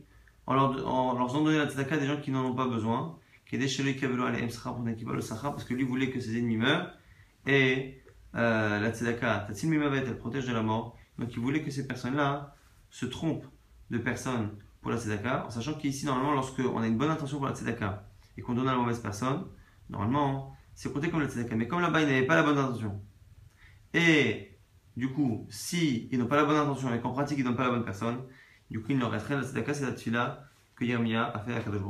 en 0.47 0.55
leur, 0.55 0.87
en 0.87 1.19
leur 1.19 1.33
donner 1.33 1.59
la 1.59 1.69
Tzedaka 1.69 1.97
des 1.97 2.07
gens 2.07 2.21
qui 2.21 2.31
n'en 2.31 2.45
ont 2.45 2.55
pas 2.55 2.69
besoin, 2.69 3.19
qui 3.47 3.59
déchelé 3.59 3.97
Kavelo 3.97 4.25
Aleem 4.25 4.51
Sachar 4.51 4.75
pour 4.75 4.85
n'akiba 4.85 5.13
le 5.13 5.21
Sachar, 5.21 5.51
parce 5.53 5.65
que 5.65 5.75
lui 5.75 5.85
voulait 5.85 6.11
que 6.11 6.21
ses 6.21 6.39
ennemis 6.39 6.59
meurent, 6.59 6.93
et 7.47 8.01
euh, 8.37 8.79
la 8.79 8.93
Tzedaka, 8.93 9.47
Tatsil 9.49 9.69
Mimavet, 9.69 10.05
elle 10.07 10.17
protège 10.17 10.47
de 10.47 10.53
la 10.53 10.63
mort, 10.63 10.97
donc 11.19 11.33
il 11.33 11.41
voulait 11.41 11.63
que 11.63 11.73
ces 11.73 11.89
personnes-là 11.89 12.54
se 12.95 13.07
trompent 13.07 13.47
de 13.91 13.99
personnes 13.99 14.51
pour 14.81 14.93
la 14.93 14.99
tzedaka, 14.99 15.47
en 15.47 15.51
sachant 15.51 15.75
qu'ici, 15.75 16.07
normalement, 16.07 16.33
lorsqu'on 16.33 16.81
a 16.81 16.87
une 16.87 16.97
bonne 16.97 17.11
intention 17.11 17.38
pour 17.38 17.49
la 17.49 17.53
tzedaka 17.53 18.09
et 18.37 18.40
qu'on 18.40 18.55
donne 18.55 18.69
à 18.69 18.73
la 18.73 18.79
mauvaise 18.79 19.01
personne, 19.01 19.47
normalement, 19.90 20.55
c'est 20.77 20.92
compté 20.92 21.11
comme 21.11 21.21
la 21.21 21.29
tzedaka. 21.29 21.57
Mais 21.57 21.67
comme 21.67 21.81
là-bas, 21.81 22.03
ils 22.03 22.07
n'avaient 22.07 22.27
pas 22.27 22.37
la 22.37 22.45
bonne 22.45 22.57
intention, 22.57 23.03
et 23.95 24.57
du 24.97 25.09
coup, 25.11 25.45
si 25.51 26.09
ils 26.13 26.21
n'ont 26.21 26.29
pas 26.29 26.37
la 26.37 26.45
bonne 26.45 26.57
intention 26.57 26.95
et 26.95 27.01
qu'en 27.01 27.11
pratique, 27.11 27.37
ils 27.38 27.42
ne 27.42 27.49
donnent 27.49 27.57
pas 27.57 27.65
la 27.65 27.71
bonne 27.71 27.85
personne, 27.85 28.23
du 28.71 28.81
coup, 28.81 28.87
il 28.90 28.97
ne 28.97 29.01
leur 29.01 29.11
reste 29.11 29.29
la 29.29 29.42
tzedaka, 29.42 29.75
c'est 29.75 29.87
la 29.87 29.92
tfila 29.92 30.45
que 30.77 30.85
Yermia 30.85 31.25
a 31.35 31.40
fait 31.40 31.53
à 31.53 31.61
Kadosh 31.61 31.83